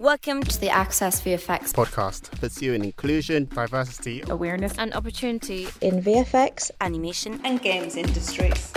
Welcome 0.00 0.44
to 0.44 0.60
the 0.60 0.70
Access 0.70 1.20
VFX 1.22 1.72
podcast, 1.72 2.30
pursuing 2.38 2.84
inclusion, 2.84 3.46
diversity, 3.46 4.22
awareness, 4.28 4.78
and 4.78 4.94
opportunity 4.94 5.66
in 5.80 6.00
VFX, 6.00 6.70
animation, 6.80 7.40
and 7.42 7.60
games 7.60 7.96
industries. 7.96 8.72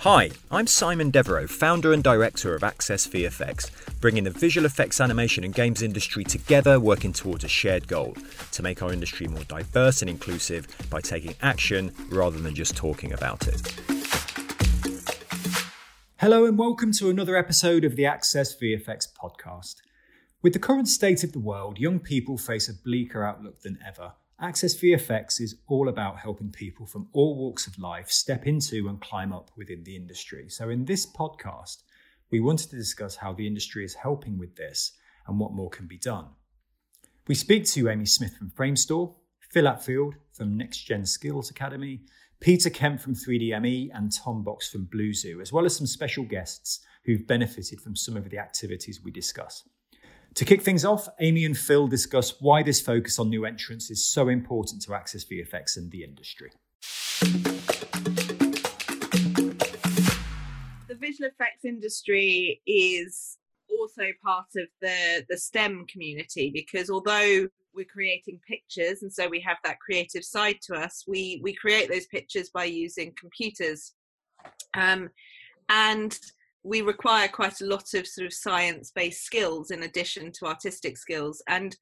Hi, 0.00 0.28
I'm 0.50 0.66
Simon 0.66 1.10
Devereux, 1.10 1.46
founder 1.46 1.94
and 1.94 2.04
director 2.04 2.54
of 2.54 2.62
Access 2.62 3.06
VFX, 3.06 3.70
bringing 3.98 4.24
the 4.24 4.30
visual 4.30 4.66
effects 4.66 5.00
animation 5.00 5.42
and 5.42 5.54
games 5.54 5.80
industry 5.80 6.24
together, 6.24 6.78
working 6.78 7.14
towards 7.14 7.44
a 7.44 7.48
shared 7.48 7.88
goal 7.88 8.14
to 8.52 8.62
make 8.62 8.82
our 8.82 8.92
industry 8.92 9.26
more 9.26 9.44
diverse 9.44 10.02
and 10.02 10.10
inclusive 10.10 10.68
by 10.90 11.00
taking 11.00 11.34
action 11.40 11.94
rather 12.10 12.38
than 12.38 12.54
just 12.54 12.76
talking 12.76 13.14
about 13.14 13.48
it. 13.48 13.97
Hello, 16.20 16.44
and 16.44 16.58
welcome 16.58 16.90
to 16.94 17.10
another 17.10 17.36
episode 17.36 17.84
of 17.84 17.94
the 17.94 18.04
Access 18.04 18.52
VFX 18.52 19.06
podcast. 19.14 19.76
With 20.42 20.52
the 20.52 20.58
current 20.58 20.88
state 20.88 21.22
of 21.22 21.30
the 21.30 21.38
world, 21.38 21.78
young 21.78 22.00
people 22.00 22.36
face 22.36 22.68
a 22.68 22.74
bleaker 22.74 23.22
outlook 23.22 23.60
than 23.60 23.78
ever. 23.86 24.14
Access 24.40 24.74
VFX 24.74 25.40
is 25.40 25.60
all 25.68 25.88
about 25.88 26.18
helping 26.18 26.50
people 26.50 26.86
from 26.86 27.06
all 27.12 27.36
walks 27.36 27.68
of 27.68 27.78
life 27.78 28.10
step 28.10 28.48
into 28.48 28.88
and 28.88 29.00
climb 29.00 29.32
up 29.32 29.52
within 29.56 29.84
the 29.84 29.94
industry. 29.94 30.48
So, 30.48 30.70
in 30.70 30.86
this 30.86 31.06
podcast, 31.06 31.84
we 32.32 32.40
wanted 32.40 32.70
to 32.70 32.76
discuss 32.76 33.14
how 33.14 33.32
the 33.32 33.46
industry 33.46 33.84
is 33.84 33.94
helping 33.94 34.38
with 34.38 34.56
this 34.56 34.90
and 35.28 35.38
what 35.38 35.52
more 35.52 35.70
can 35.70 35.86
be 35.86 35.98
done. 35.98 36.26
We 37.28 37.36
speak 37.36 37.64
to 37.66 37.88
Amy 37.88 38.06
Smith 38.06 38.36
from 38.36 38.50
Framestore, 38.50 39.14
Phil 39.50 39.66
Attfield 39.66 40.14
from 40.32 40.56
Next 40.56 40.78
Gen 40.78 41.06
Skills 41.06 41.48
Academy, 41.48 42.00
Peter 42.40 42.70
Kemp 42.70 43.00
from 43.00 43.14
3DAmi, 43.14 43.90
and 43.92 44.12
Tom 44.12 44.44
Box 44.44 44.70
from 44.70 44.84
Blue 44.84 45.12
Zoo, 45.12 45.40
as 45.40 45.52
well 45.52 45.64
as 45.64 45.74
some 45.74 45.88
special 45.88 46.24
guests 46.24 46.80
who've 47.04 47.26
benefited 47.26 47.80
from 47.80 47.96
some 47.96 48.16
of 48.16 48.30
the 48.30 48.38
activities 48.38 49.00
we 49.02 49.10
discuss. 49.10 49.68
To 50.34 50.44
kick 50.44 50.62
things 50.62 50.84
off, 50.84 51.08
Amy 51.18 51.44
and 51.44 51.58
Phil 51.58 51.88
discuss 51.88 52.40
why 52.40 52.62
this 52.62 52.80
focus 52.80 53.18
on 53.18 53.28
new 53.28 53.44
entrants 53.44 53.90
is 53.90 54.08
so 54.08 54.28
important 54.28 54.82
to 54.82 54.94
Access 54.94 55.24
VFX 55.24 55.76
and 55.76 55.90
the 55.90 56.04
industry. 56.04 56.52
The 60.86 60.94
visual 60.94 61.28
effects 61.28 61.64
industry 61.64 62.62
is 62.68 63.38
also 63.80 64.04
part 64.22 64.46
of 64.56 64.68
the, 64.80 65.26
the 65.28 65.36
STEM 65.36 65.86
community 65.86 66.52
because 66.54 66.88
although 66.88 67.48
we're 67.78 67.86
creating 67.86 68.40
pictures 68.46 69.02
and 69.02 69.12
so 69.12 69.28
we 69.28 69.40
have 69.40 69.56
that 69.64 69.78
creative 69.80 70.24
side 70.24 70.58
to 70.60 70.74
us 70.74 71.04
we 71.06 71.40
we 71.42 71.54
create 71.54 71.88
those 71.90 72.06
pictures 72.06 72.50
by 72.50 72.64
using 72.64 73.14
computers. 73.18 73.94
Um, 74.74 75.10
and 75.68 76.18
we 76.62 76.82
require 76.82 77.28
quite 77.28 77.60
a 77.60 77.66
lot 77.66 77.94
of 77.94 78.06
sort 78.06 78.26
of 78.26 78.32
science 78.32 78.92
based 78.94 79.24
skills 79.24 79.70
in 79.70 79.84
addition 79.84 80.32
to 80.32 80.46
artistic 80.46 80.96
skills. 80.96 81.42
And 81.48 81.76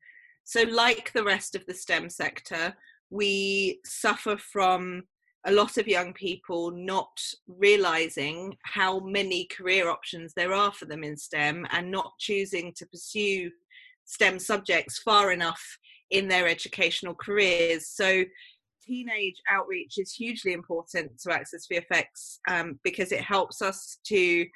so 0.44 0.62
like 0.62 1.12
the 1.12 1.24
rest 1.24 1.54
of 1.54 1.64
the 1.66 1.74
stem 1.74 2.08
sector 2.10 2.74
we 3.10 3.80
suffer 3.84 4.36
from 4.36 5.04
a 5.46 5.52
lot 5.52 5.76
of 5.76 5.86
young 5.86 6.12
people 6.12 6.72
not 6.72 7.20
realizing 7.46 8.56
how 8.64 8.98
many 8.98 9.44
career 9.44 9.88
options 9.88 10.34
there 10.34 10.52
are 10.52 10.72
for 10.72 10.86
them 10.86 11.04
in 11.04 11.16
STEM 11.16 11.66
and 11.70 11.88
not 11.88 12.12
choosing 12.18 12.72
to 12.74 12.86
pursue 12.86 13.50
STEM 14.06 14.38
subjects 14.38 14.98
far 14.98 15.32
enough 15.32 15.62
in 16.10 16.28
their 16.28 16.48
educational 16.48 17.14
careers. 17.14 17.88
So, 17.88 18.24
teenage 18.82 19.36
outreach 19.50 19.98
is 19.98 20.12
hugely 20.12 20.52
important 20.52 21.18
to 21.20 21.32
Access 21.32 21.66
VFX 21.70 22.38
um, 22.48 22.78
because 22.84 23.12
it 23.12 23.20
helps 23.20 23.60
us 23.60 23.98
to 24.06 24.46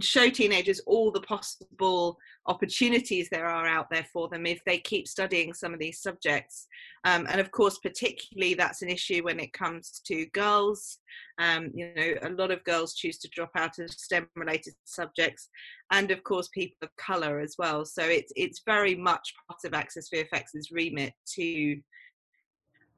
show 0.00 0.30
teenagers 0.30 0.80
all 0.86 1.10
the 1.10 1.20
possible 1.20 2.16
opportunities 2.46 3.28
there 3.30 3.46
are 3.46 3.66
out 3.66 3.86
there 3.90 4.06
for 4.12 4.28
them 4.28 4.46
if 4.46 4.60
they 4.64 4.78
keep 4.78 5.06
studying 5.06 5.52
some 5.52 5.74
of 5.74 5.80
these 5.80 6.00
subjects. 6.00 6.66
Um, 7.04 7.26
and 7.30 7.40
of 7.40 7.50
course, 7.50 7.78
particularly 7.78 8.54
that's 8.54 8.82
an 8.82 8.88
issue 8.88 9.22
when 9.22 9.38
it 9.38 9.52
comes 9.52 10.00
to 10.06 10.26
girls. 10.26 10.98
Um, 11.38 11.70
you 11.74 11.92
know, 11.94 12.14
a 12.22 12.30
lot 12.30 12.50
of 12.50 12.64
girls 12.64 12.94
choose 12.94 13.18
to 13.18 13.28
drop 13.28 13.50
out 13.56 13.78
of 13.78 13.90
STEM 13.90 14.26
related 14.36 14.74
subjects, 14.84 15.48
and 15.90 16.10
of 16.10 16.22
course, 16.24 16.48
people 16.48 16.76
of 16.82 16.96
colour 16.96 17.40
as 17.40 17.56
well. 17.58 17.84
So 17.84 18.02
it's 18.02 18.32
it's 18.36 18.62
very 18.64 18.94
much 18.94 19.34
part 19.48 19.60
of 19.64 19.74
Access 19.74 20.08
VFX's 20.08 20.70
remit 20.70 21.12
to 21.34 21.78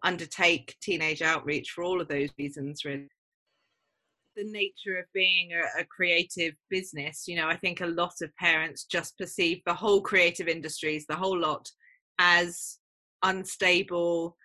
undertake 0.04 0.76
teenage 0.80 1.22
outreach 1.22 1.70
for 1.70 1.82
all 1.82 2.00
of 2.00 2.08
those 2.08 2.30
reasons, 2.38 2.84
really 2.84 3.08
the 4.36 4.44
nature 4.44 4.98
of 4.98 5.04
being 5.14 5.50
a, 5.52 5.80
a, 5.80 5.84
creative 5.84 6.54
business 6.70 7.24
you 7.26 7.36
know 7.36 7.48
i 7.48 7.56
think 7.56 7.80
a 7.80 7.86
lot 7.86 8.14
of 8.22 8.34
parents 8.36 8.84
just 8.84 9.16
perceive 9.18 9.60
the 9.66 9.74
whole 9.74 10.00
creative 10.00 10.48
industries 10.48 11.06
the 11.06 11.16
whole 11.16 11.38
lot 11.38 11.68
as 12.18 12.78
unstable 13.22 14.36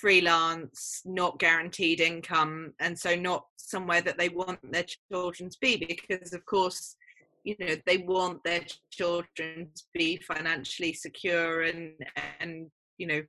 freelance 0.00 1.02
not 1.04 1.38
guaranteed 1.38 2.00
income 2.00 2.72
and 2.80 2.98
so 2.98 3.14
not 3.14 3.44
somewhere 3.56 4.00
that 4.00 4.18
they 4.18 4.28
want 4.28 4.58
their 4.72 4.86
children 5.10 5.50
to 5.50 5.58
be 5.60 5.76
because 5.76 6.32
of 6.32 6.44
course 6.46 6.96
you 7.44 7.54
know 7.60 7.76
they 7.86 7.98
want 7.98 8.42
their 8.44 8.64
children 8.90 9.68
to 9.74 9.82
be 9.94 10.16
financially 10.16 10.92
secure 10.92 11.62
and 11.62 11.92
and 12.40 12.70
you 12.98 13.06
know 13.06 13.22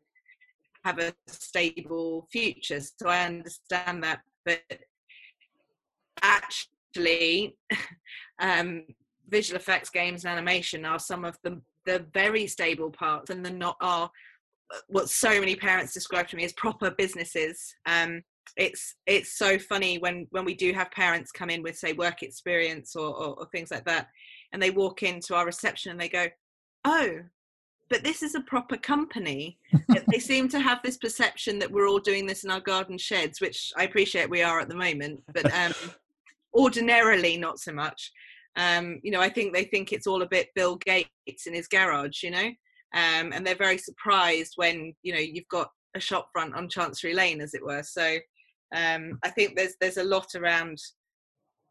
have 0.83 0.99
a 0.99 1.13
stable 1.27 2.27
future. 2.31 2.81
So 2.81 3.07
i 3.07 3.25
understand 3.25 4.03
that 4.03 4.19
but 4.45 4.61
actually 6.21 7.57
um, 8.39 8.83
visual 9.29 9.57
effects 9.57 9.89
games 9.89 10.25
and 10.25 10.31
animation 10.33 10.85
are 10.85 10.99
some 10.99 11.25
of 11.25 11.37
the 11.43 11.61
the 11.85 12.05
very 12.13 12.47
stable 12.47 12.89
parts 12.89 13.29
and 13.29 13.45
the 13.45 13.51
not 13.51 13.75
are 13.81 14.09
what 14.87 15.09
so 15.09 15.39
many 15.39 15.55
parents 15.55 15.93
describe 15.93 16.27
to 16.29 16.35
me 16.35 16.45
as 16.45 16.53
proper 16.53 16.91
businesses. 16.91 17.75
Um, 17.85 18.23
it's 18.57 18.95
it's 19.07 19.37
so 19.37 19.57
funny 19.57 19.97
when 19.97 20.27
when 20.31 20.45
we 20.45 20.53
do 20.53 20.73
have 20.73 20.91
parents 20.91 21.31
come 21.31 21.49
in 21.49 21.63
with 21.63 21.77
say 21.77 21.93
work 21.93 22.21
experience 22.21 22.95
or, 22.95 23.07
or, 23.07 23.39
or 23.39 23.47
things 23.51 23.71
like 23.71 23.85
that 23.85 24.09
and 24.51 24.61
they 24.61 24.69
walk 24.69 25.01
into 25.01 25.33
our 25.33 25.45
reception 25.45 25.91
and 25.91 25.99
they 25.99 26.09
go 26.09 26.27
oh 26.85 27.19
but 27.89 28.03
this 28.03 28.23
is 28.23 28.33
a 28.33 28.41
proper 28.41 28.77
company. 28.77 29.59
They 30.07 30.17
seem 30.19 30.47
to 30.49 30.59
have 30.59 30.79
this 30.81 30.97
perception 30.97 31.59
that 31.59 31.69
we're 31.69 31.87
all 31.87 31.99
doing 31.99 32.25
this 32.25 32.43
in 32.43 32.49
our 32.49 32.59
garden 32.59 32.97
sheds 32.97 33.39
which 33.39 33.71
i 33.77 33.83
appreciate 33.83 34.29
we 34.29 34.41
are 34.41 34.59
at 34.59 34.69
the 34.69 34.75
moment 34.75 35.21
but 35.33 35.45
um 35.53 35.73
ordinarily 36.53 37.37
not 37.37 37.59
so 37.59 37.73
much. 37.73 38.11
Um, 38.55 38.99
you 39.01 39.09
know 39.09 39.19
i 39.19 39.29
think 39.29 39.51
they 39.51 39.63
think 39.63 39.91
it's 39.91 40.05
all 40.05 40.21
a 40.21 40.27
bit 40.27 40.49
bill 40.53 40.75
gates 40.75 41.47
in 41.47 41.55
his 41.55 41.67
garage 41.67 42.21
you 42.21 42.29
know? 42.29 42.51
Um, 42.95 43.33
and 43.33 43.45
they're 43.45 43.55
very 43.55 43.79
surprised 43.79 44.53
when 44.57 44.93
you 45.01 45.13
know 45.13 45.19
you've 45.19 45.47
got 45.49 45.69
a 45.95 45.99
shop 45.99 46.27
front 46.31 46.53
on 46.55 46.69
chancery 46.69 47.15
lane 47.15 47.41
as 47.41 47.55
it 47.55 47.65
were. 47.65 47.81
So 47.83 48.17
um, 48.75 49.19
i 49.23 49.29
think 49.29 49.55
there's 49.55 49.75
there's 49.81 49.97
a 49.97 50.03
lot 50.03 50.35
around 50.35 50.77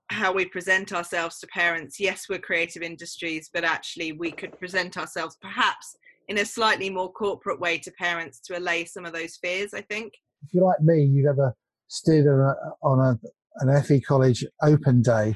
how 0.09 0.33
we 0.33 0.45
present 0.45 0.93
ourselves 0.93 1.39
to 1.39 1.47
parents. 1.47 2.01
Yes 2.01 2.27
we're 2.29 2.41
creative 2.41 2.83
industries 2.83 3.49
but 3.55 3.65
actually 3.65 4.13
we 4.13 4.33
could 4.33 4.59
present 4.59 4.99
ourselves 4.99 5.37
perhaps 5.41 5.97
in 6.27 6.39
a 6.39 6.45
slightly 6.45 6.91
more 6.91 7.13
corporate 7.13 7.61
way 7.61 7.79
to 7.79 7.91
parents 7.93 8.41
to 8.41 8.59
allay 8.59 8.85
some 8.85 9.05
of 9.05 9.13
those 9.13 9.37
fears 9.37 9.73
i 9.73 9.81
think. 9.83 10.13
If 10.43 10.53
you're 10.53 10.65
like 10.65 10.81
me 10.81 11.05
you've 11.05 11.27
ever 11.27 11.55
stood 11.87 12.27
on 12.27 12.41
a, 12.41 12.55
on 12.83 12.99
a 12.99 13.19
an 13.57 13.83
FE 13.83 14.01
college 14.01 14.45
open 14.63 15.03
day 15.03 15.35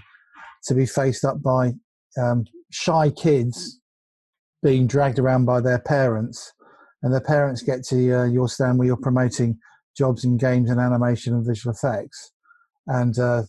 to 0.65 0.75
be 0.75 0.87
faced 0.87 1.25
up 1.25 1.43
by 1.43 1.72
um, 2.21 2.44
shy 2.71 3.10
kids 3.10 3.81
being 4.62 4.87
dragged 4.87 5.19
around 5.19 5.44
by 5.44 5.60
their 5.60 5.78
parents, 5.78 6.53
and 7.03 7.12
their 7.12 7.21
parents 7.21 7.62
get 7.62 7.84
to 7.84 8.12
uh, 8.12 8.25
your 8.25 8.49
stand 8.49 8.78
where 8.78 8.87
you're 8.87 8.97
promoting 8.97 9.59
jobs 9.97 10.25
in 10.25 10.37
games 10.37 10.71
and 10.71 10.81
animation 10.81 11.34
and 11.34 11.47
visual 11.47 11.75
effects, 11.75 12.32
and 12.87 13.19
uh, 13.19 13.43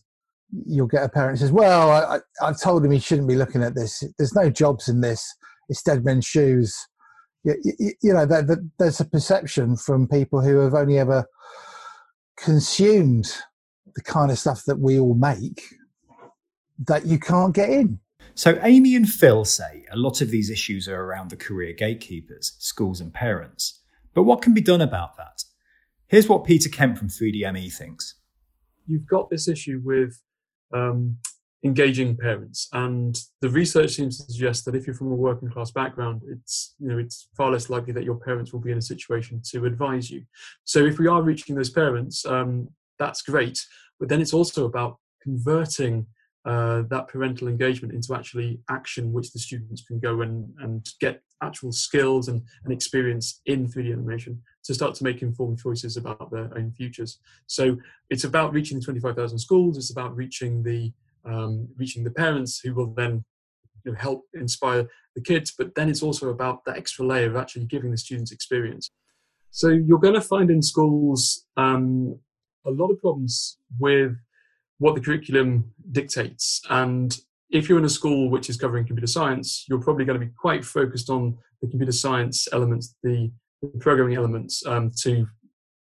you'll 0.66 0.88
get 0.88 1.04
a 1.04 1.10
parent 1.10 1.40
says, 1.40 1.52
"Well, 1.52 1.92
I, 1.92 2.20
have 2.46 2.60
told 2.62 2.86
him 2.86 2.92
he 2.92 3.00
shouldn't 3.00 3.28
be 3.28 3.36
looking 3.36 3.64
at 3.64 3.76
this. 3.76 4.04
There's 4.18 4.36
no 4.36 4.50
jobs 4.50 4.88
in 4.88 5.02
this. 5.02 5.26
It's 5.70 5.84
dead 5.84 6.06
men's 6.06 6.26
shoes." 6.26 6.76
You, 7.44 7.56
you, 7.64 7.92
you 8.02 8.14
know, 8.14 8.26
that 8.26 8.70
there's 8.78 9.00
a 9.00 9.06
perception 9.06 9.78
from 9.78 10.08
people 10.08 10.42
who 10.42 10.58
have 10.58 10.74
only 10.74 11.00
ever 11.00 11.26
consumed 12.38 13.32
the 13.98 14.04
kind 14.04 14.30
of 14.32 14.38
stuff 14.38 14.64
that 14.66 14.80
we 14.80 15.00
all 15.00 15.16
make 15.16 15.64
that 16.86 17.08
you 17.08 17.18
can't 17.20 17.54
get 17.54 17.70
in. 17.70 18.00
So, 18.36 18.60
Amy 18.62 18.96
and 18.96 19.10
Phil 19.10 19.44
say 19.44 19.86
a 19.92 19.98
lot 19.98 20.22
of 20.22 20.30
these 20.30 20.52
issues 20.52 20.88
are 20.88 21.02
around 21.02 21.32
the 21.32 21.36
career 21.36 21.74
gatekeepers, 21.74 22.56
schools, 22.60 23.02
and 23.02 23.12
parents. 23.12 23.82
But 24.14 24.24
what 24.24 24.44
can 24.44 24.54
be 24.54 24.62
done 24.62 24.82
about 24.82 25.18
that? 25.18 25.44
Here's 26.06 26.30
what 26.30 26.46
Peter 26.46 26.70
Kemp 26.70 27.00
from 27.00 27.08
3DAmi 27.08 27.74
thinks. 27.74 28.14
You've 28.86 29.08
got 29.08 29.32
this 29.32 29.48
issue 29.48 29.82
with 29.84 30.22
um, 30.72 31.18
engaging 31.64 32.16
parents, 32.16 32.70
and 32.74 33.18
the 33.42 33.50
research 33.50 33.94
seems 33.96 34.20
to 34.20 34.32
suggest 34.32 34.66
that 34.66 34.76
if 34.76 34.86
you're 34.86 34.96
from 34.96 35.12
a 35.12 35.16
working 35.16 35.50
class 35.50 35.72
background, 35.72 36.22
it's 36.30 36.76
you 36.80 36.88
know 36.88 37.00
it's 37.00 37.30
far 37.36 37.50
less 37.52 37.72
likely 37.72 37.94
that 37.94 38.04
your 38.04 38.20
parents 38.20 38.54
will 38.54 38.60
be 38.60 38.72
in 38.72 38.78
a 38.78 38.84
situation 38.84 39.42
to 39.50 39.66
advise 39.66 40.12
you. 40.12 40.22
So, 40.64 40.86
if 40.86 41.00
we 41.00 41.08
are 41.08 41.24
reaching 41.24 41.56
those 41.56 41.72
parents, 41.72 42.24
um, 42.28 42.70
that's 43.00 43.24
great. 43.24 43.60
But 44.00 44.10
then 44.10 44.22
it's 44.22 44.34
also 44.34 44.66
about 44.66 44.98
converting 45.22 46.08
uh, 46.46 46.84
that 46.90 47.10
parental 47.10 47.50
engagement 47.50 47.94
into 47.94 48.16
actually 48.16 48.62
action, 48.70 49.12
which 49.12 49.34
the 49.34 49.40
students 49.40 49.82
can 49.82 50.00
go 50.00 50.22
and, 50.22 50.54
and 50.60 50.88
get 51.02 51.22
actual 51.44 51.74
skills 51.74 52.30
and, 52.30 52.42
and 52.64 52.74
experience 52.74 53.42
in 53.46 53.68
3D 53.68 53.92
animation 53.92 54.42
to 54.64 54.74
start 54.74 54.96
to 54.96 55.04
make 55.04 55.22
informed 55.22 55.60
choices 55.60 55.98
about 55.98 56.32
their 56.32 56.50
own 56.58 56.72
futures. 56.72 57.20
So 57.48 57.78
it's 58.10 58.24
about 58.24 58.54
reaching 58.54 58.80
the 58.80 58.86
25,000 58.86 59.38
schools. 59.38 59.78
It's 59.78 59.92
about 59.92 60.16
reaching 60.16 60.64
the 60.64 60.94
um, 61.26 61.68
reaching 61.76 62.06
the 62.06 62.12
parents 62.12 62.62
who 62.64 62.74
will 62.74 62.94
then 62.94 63.26
you 63.84 63.92
know, 63.92 63.98
help 63.98 64.24
inspire 64.34 64.88
the 65.16 65.22
kids. 65.22 65.54
But 65.58 65.76
then 65.76 65.90
it's 65.90 66.02
also 66.02 66.30
about 66.30 66.64
that 66.64 66.78
extra 66.78 67.06
layer 67.06 67.28
of 67.28 67.36
actually 67.36 67.66
giving 67.66 67.92
the 67.92 67.98
students 67.98 68.32
experience. 68.32 68.90
So 69.52 69.68
you're 69.68 70.00
going 70.00 70.14
to 70.14 70.22
find 70.22 70.50
in 70.50 70.62
schools 70.62 71.46
um, 71.58 72.20
a 72.68 72.72
lot 72.72 72.92
of 72.92 73.00
problems 73.02 73.58
with 73.80 74.16
what 74.80 74.96
the 74.96 75.02
curriculum 75.02 75.74
dictates. 75.92 76.62
And 76.70 77.18
if 77.50 77.68
you're 77.70 77.80
in 77.80 77.86
a 77.86 77.90
school 77.90 78.30
which 78.30 78.50
is 78.50 78.58
covering 78.58 78.86
computer 78.86 79.08
science, 79.08 79.66
you're 79.68 79.82
probably 79.82 80.06
going 80.06 80.20
to 80.20 80.26
be 80.26 80.32
quite 80.38 80.66
focused 80.66 81.10
on 81.10 81.38
the 81.62 81.68
computer 81.68 81.92
science 81.92 82.48
elements, 82.52 82.96
the, 83.04 83.32
the 83.62 83.70
programming 83.80 84.18
elements, 84.18 84.66
um, 84.66 84.92
to 85.04 85.28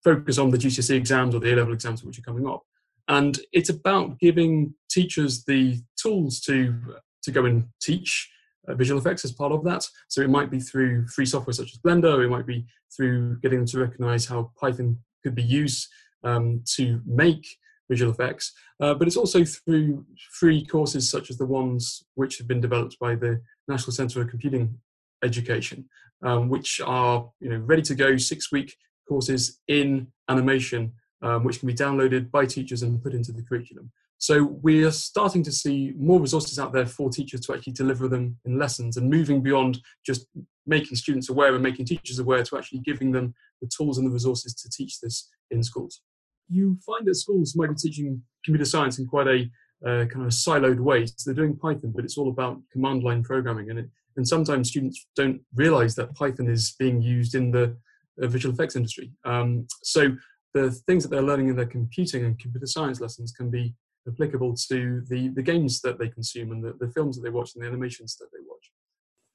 focus 0.04 0.38
on 0.38 0.50
the 0.50 0.57
GCSE 0.57 0.95
exams 0.95 1.36
or 1.36 1.39
the 1.39 1.51
A-level 1.51 1.74
exams 1.74 2.04
which 2.04 2.19
are 2.19 2.24
coming 2.24 2.48
up. 2.48 2.63
And 3.07 3.39
it's 3.51 3.69
about 3.69 4.19
giving 4.19 4.75
teachers 4.89 5.44
the 5.44 5.81
tools 6.01 6.39
to 6.42 6.75
to 7.24 7.31
go 7.31 7.45
and 7.45 7.65
teach 7.81 8.31
uh, 8.68 8.75
visual 8.75 9.00
effects 9.00 9.25
as 9.25 9.31
part 9.31 9.51
of 9.51 9.63
that. 9.65 9.86
So 10.07 10.22
it 10.22 10.30
might 10.30 10.50
be 10.50 10.60
through 10.60 11.07
free 11.07 11.25
software 11.25 11.54
such 11.54 11.74
as 11.74 11.80
Blender, 11.80 12.24
it 12.24 12.30
might 12.30 12.45
be 12.45 12.65
through 12.95 13.39
getting 13.39 13.60
them 13.60 13.68
to 13.68 13.80
recognize 13.80 14.25
how 14.25 14.51
Python 14.60 14.98
could 15.24 15.36
be 15.36 15.44
used 15.44 15.88
um, 16.24 16.63
to 16.75 17.01
make 17.06 17.45
visual 17.89 18.12
effects, 18.12 18.54
uh, 18.80 18.94
but 18.94 19.07
it's 19.07 19.18
also 19.18 19.44
through 19.44 20.06
free 20.31 20.66
courses 20.66 21.10
such 21.10 21.30
as 21.30 21.38
the 21.38 21.45
ones 21.45 22.04
which 22.16 22.38
have 22.38 22.48
been 22.48 22.62
developed 22.62 22.98
by 23.00 23.16
the 23.16 23.42
National 23.68 23.92
Centre 23.92 24.24
for 24.24 24.30
Computing 24.30 24.80
Education, 25.24 25.89
um, 26.24 26.48
which 26.50 26.80
are 26.86 27.30
you 27.39 27.50
know 27.50 27.57
ready 27.57 27.81
to 27.81 27.95
go 27.95 28.16
six 28.18 28.51
week 28.51 28.75
courses 29.07 29.60
in 29.68 30.07
animation, 30.30 30.94
um, 31.21 31.44
which 31.44 31.60
can 31.60 31.68
be 31.68 31.74
downloaded 31.74 32.30
by 32.31 32.45
teachers 32.45 32.83
and 32.83 33.04
put 33.04 33.13
into 33.13 33.31
the 33.31 33.44
curriculum. 33.44 33.92
So 34.22 34.44
we 34.44 34.83
are 34.83 34.92
starting 34.92 35.44
to 35.44 35.51
see 35.51 35.94
more 35.98 36.19
resources 36.19 36.60
out 36.60 36.74
there 36.74 36.86
for 36.86 37.10
teachers 37.10 37.39
to 37.42 37.54
actually 37.54 37.74
deliver 37.74 38.10
them 38.10 38.38
in 38.45 38.60
lessons 38.60 38.98
and 38.98 39.10
moving 39.10 39.42
beyond 39.42 39.80
just 40.06 40.27
making 40.68 40.98
students 40.98 41.30
aware 41.30 41.54
and 41.54 41.63
making 41.63 41.86
teachers 41.86 42.19
aware 42.19 42.44
to 42.44 42.57
actually 42.57 42.80
giving 42.80 43.13
them 43.13 43.33
the 43.62 43.69
tools 43.75 43.98
and 43.98 44.06
the 44.06 44.12
resources 44.12 44.54
to 44.54 44.69
teach 44.69 45.00
this 45.00 45.30
in 45.51 45.63
schools 45.63 46.01
you 46.50 46.78
find 46.86 47.06
that 47.07 47.16
schools 47.16 47.56
might 47.56 47.69
be 47.69 47.75
teaching 47.75 48.22
computer 48.44 48.66
science 48.66 49.00
in 49.00 49.07
quite 49.07 49.28
a 49.28 49.50
uh, 49.86 50.06
kind 50.06 50.22
of 50.22 50.28
a 50.28 50.28
siloed 50.28 50.80
way. 50.80 51.06
So 51.06 51.13
they're 51.25 51.46
doing 51.46 51.56
Python, 51.56 51.94
but 51.96 52.04
it's 52.04 52.18
all 52.18 52.30
about 52.30 52.60
command 52.72 53.04
line 53.04 53.24
programming, 53.24 53.69
and 53.69 53.80
it, 53.80 53.90
and 54.18 54.28
sometimes 54.28 54.69
students 54.69 55.07
don't 55.16 55.40
realize 55.56 55.96
that 55.96 56.13
Python 56.16 56.50
is 56.50 56.75
being 56.78 57.01
used 57.01 57.36
in 57.36 57.51
the 57.51 57.78
uh, 58.22 58.28
visual 58.28 58.54
effects 58.54 58.75
industry. 58.75 59.12
Um, 59.24 59.68
so 59.84 60.12
the 60.54 60.72
things 60.88 61.04
that 61.04 61.10
they're 61.10 61.22
learning 61.22 61.50
in 61.50 61.56
their 61.56 61.66
computing 61.66 62.25
and 62.25 62.38
computer 62.40 62.66
science 62.66 63.00
lessons 63.00 63.31
can 63.31 63.50
be 63.50 63.74
applicable 64.07 64.56
to 64.69 65.04
the, 65.07 65.30
the 65.30 65.42
games 65.42 65.80
that 65.81 66.00
they 66.00 66.10
consume 66.10 66.51
and 66.51 66.63
the, 66.63 66.74
the 66.80 66.92
films 66.92 67.16
that 67.16 67.22
they 67.22 67.30
watch 67.30 67.51
and 67.56 67.63
the 67.63 67.68
animations 67.68 68.18
that 68.18 68.28
they 68.34 68.40
watch. 68.48 68.72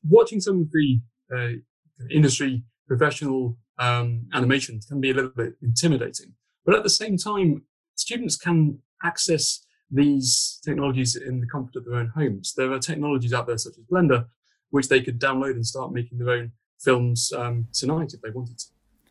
Watching 0.07 0.41
some 0.41 0.61
of 0.61 0.71
the 0.73 1.01
uh, 1.35 2.07
industry 2.11 2.65
professional 2.87 3.57
um, 3.79 4.27
animations 4.35 4.87
can 4.87 5.01
be 5.01 5.11
a 5.11 5.15
little 5.15 5.31
bit 5.31 5.55
intimidating 5.63 6.35
but 6.65 6.75
at 6.75 6.83
the 6.83 6.91
same 6.91 7.17
time, 7.17 7.63
students 7.95 8.37
can 8.37 8.79
access 9.03 9.65
these 9.91 10.61
technologies 10.65 11.15
in 11.15 11.41
the 11.41 11.47
comfort 11.47 11.77
of 11.77 11.85
their 11.85 11.97
own 11.97 12.09
homes. 12.09 12.55
There 12.57 12.73
are 12.73 12.79
technologies 12.79 13.33
out 13.33 13.47
there 13.47 13.59
such 13.59 13.79
as 13.79 13.85
Blender, 13.85 14.27
which 14.71 14.89
they 14.89 15.01
could 15.01 15.21
download 15.21 15.53
and 15.53 15.67
start 15.67 15.93
making 15.93 16.19
their 16.19 16.31
own 16.31 16.53
films 16.81 17.33
um, 17.33 17.69
tonight 17.73 18.13
if 18.15 18.21
they 18.21 18.31
wanted 18.31 18.59
to. 18.59 18.67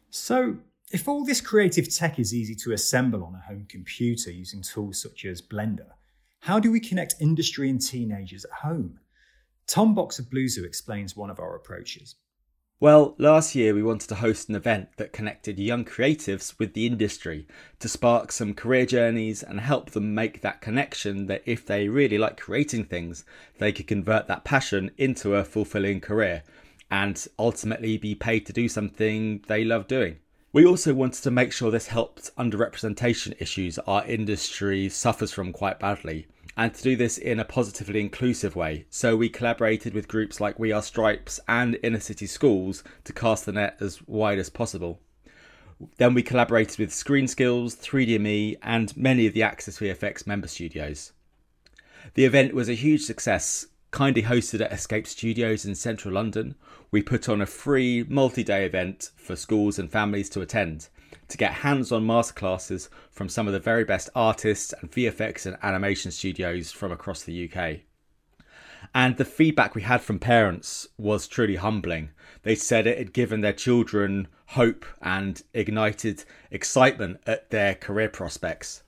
So, 0.10 0.58
if 0.92 1.08
all 1.08 1.26
this 1.26 1.42
creative 1.42 1.94
tech 1.94 2.20
is 2.20 2.34
easy 2.34 2.54
to 2.56 2.74
assemble 2.74 3.24
on 3.24 3.34
a 3.34 3.40
home 3.40 3.66
computer 3.68 4.32
using 4.32 4.62
tools 4.62 5.02
such 5.02 5.26
as 5.26 5.42
Blender, 5.42 5.88
how 6.42 6.60
do 6.60 6.72
we 6.72 6.80
connect 6.80 7.16
industry 7.20 7.70
and 7.70 7.82
teenagers 7.82 8.46
at 8.46 8.52
home? 8.52 9.00
Tom 9.66 9.96
Box 9.96 10.20
of 10.20 10.30
Blue 10.30 10.48
Zoo 10.48 10.66
explains 10.66 11.16
one 11.16 11.30
of 11.30 11.40
our 11.40 11.56
approaches. 11.56 12.16
Well, 12.84 13.16
last 13.18 13.56
year 13.56 13.74
we 13.74 13.82
wanted 13.82 14.10
to 14.10 14.16
host 14.16 14.50
an 14.50 14.56
event 14.56 14.90
that 14.98 15.14
connected 15.14 15.58
young 15.58 15.86
creatives 15.86 16.60
with 16.60 16.74
the 16.74 16.86
industry 16.86 17.48
to 17.80 17.88
spark 17.88 18.30
some 18.34 18.54
career 18.54 18.86
journeys 18.86 19.42
and 19.42 19.62
help 19.62 19.92
them 19.92 20.14
make 20.14 20.42
that 20.42 20.60
connection 20.60 21.28
that 21.28 21.44
if 21.46 21.66
they 21.66 21.88
really 21.88 22.18
like 22.18 22.38
creating 22.38 22.84
things, 22.84 23.24
they 23.58 23.72
could 23.72 23.88
convert 23.88 24.28
that 24.28 24.44
passion 24.44 24.92
into 24.98 25.34
a 25.34 25.46
fulfilling 25.46 26.02
career 26.02 26.44
and 26.92 27.26
ultimately 27.40 27.98
be 27.98 28.16
paid 28.16 28.46
to 28.48 28.52
do 28.52 28.68
something 28.68 29.42
they 29.48 29.64
love 29.64 29.88
doing. 29.88 30.18
We 30.52 30.66
also 30.66 30.94
wanted 30.94 31.24
to 31.24 31.32
make 31.32 31.54
sure 31.54 31.72
this 31.72 31.88
helped 31.88 32.36
underrepresentation 32.36 33.34
issues 33.40 33.80
our 33.80 34.06
industry 34.06 34.90
suffers 34.90 35.32
from 35.32 35.54
quite 35.54 35.80
badly 35.80 36.28
and 36.56 36.74
to 36.74 36.84
do 36.84 36.96
this 36.96 37.18
in 37.18 37.40
a 37.40 37.46
positively 37.46 38.00
inclusive 38.00 38.56
way. 38.56 38.86
So 38.90 39.16
we 39.16 39.30
collaborated 39.30 39.94
with 39.94 40.08
groups 40.08 40.40
like 40.40 40.60
We 40.60 40.72
Are 40.72 40.82
Stripes 40.82 41.40
and 41.48 41.78
Inner 41.82 42.00
City 42.00 42.28
Schools 42.28 42.84
to 43.06 43.14
cast 43.14 43.46
the 43.46 43.52
net 43.52 43.78
as 43.80 44.06
wide 44.08 44.40
as 44.40 44.50
possible. 44.50 45.00
Then 45.98 46.14
we 46.14 46.24
collaborated 46.24 46.80
with 46.80 46.94
Screen 46.94 47.28
Skills, 47.28 47.76
3DAmi, 47.76 48.58
and 48.62 48.96
many 48.96 49.26
of 49.26 49.34
the 49.34 49.44
Access 49.44 49.80
VFX 49.80 50.28
member 50.28 50.48
studios. 50.48 51.12
The 52.14 52.26
event 52.26 52.54
was 52.54 52.70
a 52.70 52.74
huge 52.74 53.02
success, 53.02 53.68
kindly 53.92 54.24
hosted 54.24 54.62
at 54.62 54.72
Escape 54.72 55.08
Studios 55.08 55.66
in 55.66 55.76
central 55.76 56.14
London. 56.14 56.56
We 56.92 57.02
put 57.02 57.28
on 57.28 57.42
a 57.42 57.46
free 57.46 58.06
multi 58.08 58.44
day 58.44 58.66
event 58.66 59.10
for 59.16 59.36
schools 59.36 59.80
and 59.80 59.92
families 59.92 60.30
to 60.32 60.42
attend 60.42 60.90
to 61.34 61.38
get 61.38 61.52
hands 61.52 61.92
on 61.92 62.06
masterclasses 62.06 62.90
from 63.10 63.28
some 63.28 63.48
of 63.48 63.54
the 63.54 63.60
very 63.60 63.84
best 63.84 64.08
artists 64.14 64.72
and 64.72 64.92
VFX 64.92 65.48
and 65.48 65.58
animation 65.64 66.12
studios 66.12 66.72
from 66.72 66.92
across 66.92 67.24
the 67.24 67.52
UK. 67.52 67.80
And 68.94 69.18
the 69.18 69.26
feedback 69.26 69.74
we 69.74 69.82
had 69.82 70.02
from 70.02 70.20
parents 70.20 70.88
was 70.96 71.28
truly 71.28 71.56
humbling. 71.56 72.12
They 72.44 72.54
said 72.54 72.86
it 72.86 73.00
had 73.00 73.14
given 73.14 73.42
their 73.42 73.52
children 73.52 74.28
hope 74.46 74.86
and 75.02 75.42
ignited 75.56 76.24
excitement 76.52 77.20
at 77.26 77.50
their 77.50 77.74
career 77.74 78.10
prospects. 78.10 78.84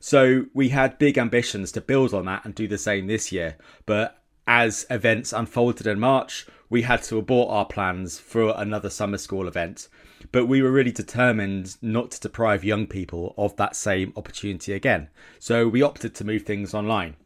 So 0.00 0.44
we 0.52 0.68
had 0.68 0.98
big 0.98 1.16
ambitions 1.16 1.72
to 1.72 1.80
build 1.80 2.12
on 2.12 2.26
that 2.26 2.44
and 2.44 2.54
do 2.54 2.68
the 2.68 2.76
same 2.76 3.06
this 3.06 3.32
year. 3.32 3.56
But 3.86 4.22
as 4.46 4.84
events 4.90 5.32
unfolded 5.32 5.86
in 5.86 5.98
March, 5.98 6.46
we 6.68 6.82
had 6.82 7.02
to 7.04 7.16
abort 7.16 7.50
our 7.50 7.64
plans 7.64 8.18
for 8.18 8.52
another 8.54 8.90
summer 8.90 9.16
school 9.16 9.48
event 9.48 9.88
but 10.32 10.46
we 10.46 10.62
were 10.62 10.70
really 10.70 10.92
determined 10.92 11.76
not 11.82 12.10
to 12.12 12.20
deprive 12.20 12.64
young 12.64 12.86
people 12.86 13.34
of 13.36 13.56
that 13.56 13.76
same 13.76 14.12
opportunity 14.16 14.72
again. 14.72 15.08
So 15.38 15.68
we 15.68 15.82
opted 15.82 16.14
to 16.16 16.24
move 16.24 16.42
things 16.42 16.74
online. 16.74 17.16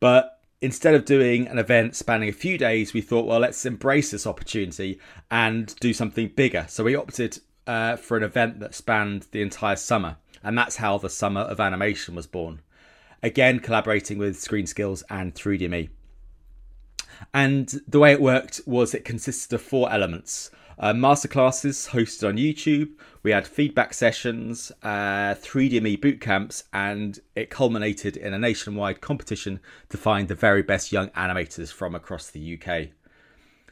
But 0.00 0.40
instead 0.60 0.94
of 0.94 1.04
doing 1.04 1.46
an 1.46 1.58
event 1.58 1.96
spanning 1.96 2.28
a 2.28 2.32
few 2.32 2.58
days, 2.58 2.92
we 2.92 3.00
thought, 3.00 3.26
well, 3.26 3.40
let's 3.40 3.64
embrace 3.64 4.10
this 4.10 4.26
opportunity 4.26 4.98
and 5.30 5.74
do 5.80 5.92
something 5.92 6.28
bigger. 6.28 6.66
So 6.68 6.84
we 6.84 6.96
opted 6.96 7.38
uh, 7.66 7.96
for 7.96 8.16
an 8.16 8.22
event 8.22 8.60
that 8.60 8.74
spanned 8.74 9.26
the 9.30 9.42
entire 9.42 9.76
summer. 9.76 10.16
And 10.42 10.56
that's 10.56 10.76
how 10.76 10.98
the 10.98 11.10
Summer 11.10 11.40
of 11.42 11.60
Animation 11.60 12.14
was 12.14 12.26
born. 12.26 12.60
Again, 13.22 13.58
collaborating 13.58 14.18
with 14.18 14.38
Screen 14.38 14.66
Skills 14.66 15.02
and 15.10 15.34
3DAmi. 15.34 15.90
And 17.34 17.80
the 17.88 17.98
way 17.98 18.12
it 18.12 18.20
worked 18.20 18.60
was 18.64 18.94
it 18.94 19.04
consisted 19.04 19.52
of 19.52 19.62
four 19.62 19.90
elements. 19.92 20.50
Uh, 20.80 20.92
masterclasses 20.92 21.90
hosted 21.90 22.28
on 22.28 22.36
YouTube. 22.36 22.90
We 23.24 23.32
had 23.32 23.48
feedback 23.48 23.92
sessions, 23.92 24.70
uh, 24.84 25.34
3DAmi 25.34 26.00
boot 26.00 26.20
camps, 26.20 26.64
and 26.72 27.18
it 27.34 27.50
culminated 27.50 28.16
in 28.16 28.32
a 28.32 28.38
nationwide 28.38 29.00
competition 29.00 29.58
to 29.88 29.96
find 29.96 30.28
the 30.28 30.36
very 30.36 30.62
best 30.62 30.92
young 30.92 31.08
animators 31.10 31.72
from 31.72 31.96
across 31.96 32.30
the 32.30 32.60
UK. 32.60 32.90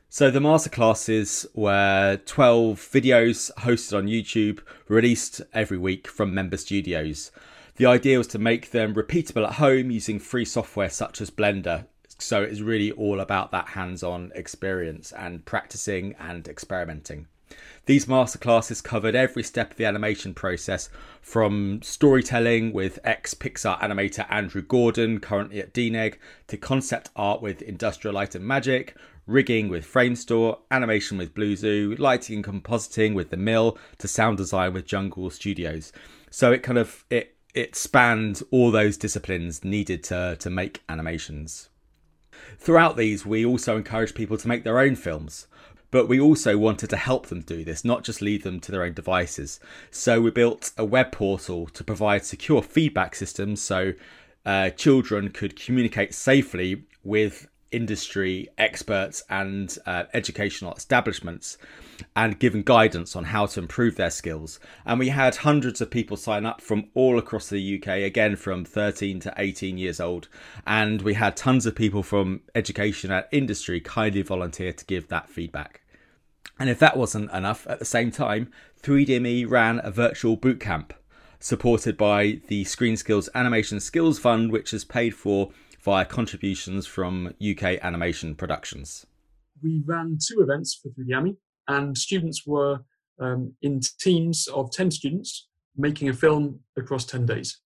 So 0.09 0.31
the 0.31 0.41
masterclasses 0.41 1.47
were 1.55 2.21
12 2.27 2.79
videos 2.81 3.53
hosted 3.59 3.97
on 3.97 4.07
YouTube, 4.07 4.61
released 4.89 5.43
every 5.53 5.79
week 5.79 6.09
from 6.09 6.35
member 6.35 6.57
studios. 6.57 7.31
The 7.77 7.87
idea 7.87 8.19
was 8.19 8.27
to 8.29 8.39
make 8.39 8.71
them 8.71 8.95
repeatable 8.95 9.47
at 9.47 9.55
home 9.55 9.91
using 9.91 10.19
free 10.19 10.45
software 10.45 10.91
such 10.91 11.21
as 11.21 11.31
Blender 11.31 11.87
so 12.19 12.43
it's 12.43 12.61
really 12.61 12.93
all 12.93 13.21
about 13.21 13.51
that 13.51 13.69
hands 13.69 14.03
on 14.03 14.33
experience 14.35 15.13
and 15.13 15.45
practicing 15.45 16.15
and 16.19 16.49
experimenting. 16.49 17.27
These 17.87 18.07
masterclasses 18.07 18.83
covered 18.83 19.15
every 19.15 19.45
step 19.45 19.71
of 19.71 19.77
the 19.77 19.85
animation 19.85 20.35
process 20.35 20.89
from 21.21 21.81
storytelling 21.83 22.73
with 22.73 22.99
ex 23.05 23.35
Pixar 23.35 23.79
animator 23.81 24.27
Andrew 24.29 24.63
Gordon, 24.63 25.21
currently 25.21 25.61
at 25.61 25.73
DNEG, 25.73 26.17
to 26.49 26.57
concept 26.57 27.11
art 27.15 27.41
with 27.41 27.63
Industrial 27.63 28.13
Light 28.15 28.35
and 28.35 28.45
Magic, 28.45 28.97
rigging 29.27 29.69
with 29.69 29.87
Framestore, 29.87 30.59
animation 30.73 31.19
with 31.19 31.35
Blue 31.35 31.55
Zoo, 31.55 31.95
lighting 31.99 32.45
and 32.45 32.45
compositing 32.45 33.15
with 33.15 33.31
The 33.31 33.37
Mill, 33.37 33.79
to 33.99 34.09
sound 34.09 34.39
design 34.39 34.73
with 34.73 34.87
Jungle 34.87 35.31
Studios. 35.31 35.93
So 36.31 36.51
it 36.51 36.65
kind 36.65 36.79
of 36.79 37.05
it 37.11 37.37
it 37.55 37.75
spanned 37.75 38.43
all 38.51 38.71
those 38.71 38.99
disciplines 38.99 39.65
needed 39.65 40.05
to, 40.05 40.37
to 40.41 40.51
make 40.51 40.83
animations. 40.89 41.71
Throughout 42.59 42.97
these, 42.97 43.25
we 43.25 43.45
also 43.45 43.77
encourage 43.77 44.15
people 44.15 44.37
to 44.39 44.49
make 44.49 44.65
their 44.65 44.79
own 44.79 44.97
films, 44.97 45.47
but 45.91 46.09
we 46.09 46.19
also 46.19 46.59
wanted 46.59 46.91
to 46.91 46.97
help 46.97 47.27
them 47.27 47.41
do 47.43 47.65
this, 47.65 47.85
not 47.85 48.05
just 48.05 48.21
leave 48.21 48.43
them 48.43 48.61
to 48.61 48.73
their 48.73 48.83
own 48.83 48.93
devices. 48.93 49.61
So 49.91 50.21
we 50.21 50.31
built 50.31 50.73
a 50.77 50.85
web 50.85 51.13
portal 51.13 51.67
to 51.69 51.85
provide 51.85 52.25
secure 52.25 52.63
feedback 52.63 53.15
systems 53.15 53.63
so 53.63 53.93
uh, 54.45 54.71
children 54.71 55.31
could 55.31 55.61
communicate 55.61 56.15
safely 56.15 56.85
with 57.05 57.49
industry 57.71 58.49
experts 58.59 59.23
and 59.29 59.77
uh, 59.87 60.05
educational 60.15 60.75
establishments 60.75 61.59
and 62.15 62.39
given 62.39 62.63
guidance 62.63 63.17
on 63.17 63.25
how 63.25 63.47
to 63.47 63.61
improve 63.61 63.97
their 63.97 64.11
skills. 64.11 64.61
And 64.85 64.99
we 64.99 65.09
had 65.09 65.37
hundreds 65.37 65.81
of 65.81 65.91
people 65.91 66.17
sign 66.17 66.47
up 66.47 66.61
from 66.61 66.89
all 66.95 67.19
across 67.19 67.49
the 67.49 67.77
UK, 67.77 67.89
again 67.89 68.37
from 68.37 68.65
13 68.65 69.21
to 69.21 69.35
18 69.37 69.79
years 69.79 70.01
old. 70.01 70.29
And 70.67 71.03
we 71.03 71.15
had 71.15 71.37
tons 71.37 71.67
of 71.67 71.75
people 71.75 72.03
from 72.03 72.41
education 72.55 73.11
and 73.11 73.25
industry 73.33 73.81
kindly 73.81 74.23
volunteer 74.23 74.73
to 74.73 74.85
give 74.85 75.09
that 75.09 75.29
feedback. 75.29 75.83
And 76.59 76.71
if 76.71 76.79
that 76.79 76.97
wasn't 76.97 77.31
enough, 77.33 77.67
at 77.69 77.79
the 77.79 77.85
same 77.85 78.11
time, 78.11 78.51
3DAmi 78.83 79.49
ran 79.49 79.81
a 79.83 79.91
virtual 79.91 80.37
bootcamp 80.37 80.93
supported 81.39 81.97
by 81.97 82.41
the 82.49 82.65
Screen 82.65 82.97
Skills 82.97 83.29
Animation 83.35 83.79
Skills 83.81 84.19
Fund, 84.19 84.51
which 84.51 84.71
has 84.71 84.85
paid 84.85 85.15
for 85.15 85.51
via 85.87 86.05
contributions 86.05 86.85
from 86.85 87.33
UK 87.41 87.79
animation 87.81 88.35
productions. 88.35 89.07
We 89.63 89.85
ran 89.87 90.19
two 90.21 90.41
events 90.41 90.75
for 90.75 90.89
3D 90.89 91.37
and 91.69 91.97
students 91.97 92.45
were 92.45 92.81
um, 93.21 93.53
in 93.63 93.81
teams 94.01 94.49
of 94.49 94.73
10 94.73 94.91
students 94.91 95.47
making 95.77 96.09
a 96.09 96.13
film 96.13 96.59
across 96.77 97.05
10 97.05 97.25
days. 97.27 97.61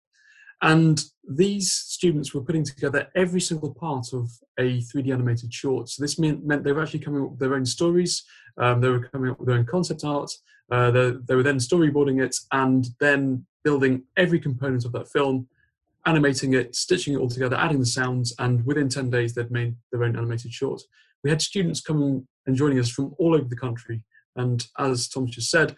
And 0.61 1.03
these 1.27 1.73
students 1.73 2.35
were 2.35 2.43
putting 2.43 2.63
together 2.63 3.09
every 3.17 3.41
single 3.41 3.73
part 3.73 4.09
of 4.13 4.29
a 4.59 4.83
3D 4.83 5.15
animated 5.15 5.53
short. 5.55 5.89
So 5.89 6.03
this 6.03 6.19
meant, 6.19 6.45
meant 6.45 6.63
they 6.63 6.73
were 6.73 6.83
actually 6.83 7.01
coming 7.01 7.23
up 7.23 7.31
with 7.31 7.41
their 7.41 7.55
own 7.55 7.65
stories, 7.65 8.23
um, 8.59 8.83
they 8.83 8.91
were 8.91 9.09
coming 9.09 9.31
up 9.31 9.39
with 9.39 9.49
their 9.49 9.57
own 9.57 9.65
concept 9.65 10.05
art, 10.05 10.31
uh, 10.71 10.91
they, 10.91 11.13
they 11.27 11.37
were 11.37 11.43
then 11.43 11.57
storyboarding 11.57 12.23
it 12.23 12.37
and 12.53 12.87
then 13.01 13.47
building 13.65 14.03
every 14.19 14.39
component 14.39 14.85
of 14.85 14.93
that 14.93 15.09
film, 15.09 15.49
animating 16.07 16.55
it, 16.55 16.75
stitching 16.75 17.15
it 17.15 17.19
all 17.19 17.29
together, 17.29 17.57
adding 17.57 17.81
the 17.81 17.87
sounds, 17.87 18.35
and 18.39 18.65
within 18.65 18.89
10 18.89 19.11
days 19.11 19.35
they'd 19.35 19.51
made 19.51 19.77
their 19.93 20.05
own 20.05 20.17
animated 20.17 20.53
short. 20.53 20.83
We 21.23 21.31
had 21.31 21.43
students 21.43 21.81
coming 21.81 22.27
and 22.47 22.57
joining 22.57 22.79
us 22.79 22.91
from 22.91 23.15
all 23.19 23.35
over 23.35 23.47
the 23.49 23.57
country. 23.57 24.03
And 24.37 24.67
as 24.79 25.09
Tom 25.09 25.27
just 25.27 25.51
said, 25.51 25.77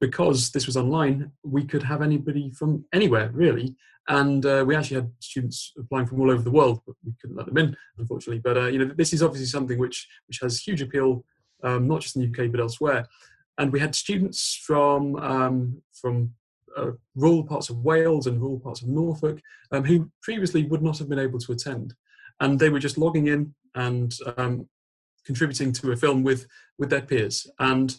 because 0.00 0.50
this 0.52 0.66
was 0.66 0.76
online, 0.76 1.32
we 1.42 1.64
could 1.64 1.82
have 1.82 2.02
anybody 2.02 2.52
from 2.52 2.84
anywhere 2.92 3.30
really. 3.32 3.74
And 4.08 4.46
uh, 4.46 4.64
we 4.66 4.74
actually 4.74 4.96
had 4.96 5.12
students 5.20 5.72
applying 5.78 6.06
from 6.06 6.20
all 6.20 6.30
over 6.30 6.42
the 6.42 6.50
world, 6.50 6.80
but 6.86 6.96
we 7.04 7.12
couldn't 7.20 7.36
let 7.36 7.46
them 7.46 7.58
in, 7.58 7.76
unfortunately. 7.98 8.40
But 8.42 8.56
uh, 8.56 8.66
you 8.66 8.78
know, 8.78 8.94
this 8.96 9.12
is 9.12 9.22
obviously 9.22 9.46
something 9.46 9.78
which 9.78 10.08
which 10.28 10.38
has 10.40 10.60
huge 10.60 10.80
appeal, 10.80 11.24
um, 11.62 11.86
not 11.86 12.00
just 12.00 12.16
in 12.16 12.22
the 12.22 12.28
UK 12.28 12.50
but 12.50 12.60
elsewhere. 12.60 13.06
And 13.58 13.70
we 13.70 13.80
had 13.80 13.94
students 13.94 14.58
from 14.64 15.16
um, 15.16 15.82
from 15.92 16.32
uh, 16.78 16.92
rural 17.14 17.44
parts 17.44 17.70
of 17.70 17.78
Wales 17.78 18.26
and 18.26 18.40
rural 18.40 18.60
parts 18.60 18.82
of 18.82 18.88
Norfolk 18.88 19.40
um, 19.72 19.84
who 19.84 20.10
previously 20.22 20.64
would 20.64 20.82
not 20.82 20.98
have 20.98 21.08
been 21.08 21.18
able 21.18 21.38
to 21.40 21.52
attend, 21.52 21.94
and 22.40 22.58
they 22.58 22.70
were 22.70 22.78
just 22.78 22.98
logging 22.98 23.28
in 23.28 23.54
and 23.74 24.14
um, 24.36 24.68
contributing 25.24 25.72
to 25.72 25.92
a 25.92 25.96
film 25.96 26.22
with 26.22 26.46
with 26.78 26.90
their 26.90 27.02
peers 27.02 27.46
and 27.58 27.96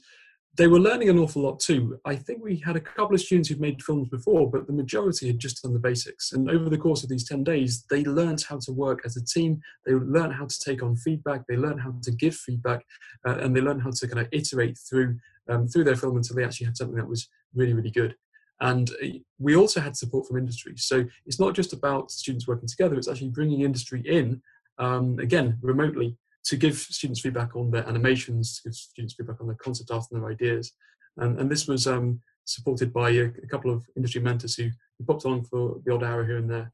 they 0.60 0.68
were 0.68 0.80
learning 0.80 1.08
an 1.10 1.18
awful 1.18 1.44
lot 1.44 1.60
too. 1.60 2.00
I 2.04 2.18
think 2.18 2.44
we 2.44 2.58
had 2.58 2.76
a 2.76 2.82
couple 2.82 3.16
of 3.16 3.22
students 3.22 3.48
who'd 3.48 3.62
made 3.62 3.82
films 3.82 4.10
before, 4.10 4.52
but 4.52 4.68
the 4.68 4.74
majority 4.74 5.28
had 5.28 5.40
just 5.40 5.64
done 5.64 5.72
the 5.72 5.80
basics. 5.80 6.34
And 6.34 6.50
over 6.50 6.70
the 6.70 6.78
course 6.78 7.02
of 7.02 7.10
these 7.10 7.28
10 7.28 7.46
days, 7.46 7.86
they 7.90 8.04
learned 8.04 8.44
how 8.44 8.60
to 8.66 8.74
work 8.74 9.00
as 9.06 9.16
a 9.16 9.24
team. 9.24 9.62
They 9.86 9.94
learned 9.94 10.34
how 10.34 10.48
to 10.48 10.60
take 10.60 10.84
on 10.84 10.98
feedback. 10.98 11.44
They 11.48 11.56
learned 11.56 11.80
how 11.80 11.94
to 12.02 12.12
give 12.12 12.36
feedback. 12.36 12.84
Uh, 13.26 13.38
and 13.38 13.56
they 13.56 13.62
learned 13.62 13.84
how 13.84 13.92
to 13.92 14.08
kind 14.08 14.20
of 14.20 14.28
iterate 14.34 14.78
through, 14.78 15.18
um, 15.48 15.68
through 15.68 15.86
their 15.86 15.96
film 15.96 16.18
until 16.18 16.36
they 16.36 16.44
actually 16.44 16.66
had 16.66 16.76
something 16.76 16.98
that 16.98 17.08
was 17.08 17.30
really, 17.56 17.74
really 17.74 17.92
good. 17.92 18.16
And 18.62 18.90
uh, 19.04 19.08
we 19.38 19.56
also 19.56 19.80
had 19.80 19.96
support 19.96 20.28
from 20.28 20.38
industry. 20.38 20.74
So 20.76 21.06
it's 21.26 21.40
not 21.40 21.54
just 21.54 21.74
about 21.74 22.12
students 22.12 22.48
working 22.48 22.68
together, 22.68 22.96
it's 22.96 23.08
actually 23.08 23.30
bringing 23.30 23.62
industry 23.62 24.02
in, 24.06 24.42
um, 24.78 25.18
again, 25.20 25.58
remotely 25.62 26.18
to 26.46 26.58
give 26.58 26.78
students 26.78 27.22
feedback 27.22 27.56
on 27.56 27.72
their 27.72 27.88
animations, 27.88 28.58
to 28.58 28.70
give 28.70 28.76
students 28.76 29.14
feedback 29.14 29.40
on 29.42 29.48
their 29.48 29.58
concept 29.58 29.92
art 29.92 30.06
and 30.12 30.22
their 30.22 30.30
ideas. 30.30 30.74
And, 31.18 31.40
and 31.40 31.50
this 31.50 31.68
was 31.68 31.88
um, 31.88 32.22
supported 32.46 32.94
by 32.94 33.10
a, 33.12 33.26
a, 33.26 33.48
couple 33.50 33.72
of 33.72 33.86
industry 33.96 34.22
mentors 34.22 34.56
who, 34.56 34.70
who 34.98 35.06
popped 35.06 35.26
on 35.26 35.44
for 35.44 35.80
the 35.86 35.94
odd 35.94 36.04
hour 36.04 36.26
here 36.26 36.38
and 36.38 36.50
there. 36.50 36.72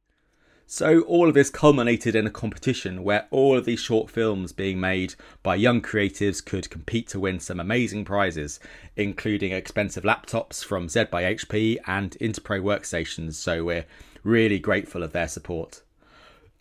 So 0.68 1.02
all 1.02 1.28
of 1.28 1.36
this 1.36 1.52
culminated 1.52 2.16
in 2.16 2.26
a 2.26 2.32
competition 2.32 3.04
where 3.04 3.28
all 3.30 3.56
of 3.56 3.66
these 3.66 3.80
short 3.80 4.10
films 4.10 4.52
being 4.52 4.80
made 4.80 5.14
by 5.44 5.56
young 5.56 5.80
creatives 5.80 6.44
could 6.44 6.72
compete 6.72 7.08
to 7.10 7.20
win 7.20 7.40
some 7.40 7.60
amazing 7.60 8.04
prizes, 8.04 8.60
including 8.96 9.52
expensive 9.52 10.04
laptops 10.04 10.66
from 10.66 10.90
Z 10.90 11.06
by 11.12 11.22
HP 11.22 11.78
and 11.86 12.18
Interpro 12.20 12.64
workstations. 12.64 13.34
So 13.36 13.64
we're 13.64 13.86
really 14.24 14.58
grateful 14.58 15.04
of 15.04 15.14
their 15.14 15.28
support. 15.28 15.84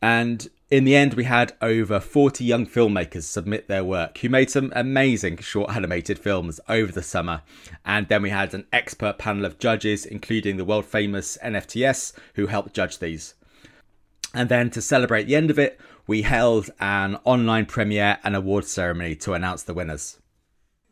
And 0.03 0.49
in 0.71 0.85
the 0.85 0.97
end, 0.97 1.15
we 1.15 1.25
had 1.25 1.55
over 1.63 1.99
40 1.99 2.45
young 2.45 2.67
filmmakers 2.67 3.23
submit 3.23 3.69
their 3.69 3.85
work 3.85 4.19
who 4.19 4.29
made 4.29 4.51
some 4.51 4.71
amazing 4.77 5.39
short 5.39 5.75
animated 5.75 6.19
films 6.19 6.61
over 6.69 6.93
the 6.93 7.03
summer. 7.03 7.41
And 7.87 8.07
then 8.09 8.21
we 8.21 8.29
had 8.29 8.53
an 8.53 8.67
expert 8.71 9.17
panel 9.17 9.47
of 9.47 9.59
judges, 9.59 10.05
including 10.05 10.59
the 10.59 10.65
world 10.67 10.85
famous 10.85 11.39
NFTS, 11.43 12.13
who 12.35 12.49
helped 12.49 12.75
judge 12.75 12.99
these. 12.99 13.33
And 14.35 14.49
then 14.49 14.69
to 14.71 14.83
celebrate 14.83 15.25
the 15.25 15.37
end 15.37 15.51
of 15.51 15.59
it, 15.59 15.81
we 16.07 16.23
held 16.23 16.71
an 16.81 17.17
online 17.25 17.67
premiere 17.67 18.19
and 18.25 18.35
award 18.35 18.65
ceremony 18.65 19.15
to 19.17 19.33
announce 19.33 19.63
the 19.63 19.75
winners. 19.75 20.19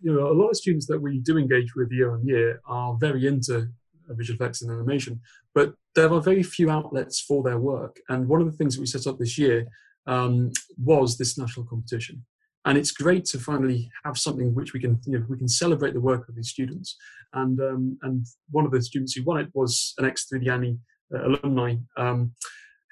You 0.00 0.14
know, 0.14 0.30
a 0.30 0.32
lot 0.32 0.48
of 0.48 0.56
students 0.56 0.86
that 0.86 1.00
we 1.00 1.18
do 1.18 1.36
engage 1.36 1.74
with 1.74 1.90
year 1.90 2.12
on 2.12 2.26
year 2.26 2.60
are 2.66 2.96
very 2.98 3.26
into 3.26 3.68
visual 4.08 4.36
effects 4.36 4.62
and 4.62 4.70
animation, 4.70 5.20
but 5.54 5.74
there 5.94 6.12
are 6.12 6.20
very 6.20 6.42
few 6.42 6.70
outlets 6.70 7.20
for 7.20 7.42
their 7.42 7.58
work. 7.58 8.00
And 8.08 8.28
one 8.28 8.40
of 8.40 8.50
the 8.50 8.56
things 8.56 8.74
that 8.74 8.80
we 8.80 8.86
set 8.86 9.06
up 9.06 9.18
this 9.18 9.38
year 9.38 9.66
um, 10.06 10.50
was 10.82 11.18
this 11.18 11.38
national 11.38 11.66
competition. 11.66 12.24
And 12.64 12.78
it's 12.78 12.92
great 12.92 13.24
to 13.26 13.38
finally 13.38 13.90
have 14.04 14.16
something 14.16 14.54
which 14.54 14.72
we 14.72 14.80
can, 14.80 15.00
you 15.06 15.18
know, 15.18 15.26
we 15.28 15.36
can 15.36 15.48
celebrate 15.48 15.94
the 15.94 16.00
work 16.00 16.28
of 16.28 16.36
these 16.36 16.50
students. 16.50 16.96
And 17.32 17.60
um, 17.60 17.98
and 18.02 18.24
one 18.50 18.64
of 18.64 18.70
the 18.70 18.80
students 18.82 19.14
who 19.14 19.24
won 19.24 19.40
it 19.40 19.48
was 19.52 19.94
an 19.98 20.04
ex 20.04 20.26
3DAmi 20.32 20.78
uh, 21.14 21.26
alumni 21.26 21.76
um, 21.96 22.32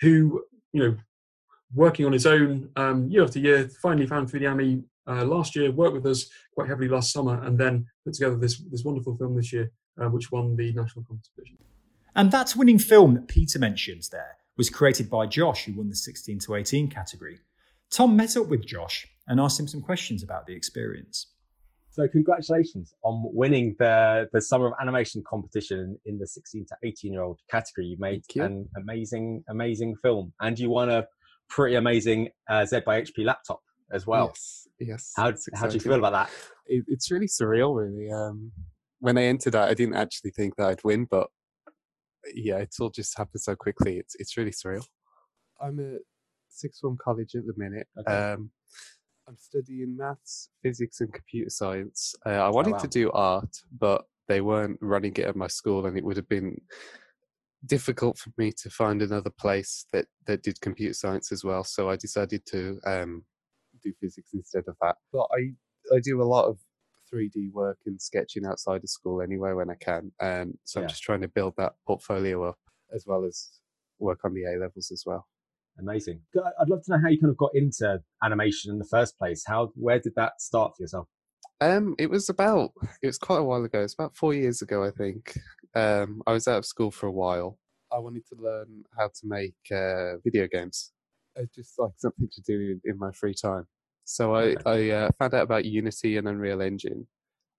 who, 0.01 0.45
you 0.73 0.83
know, 0.83 0.97
working 1.75 2.07
on 2.07 2.13
his 2.13 2.27
own 2.27 2.71
um, 2.77 3.09
year 3.09 3.23
after 3.23 3.39
year, 3.39 3.69
finally 3.83 4.07
found 4.07 4.31
3DAmi 4.31 4.83
uh, 5.07 5.25
last 5.25 5.57
year, 5.57 5.71
worked 5.71 5.95
with 5.95 6.07
us 6.07 6.29
quite 6.55 6.69
heavily 6.69 6.89
last 6.89 7.13
summer, 7.13 7.43
and 7.45 7.59
then 7.59 7.87
put 8.05 8.15
together 8.15 8.37
this 8.37 8.59
this 8.71 8.85
wonderful 8.85 9.17
film 9.17 9.37
this 9.37 9.53
year, 9.53 9.71
uh, 10.01 10.09
which 10.09 10.31
won 10.31 10.57
the 10.57 10.73
national 10.73 11.05
competition. 11.05 11.59
And 12.15 12.33
that 12.33 12.55
winning 12.57 12.79
film 12.79 13.15
that 13.15 13.29
Peter 13.29 13.59
mentions 13.59 14.09
there 14.09 14.37
was 14.57 14.69
created 14.69 15.09
by 15.09 15.27
Josh, 15.27 15.65
who 15.65 15.75
won 15.75 15.89
the 15.89 15.97
16 15.97 16.41
to 16.41 16.55
18 16.55 16.89
category. 16.89 17.39
Tom 17.91 18.17
met 18.17 18.37
up 18.37 18.49
with 18.49 18.67
Josh 18.67 19.07
and 19.27 19.41
asked 19.41 19.59
him 19.59 19.69
some 19.69 19.81
questions 19.81 20.23
about 20.23 20.47
the 20.47 20.55
experience. 20.55 21.29
So, 21.93 22.07
congratulations 22.07 22.95
on 23.03 23.23
winning 23.35 23.75
the, 23.79 24.29
the 24.33 24.41
Summer 24.41 24.69
of 24.69 24.75
Animation 24.81 25.25
competition 25.29 25.99
in 26.07 26.19
the 26.19 26.27
16 26.27 26.67
to 26.67 26.77
18 26.85 27.13
year 27.13 27.23
old 27.23 27.41
category. 27.51 27.87
You 27.87 27.97
made 27.99 28.23
you. 28.33 28.45
an 28.45 28.69
amazing, 28.77 29.43
amazing 29.49 29.97
film, 29.97 30.33
and 30.41 30.59
you 30.59 30.71
won 30.71 30.89
a 30.89 31.07
pretty 31.49 31.75
amazing 31.75 32.29
uh, 32.49 32.65
Z 32.65 32.81
by 32.87 33.03
HP 33.03 33.25
laptop 33.25 33.61
as 33.93 34.07
well. 34.07 34.29
Yes, 34.29 34.69
yes. 34.79 35.13
How, 35.17 35.33
how 35.55 35.67
do 35.67 35.75
you 35.75 35.81
feel 35.81 35.95
about 35.95 36.13
that? 36.13 36.31
It, 36.67 36.85
it's 36.87 37.11
really 37.11 37.27
surreal, 37.27 37.77
really. 37.77 38.11
Um, 38.11 38.53
when 39.01 39.19
I 39.19 39.25
entered 39.25 39.55
that, 39.55 39.69
I 39.69 39.75
didn't 39.75 39.97
actually 39.97 40.31
think 40.31 40.55
that 40.57 40.69
I'd 40.69 40.85
win, 40.85 41.07
but 41.11 41.27
yeah, 42.35 42.59
it's 42.59 42.79
all 42.79 42.91
just 42.91 43.19
happened 43.19 43.41
so 43.41 43.57
quickly. 43.57 43.99
It's 43.99 44.15
it's 44.19 44.37
really 44.37 44.53
surreal. 44.53 44.85
I'm 45.61 45.81
at 45.81 46.01
sixth 46.49 46.81
form 46.81 46.99
college 47.03 47.35
at 47.35 47.47
the 47.47 47.55
minute. 47.57 47.89
Okay. 47.99 48.13
Um, 48.13 48.51
I'm 49.31 49.39
studying 49.39 49.97
maths, 49.97 50.49
physics, 50.61 51.01
and 51.01 51.13
computer 51.13 51.51
science. 51.51 52.17
Uh, 52.27 52.31
I 52.31 52.49
oh, 52.49 52.51
wanted 52.51 52.71
oh, 52.71 52.73
wow. 52.73 52.79
to 52.81 52.89
do 52.89 53.11
art, 53.13 53.57
but 53.79 54.05
they 54.27 54.41
weren't 54.41 54.77
running 54.81 55.13
it 55.13 55.25
at 55.25 55.37
my 55.37 55.47
school, 55.47 55.87
and 55.87 55.97
it 55.97 56.03
would 56.03 56.17
have 56.17 56.29
been 56.29 56.61
difficult 57.65 58.19
for 58.19 58.31
me 58.37 58.51
to 58.51 58.69
find 58.69 59.03
another 59.03 59.31
place 59.31 59.87
that 59.93 60.07
that 60.27 60.43
did 60.43 60.61
computer 60.61 60.95
science 60.95 61.31
as 61.31 61.45
well. 61.45 61.63
So 61.63 61.89
I 61.89 61.95
decided 61.95 62.45
to 62.47 62.81
um, 62.85 63.23
do 63.85 63.93
physics 64.01 64.31
instead 64.35 64.65
of 64.67 64.75
that. 64.83 64.97
But 65.13 65.29
I 65.33 65.53
I 65.95 66.01
do 66.03 66.21
a 66.21 66.25
lot 66.25 66.47
of 66.47 66.59
3D 67.15 67.53
work 67.53 67.79
and 67.87 68.03
sketching 68.03 68.45
outside 68.45 68.83
of 68.83 68.91
school 68.91 69.23
anyway 69.23 69.53
when 69.53 69.71
I 69.71 69.77
can. 69.77 70.11
And 70.21 70.59
so 70.65 70.81
yeah. 70.81 70.85
I'm 70.85 70.89
just 70.89 71.05
trying 71.05 71.21
to 71.21 71.29
build 71.29 71.55
that 71.57 71.75
portfolio 71.87 72.49
up 72.49 72.59
as 72.93 73.05
well 73.07 73.25
as 73.25 73.49
work 74.01 74.25
on 74.25 74.35
the 74.35 74.43
A 74.43 74.59
levels 74.59 74.91
as 74.91 75.05
well. 75.07 75.29
Amazing. 75.81 76.21
I'd 76.37 76.69
love 76.69 76.83
to 76.85 76.93
know 76.93 76.99
how 77.03 77.09
you 77.09 77.19
kind 77.19 77.31
of 77.31 77.37
got 77.37 77.51
into 77.55 78.01
animation 78.23 78.71
in 78.71 78.79
the 78.79 78.89
first 78.91 79.19
place. 79.19 79.43
How, 79.47 79.73
where 79.75 79.99
did 79.99 80.13
that 80.17 80.41
start 80.41 80.73
for 80.77 80.83
yourself? 80.83 81.09
Um, 81.61 81.95
it 81.99 82.09
was 82.09 82.29
about, 82.29 82.73
it 83.03 83.07
was 83.07 83.19
quite 83.19 83.39
a 83.39 83.45
while 83.45 83.65
ago. 83.65 83.83
It's 83.83 83.95
about 83.95 84.17
four 84.17 84.35
years 84.35 84.63
ago, 84.63 84.85
I 84.85 84.91
think. 84.91 85.37
Um, 85.75 86.23
I 86.27 86.33
was 86.33 86.49
out 86.49 86.59
of 86.59 86.67
school 86.67 86.91
for 86.91 87.07
a 87.07 87.13
while 87.13 87.59
I 87.93 87.99
wanted 87.99 88.27
to 88.29 88.37
learn 88.41 88.85
how 88.97 89.09
to 89.09 89.21
make 89.25 89.55
uh, 89.73 90.19
video 90.25 90.47
games. 90.51 90.93
It's 91.37 91.55
just 91.55 91.79
like 91.79 91.93
something 91.97 92.29
to 92.33 92.43
do 92.43 92.81
in, 92.85 92.99
my 92.99 93.11
free 93.13 93.35
time. 93.35 93.67
So 94.05 94.35
I, 94.35 94.55
I 94.67 94.91
uh, 94.91 95.11
found 95.19 95.35
out 95.35 95.43
about 95.43 95.65
Unity 95.65 96.17
and 96.17 96.29
Unreal 96.29 96.61
Engine, 96.61 97.07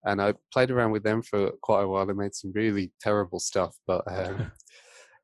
and 0.03 0.21
I 0.21 0.33
played 0.51 0.71
around 0.71 0.91
with 0.91 1.03
them 1.03 1.21
for 1.21 1.51
quite 1.61 1.83
a 1.83 1.87
while. 1.87 2.09
I 2.09 2.13
made 2.13 2.35
some 2.35 2.51
really 2.53 2.91
terrible 3.01 3.39
stuff, 3.39 3.75
but 3.87 4.03
um, 4.07 4.51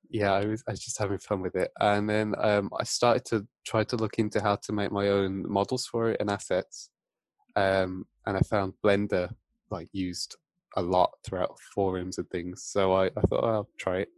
yeah, 0.09 0.33
I 0.33 0.45
was 0.45 0.63
I 0.67 0.71
was 0.71 0.79
just 0.79 0.97
having 0.97 1.17
fun 1.17 1.41
with 1.41 1.55
it. 1.55 1.71
And 1.79 2.09
then 2.09 2.35
um, 2.37 2.69
I 2.79 2.83
started 2.83 3.25
to 3.25 3.47
try 3.65 3.83
to 3.85 3.95
look 3.95 4.19
into 4.19 4.41
how 4.41 4.55
to 4.55 4.73
make 4.73 4.91
my 4.91 5.09
own 5.09 5.49
models 5.49 5.85
for 5.85 6.09
it 6.09 6.17
and 6.19 6.29
assets. 6.29 6.89
Um, 7.55 8.05
and 8.25 8.37
I 8.37 8.41
found 8.41 8.73
Blender 8.83 9.33
like 9.69 9.89
used 9.91 10.35
a 10.75 10.81
lot 10.81 11.11
throughout 11.23 11.59
forums 11.59 12.17
and 12.17 12.29
things. 12.29 12.63
So 12.63 12.93
I, 12.93 13.05
I 13.05 13.21
thought 13.29 13.43
oh, 13.43 13.47
I'll 13.47 13.69
try 13.77 13.99
it. 13.99 14.09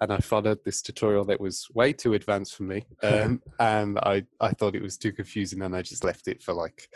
And 0.00 0.12
I 0.12 0.18
followed 0.18 0.58
this 0.64 0.82
tutorial 0.82 1.24
that 1.26 1.40
was 1.40 1.68
way 1.72 1.92
too 1.92 2.14
advanced 2.14 2.56
for 2.56 2.64
me. 2.64 2.84
Um, 3.02 3.40
and 3.60 3.98
I, 3.98 4.24
I 4.40 4.50
thought 4.50 4.74
it 4.74 4.82
was 4.82 4.98
too 4.98 5.12
confusing 5.12 5.62
and 5.62 5.74
I 5.74 5.82
just 5.82 6.04
left 6.04 6.26
it 6.26 6.42
for 6.42 6.52
like 6.52 6.88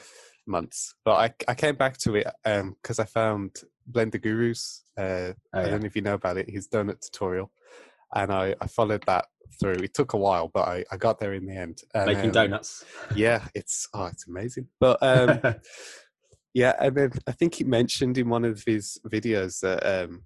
months. 0.47 0.95
But 1.05 1.13
I, 1.15 1.51
I 1.53 1.55
came 1.55 1.77
back 1.77 1.97
to 1.99 2.17
it 2.17 2.27
because 2.45 2.99
um, 2.99 3.03
I 3.03 3.05
found 3.05 3.57
Blender 3.91 4.21
Gurus. 4.21 4.83
Uh, 4.99 5.03
oh, 5.03 5.35
yeah. 5.55 5.61
I 5.61 5.69
don't 5.71 5.81
know 5.81 5.87
if 5.87 5.95
you 5.95 6.03
know 6.03 6.15
about 6.15 6.39
it. 6.39 6.51
His 6.51 6.69
donut 6.69 7.01
tutorial 7.01 7.53
and 8.15 8.33
I, 8.33 8.55
I 8.61 8.67
followed 8.67 9.05
that 9.07 9.27
through. 9.61 9.75
It 9.83 9.95
took 9.95 10.13
a 10.13 10.19
while, 10.19 10.51
but 10.53 10.69
I, 10.69 10.85
I 10.91 10.97
got 10.97 11.19
there 11.19 11.35
in 11.35 11.47
the 11.47 11.57
end. 11.57 11.83
And, 11.95 12.07
Making 12.07 12.27
um, 12.27 12.33
donuts. 12.33 12.85
Yeah, 13.15 13.45
it's 13.55 13.89
oh, 13.95 14.07
it's 14.07 14.27
amazing. 14.27 14.69
But 14.81 14.99
um, 15.03 15.57
yeah, 16.55 16.75
and 16.81 16.97
then 16.97 17.13
I 17.27 17.33
think 17.33 17.55
he 17.55 17.65
mentioned 17.65 18.19
in 18.19 18.29
one 18.29 18.45
of 18.45 18.63
his 18.67 18.99
videos 19.07 19.61
that 19.61 19.85
um, 19.85 20.23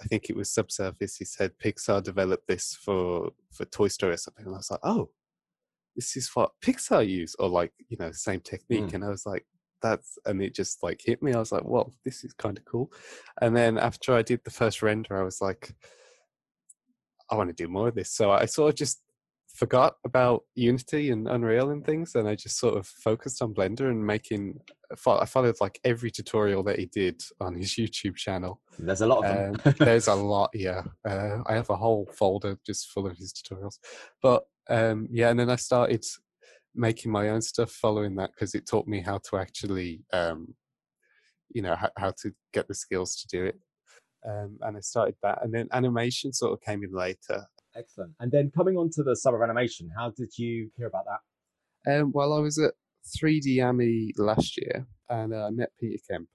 I 0.00 0.04
think 0.04 0.28
it 0.28 0.36
was 0.36 0.50
Subsurface. 0.50 1.16
He 1.16 1.24
said 1.24 1.52
Pixar 1.62 2.02
developed 2.02 2.48
this 2.48 2.76
for 2.80 3.30
for 3.52 3.64
Toy 3.66 3.88
Story 3.88 4.14
or 4.14 4.18
something, 4.18 4.46
and 4.46 4.54
I 4.54 4.58
was 4.58 4.70
like, 4.70 4.80
oh, 4.82 5.10
this 5.94 6.16
is 6.16 6.30
what 6.34 6.52
Pixar 6.62 7.06
use, 7.08 7.34
or 7.38 7.48
like 7.48 7.72
you 7.88 7.96
know, 7.98 8.12
same 8.12 8.40
technique. 8.40 8.86
Mm. 8.86 8.94
And 8.94 9.04
I 9.04 9.08
was 9.08 9.26
like, 9.26 9.46
that's 9.82 10.18
and 10.26 10.42
it 10.42 10.54
just 10.54 10.82
like 10.82 11.00
hit 11.04 11.22
me. 11.22 11.32
I 11.32 11.38
was 11.38 11.52
like, 11.52 11.64
well, 11.64 11.92
this 12.04 12.24
is 12.24 12.32
kind 12.34 12.58
of 12.58 12.64
cool. 12.64 12.92
And 13.40 13.56
then 13.56 13.78
after 13.78 14.14
I 14.14 14.22
did 14.22 14.40
the 14.44 14.50
first 14.50 14.82
render, 14.82 15.18
I 15.18 15.22
was 15.22 15.40
like 15.40 15.74
I 17.30 17.36
want 17.36 17.48
to 17.48 17.64
do 17.64 17.68
more 17.68 17.88
of 17.88 17.94
this. 17.94 18.12
So 18.12 18.30
I 18.30 18.46
sort 18.46 18.70
of 18.70 18.76
just 18.76 19.00
forgot 19.56 19.94
about 20.04 20.42
Unity 20.54 21.10
and 21.10 21.26
Unreal 21.28 21.70
and 21.70 21.84
things, 21.84 22.14
and 22.14 22.28
I 22.28 22.34
just 22.34 22.58
sort 22.58 22.76
of 22.76 22.86
focused 22.86 23.42
on 23.42 23.54
Blender 23.54 23.90
and 23.90 24.04
making. 24.04 24.60
I 25.06 25.24
followed 25.24 25.56
like 25.60 25.80
every 25.84 26.10
tutorial 26.10 26.62
that 26.64 26.78
he 26.78 26.86
did 26.86 27.20
on 27.40 27.56
his 27.56 27.70
YouTube 27.70 28.16
channel. 28.16 28.60
There's 28.78 29.00
a 29.00 29.06
lot 29.06 29.24
of 29.24 29.62
them. 29.64 29.74
there's 29.78 30.06
a 30.06 30.14
lot, 30.14 30.50
yeah. 30.54 30.82
Uh, 31.08 31.38
I 31.46 31.54
have 31.54 31.70
a 31.70 31.76
whole 31.76 32.08
folder 32.16 32.58
just 32.64 32.90
full 32.90 33.06
of 33.06 33.16
his 33.16 33.32
tutorials. 33.32 33.78
But 34.22 34.44
um, 34.68 35.08
yeah, 35.10 35.30
and 35.30 35.40
then 35.40 35.50
I 35.50 35.56
started 35.56 36.04
making 36.74 37.10
my 37.10 37.30
own 37.30 37.40
stuff 37.40 37.70
following 37.72 38.14
that 38.16 38.30
because 38.34 38.54
it 38.54 38.66
taught 38.68 38.86
me 38.86 39.00
how 39.00 39.18
to 39.30 39.38
actually, 39.38 40.04
um, 40.12 40.54
you 41.52 41.62
know, 41.62 41.74
how, 41.74 41.90
how 41.96 42.12
to 42.22 42.32
get 42.52 42.68
the 42.68 42.74
skills 42.74 43.16
to 43.16 43.26
do 43.28 43.44
it 43.44 43.58
um, 44.26 44.58
and 44.62 44.76
I 44.76 44.80
started 44.80 45.14
that. 45.22 45.42
And 45.42 45.52
then 45.52 45.68
animation 45.72 46.32
sort 46.32 46.52
of 46.52 46.60
came 46.60 46.82
in 46.82 46.92
later. 46.92 47.46
Excellent. 47.76 48.12
And 48.20 48.32
then 48.32 48.50
coming 48.54 48.76
on 48.76 48.90
to 48.94 49.02
the 49.02 49.16
summer 49.16 49.42
of 49.42 49.48
animation, 49.48 49.90
how 49.96 50.10
did 50.10 50.36
you 50.36 50.70
hear 50.76 50.86
about 50.86 51.04
that? 51.06 52.00
Um, 52.00 52.12
well, 52.12 52.32
I 52.32 52.40
was 52.40 52.58
at 52.58 52.72
3D 53.18 53.62
AMI 53.62 54.12
last 54.16 54.56
year 54.56 54.86
and 55.08 55.32
uh, 55.32 55.46
I 55.46 55.50
met 55.50 55.70
Peter 55.78 56.02
Kemp. 56.10 56.28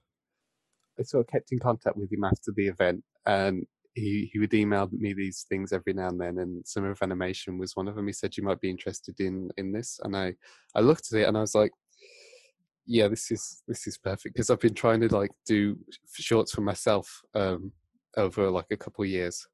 I 0.98 1.02
sort 1.02 1.26
of 1.26 1.32
kept 1.32 1.52
in 1.52 1.58
contact 1.58 1.96
with 1.96 2.12
him 2.12 2.24
after 2.24 2.52
the 2.54 2.68
event 2.68 3.02
and 3.26 3.66
he, 3.94 4.30
he 4.32 4.38
would 4.38 4.54
email 4.54 4.88
me 4.92 5.12
these 5.12 5.44
things 5.48 5.72
every 5.72 5.92
now 5.92 6.08
and 6.08 6.20
then 6.20 6.38
and 6.38 6.66
summer 6.66 6.90
of 6.90 7.02
animation 7.02 7.58
was 7.58 7.76
one 7.76 7.88
of 7.88 7.96
them. 7.96 8.06
He 8.06 8.12
said 8.12 8.36
you 8.36 8.42
might 8.42 8.60
be 8.60 8.70
interested 8.70 9.20
in 9.20 9.50
in 9.58 9.72
this 9.72 10.00
and 10.02 10.16
I, 10.16 10.34
I 10.74 10.80
looked 10.80 11.12
at 11.12 11.20
it 11.20 11.28
and 11.28 11.36
I 11.36 11.40
was 11.40 11.54
like, 11.54 11.72
yeah, 12.86 13.08
this 13.08 13.30
is 13.30 13.62
this 13.68 13.86
is 13.86 13.98
perfect 13.98 14.34
because 14.34 14.50
I've 14.50 14.60
been 14.60 14.74
trying 14.74 15.00
to 15.00 15.14
like 15.14 15.30
do 15.46 15.76
shorts 16.14 16.52
for 16.52 16.62
myself 16.62 17.22
um, 17.34 17.72
over 18.16 18.50
like 18.50 18.66
a 18.70 18.76
couple 18.76 19.04
of 19.04 19.10
years. 19.10 19.46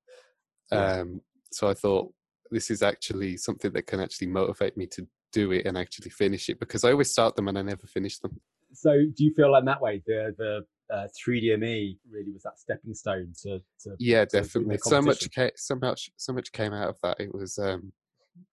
Um, 0.70 1.20
so 1.50 1.68
I 1.68 1.74
thought 1.74 2.12
this 2.50 2.70
is 2.70 2.82
actually 2.82 3.36
something 3.36 3.72
that 3.72 3.86
can 3.86 4.00
actually 4.00 4.28
motivate 4.28 4.76
me 4.76 4.86
to 4.86 5.06
do 5.32 5.52
it 5.52 5.66
and 5.66 5.76
actually 5.76 6.10
finish 6.10 6.48
it 6.48 6.58
because 6.58 6.84
I 6.84 6.92
always 6.92 7.10
start 7.10 7.36
them 7.36 7.48
and 7.48 7.58
I 7.58 7.62
never 7.62 7.86
finish 7.86 8.18
them. 8.18 8.40
So 8.72 8.92
do 8.92 9.24
you 9.24 9.32
feel 9.34 9.52
like 9.52 9.64
that 9.64 9.80
way? 9.80 10.02
The 10.06 10.34
the 10.36 10.94
uh, 10.94 11.06
3DAmi 11.06 11.98
really 12.10 12.32
was 12.32 12.42
that 12.44 12.58
stepping 12.58 12.94
stone 12.94 13.32
to, 13.42 13.60
to 13.80 13.94
yeah 13.98 14.24
to 14.24 14.40
definitely. 14.40 14.78
so 14.82 15.02
much 15.02 15.30
came, 15.30 15.50
so 15.56 15.74
much 15.74 16.10
so 16.16 16.32
much 16.32 16.52
came 16.52 16.72
out 16.72 16.88
of 16.88 16.96
that. 17.02 17.20
It 17.20 17.34
was 17.34 17.58
um 17.58 17.92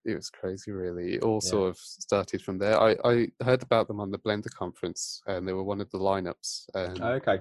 it 0.04 0.16
was 0.16 0.30
crazy 0.30 0.72
really. 0.72 1.16
It 1.16 1.24
all 1.24 1.40
yeah. 1.44 1.50
sort 1.50 1.70
of 1.70 1.78
started 1.78 2.42
from 2.42 2.58
there. 2.58 2.80
I 2.80 2.96
I 3.04 3.28
heard 3.44 3.64
about 3.64 3.88
them 3.88 4.00
on 4.00 4.12
the 4.12 4.20
Blender 4.20 4.54
conference 4.54 5.22
and 5.28 5.48
they 5.48 5.54
were 5.54 5.64
one 5.64 5.82
of 5.82 5.90
the 5.92 6.00
lineups 6.00 6.66
um, 6.76 6.96
oh, 7.02 7.12
okay 7.14 7.40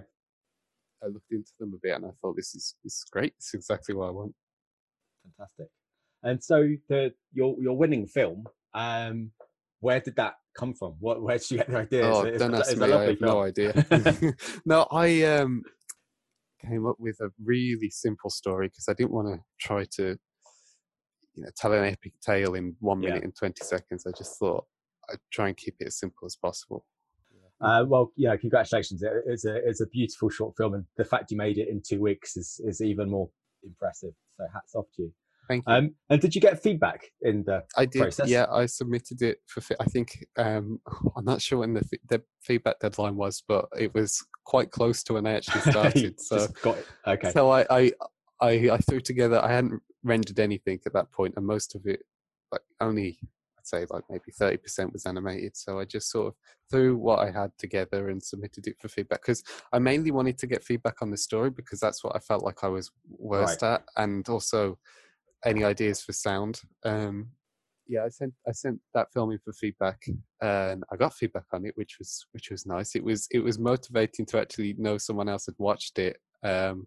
I 1.04 1.08
looked 1.08 1.30
into 1.30 1.52
them 1.58 1.74
a 1.74 1.78
bit 1.82 1.96
and 1.96 2.06
I 2.06 2.10
thought 2.20 2.36
this 2.36 2.54
is 2.54 2.74
this 2.82 2.94
is 2.94 3.04
great. 3.10 3.34
This 3.38 3.48
is 3.48 3.54
exactly 3.54 3.94
what 3.94 4.08
I 4.08 4.10
want. 4.10 4.34
Fantastic. 5.24 5.68
And 6.22 6.42
so 6.42 6.68
the 6.88 7.12
your 7.32 7.56
your 7.60 7.76
winning 7.76 8.06
film, 8.06 8.44
um, 8.74 9.30
where 9.80 10.00
did 10.00 10.16
that 10.16 10.34
come 10.56 10.74
from? 10.74 10.94
What 11.00 11.22
where 11.22 11.38
did 11.38 11.50
you 11.50 11.56
get 11.58 11.70
the 11.70 11.78
idea? 11.78 12.02
Oh, 12.06 12.24
is, 12.24 12.38
don't 12.38 12.54
ask 12.54 12.76
me. 12.76 12.92
I 12.92 13.04
have 13.04 13.18
film? 13.18 13.30
no 13.30 13.42
idea. 13.42 13.86
no, 14.64 14.86
I 14.90 15.22
um 15.24 15.62
came 16.64 16.86
up 16.86 16.96
with 16.98 17.20
a 17.20 17.28
really 17.44 17.90
simple 17.90 18.30
story 18.30 18.68
because 18.68 18.86
I 18.88 18.94
didn't 18.94 19.12
want 19.12 19.28
to 19.28 19.40
try 19.60 19.84
to 19.96 20.16
you 21.34 21.42
know 21.42 21.50
tell 21.56 21.72
an 21.72 21.84
epic 21.84 22.12
tale 22.20 22.54
in 22.54 22.76
one 22.80 23.00
minute 23.00 23.18
yeah. 23.18 23.24
and 23.24 23.36
20 23.36 23.54
seconds 23.64 24.06
i 24.06 24.10
just 24.16 24.38
thought 24.38 24.64
i'd 25.10 25.18
try 25.32 25.48
and 25.48 25.56
keep 25.56 25.74
it 25.80 25.88
as 25.88 25.98
simple 25.98 26.26
as 26.26 26.36
possible 26.36 26.84
uh, 27.64 27.85
well, 27.87 28.12
yeah, 28.16 28.37
congratulations. 28.37 29.03
It's 29.27 29.44
a 29.44 29.57
it's 29.57 29.81
a 29.81 29.87
beautiful 29.87 30.29
short 30.29 30.55
film, 30.57 30.74
and 30.74 30.85
the 30.96 31.05
fact 31.05 31.31
you 31.31 31.37
made 31.37 31.59
it 31.59 31.68
in 31.68 31.83
two 31.87 32.00
weeks 32.00 32.37
is 32.37 32.61
is 32.64 32.81
even 32.81 33.11
more 33.11 33.29
impressive. 33.62 34.12
So 34.37 34.46
hats 34.53 34.74
off 34.74 34.87
to 34.96 35.03
you. 35.03 35.12
Thank 35.48 35.64
you. 35.66 35.74
Um, 35.74 35.94
and 36.11 36.20
did 36.20 36.35
you 36.35 36.40
get 36.40 36.62
feedback 36.62 37.11
in 37.22 37.44
the 37.44 37.64
I 37.77 37.85
did. 37.87 38.03
Process? 38.03 38.29
Yeah, 38.29 38.46
I 38.50 38.66
submitted 38.66 39.22
it 39.22 39.38
for. 39.46 39.62
I 39.81 39.85
think 39.85 40.24
um, 40.37 40.81
I'm 41.16 41.24
not 41.24 41.42
sure 41.42 41.59
when 41.59 41.74
the 41.74 41.85
the 42.09 42.22
feedback 42.42 42.81
deadline 42.81 43.16
was, 43.16 43.42
but 43.46 43.66
it 43.79 43.94
was 43.94 44.24
quite 44.44 44.70
close 44.70 45.03
to 45.05 45.14
when 45.14 45.27
I 45.27 45.33
actually 45.33 45.61
started. 45.70 46.20
so 46.20 46.46
got 46.62 46.79
it. 46.79 46.87
Okay. 47.07 47.31
So 47.33 47.50
I, 47.50 47.66
I 47.70 47.92
I 48.40 48.50
I 48.72 48.79
threw 48.79 49.00
together. 49.00 49.42
I 49.42 49.53
hadn't 49.53 49.83
rendered 50.03 50.38
anything 50.38 50.81
at 50.87 50.92
that 50.92 51.11
point, 51.11 51.35
and 51.37 51.46
most 51.46 51.74
of 51.74 51.87
it, 51.87 52.00
like 52.53 52.62
only 52.81 53.18
say 53.66 53.87
like 53.90 54.05
maybe 54.11 54.33
30% 54.38 54.92
was 54.92 55.07
animated. 55.07 55.57
So 55.57 55.79
I 55.79 55.85
just 55.85 56.11
sort 56.11 56.29
of 56.29 56.35
threw 56.70 56.96
what 56.96 57.20
I 57.20 57.31
had 57.31 57.50
together 57.59 58.09
and 58.09 58.22
submitted 58.22 58.66
it 58.66 58.77
for 58.81 58.88
feedback 58.88 59.22
because 59.22 59.42
I 59.72 59.79
mainly 59.79 60.11
wanted 60.11 60.38
to 60.38 60.46
get 60.46 60.64
feedback 60.64 61.03
on 61.03 61.11
the 61.11 61.16
story 61.16 61.50
because 61.50 61.81
that's 61.81 62.03
what 62.05 62.16
I 62.16 62.18
felt 62.18 62.44
like 62.44 62.62
I 62.62 62.68
was 62.68 62.90
worst 63.09 63.62
right. 63.62 63.74
at, 63.74 63.85
and 63.96 64.29
also 64.29 64.79
any 65.44 65.64
ideas 65.64 66.03
for 66.03 66.12
sound. 66.12 66.61
Um, 66.85 67.29
yeah, 67.87 68.05
I 68.05 68.09
sent 68.09 68.33
I 68.48 68.53
sent 68.53 68.81
that 68.94 69.12
film 69.12 69.31
in 69.33 69.38
for 69.38 69.53
feedback, 69.53 70.07
and 70.40 70.85
I 70.90 70.96
got 70.96 71.14
feedback 71.14 71.44
on 71.53 71.66
it, 71.66 71.77
which 71.77 71.98
was 71.98 72.27
which 72.33 72.50
was 72.50 72.64
nice. 72.64 72.94
It 72.94 73.05
was 73.05 73.29
it 73.31 73.40
was 73.40 73.59
motivating 73.59 74.27
to 74.27 74.40
actually 74.40 74.74
know 74.79 74.96
someone 74.98 75.29
else 75.29 75.46
had 75.46 75.55
watched 75.59 75.98
it. 75.98 76.16
Um, 76.42 76.87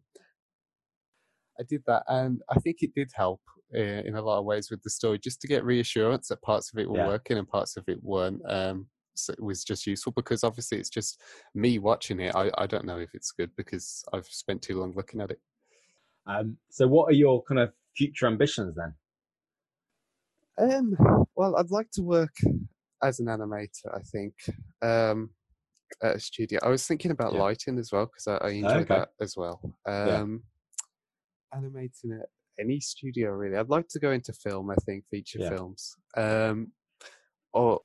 I 1.60 1.63
did 1.63 1.84
that, 1.88 2.04
and 2.08 2.41
I 2.50 2.60
think 2.60 2.78
it 2.82 2.93
did 2.93 3.12
help 3.13 3.41
uh, 3.76 3.80
in 3.80 4.15
a 4.15 4.22
lot 4.22 4.39
of 4.39 4.46
ways 4.46 4.70
with 4.70 4.82
the 4.84 4.89
story, 4.89 5.20
just 5.20 5.41
to 5.41 5.48
get 5.48 5.65
reassurance 5.65 6.28
that 6.30 6.41
parts 6.41 6.72
of 6.72 6.80
it 6.80 6.89
were 6.89 6.98
yeah. 6.98 7.08
working 7.08 7.38
and 7.38 7.48
parts 7.48 7.78
of 7.78 7.84
it 7.88 8.00
weren't. 8.02 8.41
Um, 8.50 8.88
so 9.15 9.34
it 9.34 9.41
was 9.41 9.63
just 9.63 9.88
useful 9.88 10.13
because 10.15 10.43
obviously 10.43 10.78
it's 10.78 10.89
just 10.89 11.22
me 11.56 11.80
watching 11.80 12.20
it. 12.20 12.36
I, 12.36 12.52
I 12.58 12.67
don't 12.67 12.86
know 12.86 13.00
if 13.00 13.10
it's 13.13 13.32
good 13.32 13.50
because 13.58 14.04
I've 14.13 14.28
spent 14.28 14.62
too 14.62 14.80
long 14.80 14.93
looking 14.96 15.22
at 15.22 15.32
it. 15.32 15.39
Um, 16.28 16.58
so, 16.70 16.88
what 16.88 17.10
are 17.10 17.15
your 17.15 17.43
kind 17.43 17.60
of 17.60 17.72
future 17.96 18.28
ambitions 18.28 18.76
then? 18.76 18.93
Um, 20.60 21.26
well, 21.36 21.56
I'd 21.56 21.72
like 21.72 21.89
to 21.91 22.02
work 22.02 22.36
as 23.04 23.20
an 23.20 23.28
animator. 23.28 23.93
I 23.93 24.02
think 24.02 24.34
um, 24.82 25.32
at 26.04 26.15
a 26.15 26.20
studio. 26.20 26.60
I 26.63 26.70
was 26.70 26.86
thinking 26.86 27.12
about 27.12 27.34
yeah. 27.34 27.41
lighting 27.41 27.80
as 27.80 27.91
well 27.91 28.06
because 28.06 28.28
I, 28.28 28.48
I 28.48 28.50
enjoy 28.52 28.70
okay. 28.70 28.96
that 28.96 29.10
as 29.22 29.36
well. 29.38 29.60
Um, 29.86 30.43
animating 31.55 32.19
at 32.19 32.27
any 32.60 32.79
studio 32.79 33.31
really. 33.31 33.57
I'd 33.57 33.69
like 33.69 33.88
to 33.89 33.99
go 33.99 34.12
into 34.12 34.33
film. 34.33 34.69
I 34.71 34.75
think 34.86 35.05
feature 35.10 35.39
yeah. 35.39 35.49
films, 35.49 35.95
um, 36.15 36.71
or 37.53 37.81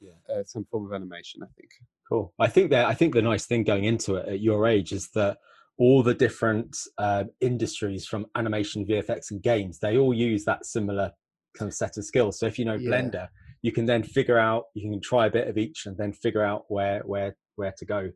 yeah, 0.00 0.12
uh, 0.34 0.44
some 0.46 0.66
form 0.70 0.86
of 0.86 0.92
animation. 0.92 1.42
I 1.42 1.48
think. 1.56 1.70
Cool. 2.08 2.32
I 2.38 2.48
think 2.48 2.70
that 2.70 2.86
I 2.86 2.94
think 2.94 3.14
the 3.14 3.22
nice 3.22 3.46
thing 3.46 3.64
going 3.64 3.84
into 3.84 4.16
it 4.16 4.28
at 4.28 4.40
your 4.40 4.66
age 4.66 4.92
is 4.92 5.08
that 5.14 5.38
all 5.78 6.02
the 6.02 6.14
different 6.14 6.76
uh, 6.98 7.24
industries 7.40 8.06
from 8.06 8.26
animation, 8.36 8.86
VFX, 8.86 9.30
and 9.30 9.42
games 9.42 9.78
they 9.78 9.96
all 9.96 10.14
use 10.14 10.44
that 10.44 10.66
similar 10.66 11.12
kind 11.56 11.68
of 11.68 11.74
set 11.74 11.96
of 11.96 12.04
skills. 12.04 12.38
So 12.38 12.46
if 12.46 12.58
you 12.58 12.64
know 12.64 12.74
yeah. 12.74 12.90
Blender, 12.90 13.28
you 13.62 13.72
can 13.72 13.86
then 13.86 14.02
figure 14.02 14.38
out 14.38 14.64
you 14.74 14.90
can 14.90 15.00
try 15.00 15.26
a 15.26 15.30
bit 15.30 15.48
of 15.48 15.56
each 15.56 15.86
and 15.86 15.96
then 15.96 16.12
figure 16.12 16.42
out 16.42 16.64
where 16.68 17.00
where 17.06 17.36
where 17.56 17.74
to 17.78 17.84
go 17.84 18.10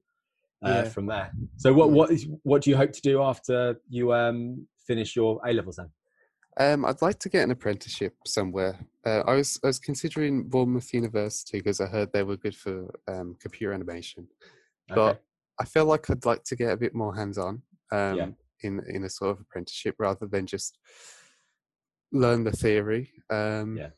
uh, 0.65 0.69
yeah. 0.69 0.85
from 0.85 1.07
there. 1.07 1.31
So 1.57 1.73
what 1.73 1.91
what 1.91 2.11
is 2.11 2.27
what 2.43 2.63
do 2.63 2.71
you 2.71 2.77
hope 2.77 2.93
to 2.93 3.01
do 3.01 3.23
after 3.23 3.77
you 3.89 4.13
um, 4.13 4.67
finish 4.89 5.15
your 5.15 5.41
A 5.47 5.53
levels 5.53 5.77
then? 5.77 5.91
Um, 6.59 6.85
I'd 6.85 7.03
like 7.03 7.21
to 7.21 7.29
get 7.29 7.45
an 7.45 7.53
apprenticeship 7.53 8.15
somewhere. 8.27 8.77
Uh, 9.07 9.23
I 9.27 9.35
was 9.35 9.61
I 9.63 9.69
was 9.69 9.79
considering 9.79 10.49
Bournemouth 10.49 10.93
University 10.93 11.59
because 11.59 11.81
I 11.81 11.87
heard 11.87 12.13
they 12.13 12.25
were 12.25 12.37
good 12.37 12.57
for 12.57 12.93
um, 13.07 13.37
computer 13.41 13.73
animation, 13.73 14.27
but 14.89 14.99
okay. 14.99 15.19
I 15.61 15.65
feel 15.65 15.85
like 15.85 16.11
I'd 16.11 16.27
like 16.27 16.43
to 16.45 16.57
get 16.57 16.73
a 16.73 16.77
bit 16.77 16.97
more 16.97 17.15
hands 17.15 17.39
on 17.39 17.63
um, 17.93 18.17
yeah. 18.17 18.27
in 18.63 18.83
in 18.89 19.05
a 19.05 19.11
sort 19.11 19.31
of 19.31 19.41
apprenticeship 19.41 19.95
rather 20.01 20.27
than 20.27 20.47
just 20.47 20.79
learn 22.11 22.43
the 22.43 22.53
theory. 22.53 23.13
Um, 23.31 23.77
yeah. 23.77 23.91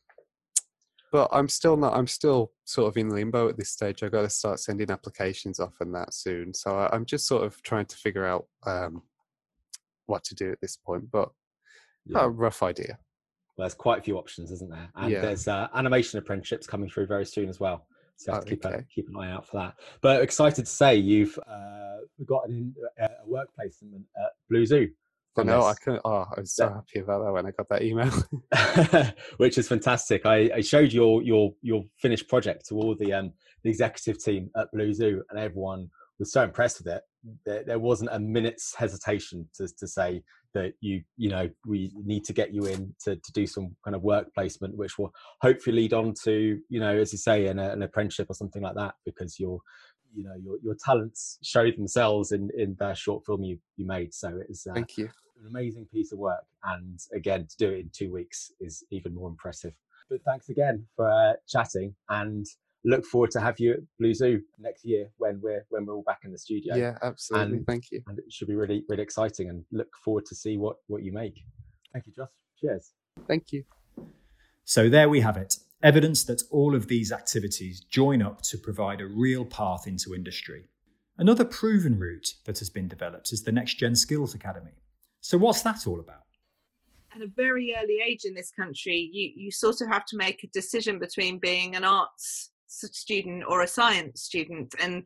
But 1.13 1.29
I'm 1.33 1.49
still 1.49 1.77
not. 1.79 1.95
I'm 1.97 2.07
still 2.07 2.53
sort 2.67 2.89
of 2.89 2.97
in 2.99 3.09
limbo 3.09 3.49
at 3.49 3.57
this 3.57 3.71
stage. 3.71 4.03
I've 4.03 4.13
got 4.13 4.23
to 4.23 4.31
start 4.31 4.61
sending 4.61 4.91
applications 4.91 5.59
off 5.59 5.75
and 5.81 5.95
that 5.95 6.13
soon. 6.13 6.55
So 6.55 6.79
I, 6.79 6.95
am 6.95 7.05
just 7.05 7.27
sort 7.27 7.43
of 7.43 7.61
trying 7.63 7.87
to 7.87 7.97
figure 7.97 8.27
out 8.27 8.47
um, 8.65 9.03
what 10.11 10.25
to 10.25 10.35
do 10.35 10.51
at 10.53 10.61
this 10.61 10.77
point. 10.77 11.11
But 11.11 11.31
yeah. 12.07 12.25
a 12.25 12.29
rough 12.29 12.63
idea. 12.63 12.99
Well, 13.57 13.65
there's 13.65 13.75
quite 13.75 13.99
a 13.99 14.03
few 14.03 14.17
options, 14.17 14.51
isn't 14.51 14.71
there? 14.71 14.91
And 14.97 15.11
yeah. 15.11 15.21
there's 15.21 15.49
uh, 15.49 15.69
animation 15.75 16.19
apprenticeships 16.19 16.67
coming 16.67 16.89
through 16.89 17.07
very 17.07 17.27
soon 17.27 17.49
as 17.49 17.61
well. 17.61 17.87
So 18.17 18.33
you 18.33 18.35
have 18.35 18.45
to 18.45 18.51
keep, 18.51 18.67
okay. 18.67 18.77
a, 18.77 18.83
keep 18.95 19.09
an 19.09 19.17
eye 19.17 19.31
out 19.33 19.47
for 19.47 19.57
that. 19.59 19.75
But 20.03 20.23
excited 20.23 20.67
to 20.67 20.71
say 20.71 20.97
you've 20.97 21.39
uh, 21.49 21.97
got 22.27 22.49
an, 22.49 22.75
uh, 23.01 23.09
a 23.25 23.29
work 23.29 23.49
placement 23.55 24.05
at 24.19 24.31
Blue 24.49 24.67
Zoo. 24.67 24.89
I 25.39 25.43
know. 25.45 25.63
I 25.63 25.75
can 25.81 25.99
Oh, 26.05 26.27
I 26.37 26.41
was 26.41 26.55
so 26.55 26.69
happy 26.69 26.99
about 27.01 27.25
that 27.25 27.33
when 27.33 27.47
I 27.47 27.53
got 27.53 27.69
that 27.71 27.83
email, 27.83 28.11
which 29.37 29.59
is 29.59 29.69
fantastic. 29.69 30.27
I, 30.27 30.51
I, 30.57 30.61
showed 30.61 30.93
your 30.93 31.23
your 31.23 31.55
your 31.63 31.85
finished 31.99 32.29
project 32.29 32.67
to 32.69 32.75
all 32.75 32.95
the 32.95 33.13
um 33.13 33.33
the 33.63 33.71
executive 33.71 34.23
team 34.23 34.51
at 34.57 34.71
Blue 34.73 34.93
Zoo, 34.93 35.23
and 35.31 35.39
everyone 35.39 35.89
was 36.19 36.33
so 36.33 36.43
impressed 36.43 36.79
with 36.79 36.93
it. 36.93 37.03
There, 37.45 37.65
there 37.65 37.79
wasn't 37.79 38.11
a 38.13 38.19
minute's 38.19 38.75
hesitation 38.75 39.49
to 39.57 39.69
to 39.79 39.87
say 39.87 40.23
that 40.55 40.73
you 40.81 41.03
you 41.17 41.29
know 41.29 41.49
we 41.67 41.93
need 41.95 42.25
to 42.25 42.33
get 42.33 42.53
you 42.53 42.65
in 42.65 42.95
to, 43.05 43.17
to 43.17 43.33
do 43.33 43.47
some 43.47 43.77
kind 43.85 43.95
of 43.95 44.03
work 44.03 44.33
placement 44.35 44.77
which 44.77 44.99
will 44.99 45.13
hopefully 45.41 45.77
lead 45.77 45.93
on 45.93 46.15
to 46.25 46.59
you 46.69 46.81
know 46.81 46.97
as 46.97 47.13
you 47.13 47.19
say 47.19 47.47
an, 47.47 47.59
an 47.59 47.83
apprenticeship 47.83 48.29
or 48.29 48.35
something 48.35 48.63
like 48.63 48.75
that 48.75 48.95
because 49.05 49.39
your 49.39 49.61
you 50.15 50.25
know 50.25 50.35
your 50.43 50.57
your 50.63 50.77
talents 50.83 51.39
show 51.43 51.71
themselves 51.71 52.33
in 52.33 52.51
in 52.57 52.77
the 52.79 52.95
short 52.95 53.25
film 53.25 53.43
you 53.43 53.59
you 53.77 53.87
made. 53.87 54.13
So 54.15 54.41
it's 54.49 54.67
uh, 54.67 54.75
thank 54.75 54.97
you. 54.97 55.09
an 55.41 55.47
amazing 55.49 55.87
piece 55.93 56.13
of 56.13 56.19
work. 56.19 56.45
And 56.65 56.99
again 57.15 57.47
to 57.47 57.57
do 57.57 57.71
it 57.71 57.81
in 57.81 57.91
two 57.93 58.13
weeks 58.13 58.53
is 58.61 58.85
even 58.91 59.15
more 59.15 59.29
impressive. 59.29 59.73
But 60.09 60.23
thanks 60.25 60.49
again 60.49 60.87
for 60.97 61.11
uh, 61.11 61.35
chatting 61.49 61.95
and 62.09 62.47
look 62.85 63.05
forward 63.05 63.31
to 63.33 63.41
have 63.41 63.59
you 63.59 63.73
at 63.73 63.79
Blue 63.99 64.15
Zoo 64.15 64.41
next 64.59 64.85
year 64.85 65.11
when 65.19 65.41
we're 65.43 65.65
when 65.69 65.87
we're 65.87 65.95
all 65.95 66.03
back 66.03 66.21
in 66.25 66.33
the 66.33 66.39
studio. 66.39 66.77
Yeah, 66.77 66.99
absolutely. 67.03 67.59
And, 67.59 67.67
Thank 67.67 67.91
you. 67.91 68.03
And 68.07 68.19
it 68.19 68.33
should 68.33 68.49
be 68.49 68.55
really 68.55 68.85
really 68.89 69.03
exciting, 69.03 69.49
and 69.49 69.65
look 69.73 69.89
forward 70.05 70.27
to 70.27 70.35
see 70.35 70.57
what 70.57 70.77
what 70.87 71.03
you 71.03 71.13
make. 71.13 71.43
Thank 71.93 72.07
you, 72.07 72.13
Josh. 72.17 72.29
Cheers. 72.61 72.93
Thank 73.27 73.53
you. 73.53 73.65
So 74.65 74.89
there 74.89 75.09
we 75.09 75.21
have 75.21 75.37
it. 75.37 75.57
Evidence 75.83 76.25
that 76.25 76.43
all 76.51 76.75
of 76.75 76.89
these 76.89 77.11
activities 77.11 77.81
join 77.81 78.23
up 78.23 78.43
to 78.43 78.59
provide 78.59 79.01
a 79.01 79.07
real 79.07 79.45
path 79.45 79.87
into 79.87 80.15
industry. 80.15 80.67
Another 81.17 81.45
proven 81.45 81.99
route 81.99 82.35
that 82.45 82.59
has 82.59 82.71
been 82.71 82.87
developed 82.87 83.33
is 83.33 83.43
the 83.43 83.53
Next 83.53 83.75
Gen 83.75 83.97
Skills 83.97 84.35
Academy. 84.35 84.73
So, 85.21 85.39
what's 85.39 85.63
that 85.63 85.87
all 85.87 86.01
about? 86.01 86.25
At 87.15 87.23
a 87.23 87.27
very 87.27 87.75
early 87.77 87.99
age 88.07 88.25
in 88.25 88.35
this 88.35 88.51
country, 88.53 89.11
you, 89.13 89.33
you 89.35 89.51
sort 89.51 89.81
of 89.81 89.89
have 89.89 90.07
to 90.07 90.17
make 90.17 90.45
a 90.45 90.49
decision 90.49 90.99
between 90.99 91.39
being 91.39 91.75
an 91.75 91.83
arts 91.83 92.51
student 92.71 93.45
or 93.49 93.63
a 93.63 93.69
science 93.69 94.23
student 94.23 94.75
and 94.81 95.03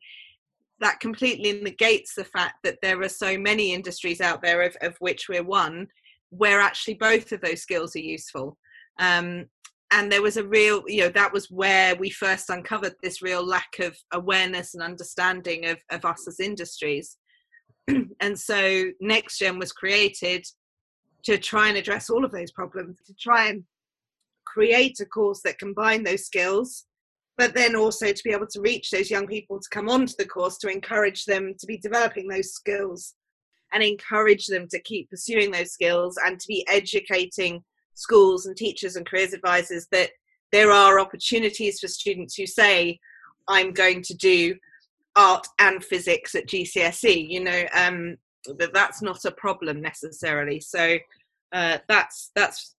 that 0.80 1.00
completely 1.00 1.60
negates 1.62 2.14
the 2.14 2.24
fact 2.24 2.56
that 2.62 2.78
there 2.82 3.00
are 3.00 3.08
so 3.08 3.38
many 3.38 3.72
industries 3.72 4.20
out 4.20 4.42
there 4.42 4.62
of, 4.62 4.76
of 4.82 4.96
which 4.98 5.28
we're 5.28 5.42
one 5.44 5.86
where 6.30 6.60
actually 6.60 6.94
both 6.94 7.32
of 7.32 7.40
those 7.40 7.62
skills 7.62 7.94
are 7.94 8.00
useful. 8.00 8.58
Um, 8.98 9.46
and 9.92 10.10
there 10.10 10.22
was 10.22 10.36
a 10.36 10.46
real 10.46 10.82
you 10.88 11.02
know 11.02 11.08
that 11.10 11.32
was 11.32 11.50
where 11.50 11.94
we 11.94 12.10
first 12.10 12.50
uncovered 12.50 12.94
this 13.02 13.22
real 13.22 13.46
lack 13.46 13.78
of 13.80 13.96
awareness 14.12 14.74
and 14.74 14.82
understanding 14.82 15.66
of, 15.66 15.78
of 15.90 16.04
us 16.04 16.26
as 16.26 16.40
industries. 16.40 17.16
And 18.20 18.38
so 18.38 18.84
next 19.00 19.38
gen 19.38 19.58
was 19.58 19.72
created 19.72 20.46
to 21.24 21.36
try 21.36 21.68
and 21.68 21.76
address 21.76 22.08
all 22.08 22.24
of 22.24 22.32
those 22.32 22.50
problems 22.52 22.98
to 23.06 23.14
try 23.14 23.48
and 23.48 23.64
create 24.46 24.98
a 25.00 25.06
course 25.06 25.40
that 25.44 25.58
combined 25.58 26.06
those 26.06 26.24
skills 26.24 26.86
but 27.36 27.54
then 27.54 27.74
also 27.74 28.12
to 28.12 28.22
be 28.24 28.32
able 28.32 28.46
to 28.46 28.60
reach 28.60 28.90
those 28.90 29.10
young 29.10 29.26
people 29.26 29.58
to 29.58 29.68
come 29.70 29.88
onto 29.88 30.14
the 30.18 30.26
course 30.26 30.58
to 30.58 30.68
encourage 30.68 31.24
them 31.24 31.54
to 31.58 31.66
be 31.66 31.78
developing 31.78 32.28
those 32.28 32.52
skills 32.52 33.14
and 33.72 33.82
encourage 33.82 34.46
them 34.46 34.68
to 34.68 34.80
keep 34.82 35.10
pursuing 35.10 35.50
those 35.50 35.72
skills 35.72 36.16
and 36.24 36.38
to 36.38 36.46
be 36.46 36.64
educating 36.68 37.62
schools 37.94 38.46
and 38.46 38.56
teachers 38.56 38.96
and 38.96 39.06
careers 39.06 39.32
advisors 39.32 39.86
that 39.90 40.10
there 40.52 40.70
are 40.70 41.00
opportunities 41.00 41.80
for 41.80 41.88
students 41.88 42.34
who 42.34 42.46
say 42.46 42.98
i'm 43.48 43.72
going 43.72 44.02
to 44.02 44.14
do 44.14 44.54
art 45.16 45.46
and 45.60 45.84
physics 45.84 46.34
at 46.34 46.46
gcse 46.46 47.28
you 47.28 47.42
know 47.42 47.64
um, 47.74 48.16
that 48.46 48.74
that's 48.74 49.02
not 49.02 49.24
a 49.24 49.30
problem 49.30 49.80
necessarily. 49.80 50.60
So 50.60 50.98
uh, 51.52 51.78
that's 51.88 52.30
that's 52.34 52.74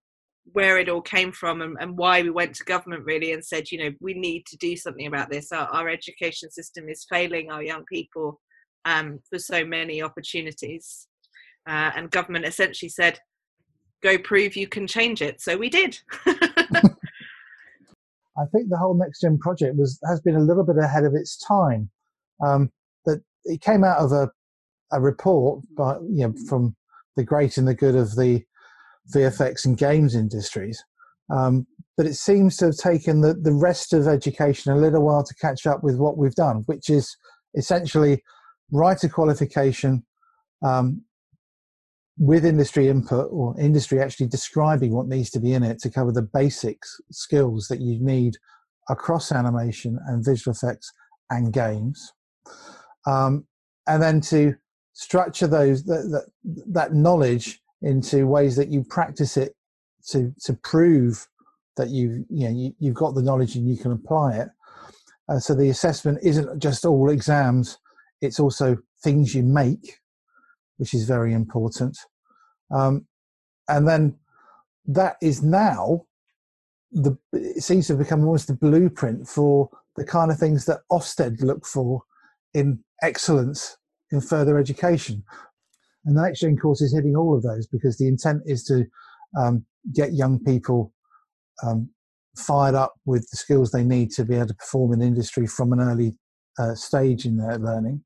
where 0.53 0.77
it 0.77 0.89
all 0.89 1.01
came 1.01 1.31
from 1.31 1.61
and, 1.61 1.75
and, 1.79 1.97
why 1.97 2.21
we 2.21 2.29
went 2.29 2.53
to 2.55 2.63
government 2.63 3.03
really 3.03 3.33
and 3.33 3.43
said 3.43 3.71
you 3.71 3.83
know 3.83 3.91
we 3.99 4.13
need 4.13 4.45
to 4.45 4.57
do 4.57 4.75
something 4.75 5.07
about 5.07 5.29
this. 5.29 5.51
Our, 5.51 5.67
our 5.67 5.89
education 5.89 6.51
system 6.51 6.87
is 6.87 7.05
failing 7.09 7.51
our 7.51 7.63
young 7.63 7.83
people 7.85 8.39
um, 8.85 9.19
for 9.29 9.39
so 9.39 9.65
many 9.65 10.01
opportunities. 10.01 11.07
Uh, 11.67 11.91
and 11.95 12.11
government 12.11 12.45
essentially 12.45 12.89
said 12.89 13.19
go 14.03 14.17
prove 14.19 14.55
you 14.55 14.67
can 14.67 14.85
change 14.85 15.21
it. 15.21 15.41
So 15.41 15.57
we 15.57 15.69
did. 15.69 15.97
I 18.37 18.45
think 18.51 18.69
the 18.69 18.77
whole 18.77 18.93
next 18.93 19.21
gen 19.21 19.37
project 19.37 19.75
was 19.75 19.99
has 20.07 20.21
been 20.21 20.35
a 20.35 20.41
little 20.41 20.63
bit 20.63 20.77
ahead 20.77 21.05
of 21.05 21.15
its 21.15 21.37
time. 21.37 21.89
Um, 22.45 22.71
that 23.05 23.21
it 23.45 23.61
came 23.61 23.83
out 23.83 23.97
of 23.97 24.11
a, 24.11 24.29
a 24.91 24.99
report 24.99 25.63
by 25.75 25.95
you 26.09 26.27
know 26.27 26.33
from 26.47 26.75
the 27.15 27.23
great 27.23 27.57
and 27.57 27.67
the 27.67 27.73
good 27.73 27.95
of 27.95 28.15
the 28.15 28.43
VFX 29.13 29.65
and 29.65 29.77
games 29.77 30.15
industries. 30.15 30.83
Um, 31.29 31.67
but 31.97 32.05
it 32.05 32.15
seems 32.15 32.57
to 32.57 32.65
have 32.65 32.77
taken 32.77 33.21
the, 33.21 33.33
the 33.33 33.53
rest 33.53 33.93
of 33.93 34.07
education 34.07 34.71
a 34.71 34.77
little 34.77 35.03
while 35.03 35.23
to 35.23 35.35
catch 35.35 35.65
up 35.65 35.83
with 35.83 35.97
what 35.97 36.17
we've 36.17 36.35
done, 36.35 36.63
which 36.65 36.89
is 36.89 37.15
essentially 37.55 38.21
write 38.71 39.03
a 39.03 39.09
qualification 39.09 40.05
um, 40.63 41.01
with 42.17 42.45
industry 42.45 42.87
input 42.87 43.29
or 43.31 43.59
industry 43.59 44.01
actually 44.01 44.27
describing 44.27 44.93
what 44.93 45.07
needs 45.07 45.29
to 45.29 45.39
be 45.39 45.53
in 45.53 45.63
it 45.63 45.79
to 45.79 45.89
cover 45.89 46.11
the 46.11 46.21
basics 46.21 46.97
skills 47.11 47.67
that 47.67 47.81
you 47.81 47.99
need 47.99 48.33
across 48.89 49.31
animation 49.31 49.99
and 50.07 50.23
visual 50.23 50.53
effects 50.53 50.91
and 51.29 51.51
games. 51.51 52.13
Um, 53.05 53.45
and 53.87 54.01
then 54.01 54.21
to 54.21 54.55
structure 54.93 55.47
those 55.47 55.83
that, 55.83 56.09
that, 56.43 56.63
that 56.67 56.93
knowledge 56.93 57.61
into 57.81 58.27
ways 58.27 58.55
that 58.55 58.69
you 58.69 58.83
practice 58.83 59.37
it 59.37 59.55
to 60.07 60.33
to 60.43 60.53
prove 60.53 61.27
that 61.77 61.89
you 61.89 62.25
you 62.29 62.45
know 62.45 62.55
you, 62.55 62.75
you've 62.79 62.95
got 62.95 63.15
the 63.15 63.21
knowledge 63.21 63.55
and 63.55 63.67
you 63.67 63.77
can 63.77 63.91
apply 63.91 64.35
it. 64.37 64.49
Uh, 65.27 65.39
so 65.39 65.55
the 65.55 65.69
assessment 65.69 66.19
isn't 66.21 66.59
just 66.59 66.85
all 66.85 67.09
exams; 67.09 67.79
it's 68.21 68.39
also 68.39 68.77
things 69.03 69.35
you 69.35 69.43
make, 69.43 69.99
which 70.77 70.93
is 70.93 71.05
very 71.05 71.33
important. 71.33 71.97
Um, 72.71 73.05
and 73.67 73.87
then 73.87 74.17
that 74.87 75.17
is 75.21 75.41
now 75.43 76.05
the 76.91 77.17
it 77.33 77.63
seems 77.63 77.87
to 77.87 77.93
have 77.93 77.99
become 77.99 78.23
almost 78.23 78.47
the 78.47 78.53
blueprint 78.53 79.27
for 79.27 79.69
the 79.95 80.05
kind 80.05 80.31
of 80.31 80.37
things 80.37 80.65
that 80.65 80.81
Ofsted 80.91 81.41
look 81.41 81.65
for 81.65 82.03
in 82.53 82.83
excellence 83.01 83.77
in 84.11 84.21
further 84.21 84.57
education. 84.57 85.23
And 86.05 86.15
the 86.15 86.21
next 86.21 86.39
gen 86.39 86.57
course 86.57 86.81
is 86.81 86.93
hitting 86.93 87.15
all 87.15 87.35
of 87.35 87.43
those 87.43 87.67
because 87.67 87.97
the 87.97 88.07
intent 88.07 88.43
is 88.45 88.63
to 88.65 88.85
um, 89.37 89.65
get 89.93 90.13
young 90.13 90.39
people 90.39 90.93
um, 91.63 91.89
fired 92.37 92.75
up 92.75 92.93
with 93.05 93.27
the 93.31 93.37
skills 93.37 93.71
they 93.71 93.83
need 93.83 94.11
to 94.11 94.25
be 94.25 94.35
able 94.35 94.47
to 94.47 94.53
perform 94.53 94.93
in 94.93 95.01
industry 95.01 95.47
from 95.47 95.73
an 95.73 95.79
early 95.79 96.17
uh, 96.59 96.75
stage 96.75 97.25
in 97.25 97.37
their 97.37 97.57
learning. 97.57 98.03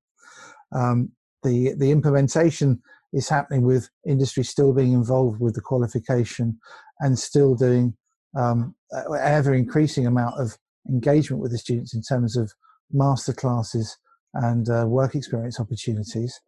Um, 0.73 1.11
the 1.43 1.73
the 1.77 1.91
implementation 1.91 2.81
is 3.11 3.27
happening 3.27 3.63
with 3.63 3.89
industry 4.07 4.43
still 4.43 4.73
being 4.73 4.93
involved 4.93 5.39
with 5.39 5.55
the 5.55 5.61
qualification 5.61 6.59
and 6.99 7.17
still 7.17 7.55
doing 7.55 7.95
um, 8.37 8.75
ever 9.19 9.53
increasing 9.53 10.05
amount 10.05 10.39
of 10.39 10.57
engagement 10.87 11.41
with 11.41 11.51
the 11.51 11.57
students 11.57 11.93
in 11.93 12.01
terms 12.01 12.37
of 12.37 12.51
master 12.91 13.33
classes 13.33 13.97
and 14.35 14.69
uh, 14.69 14.85
work 14.87 15.15
experience 15.15 15.59
opportunities 15.59 16.39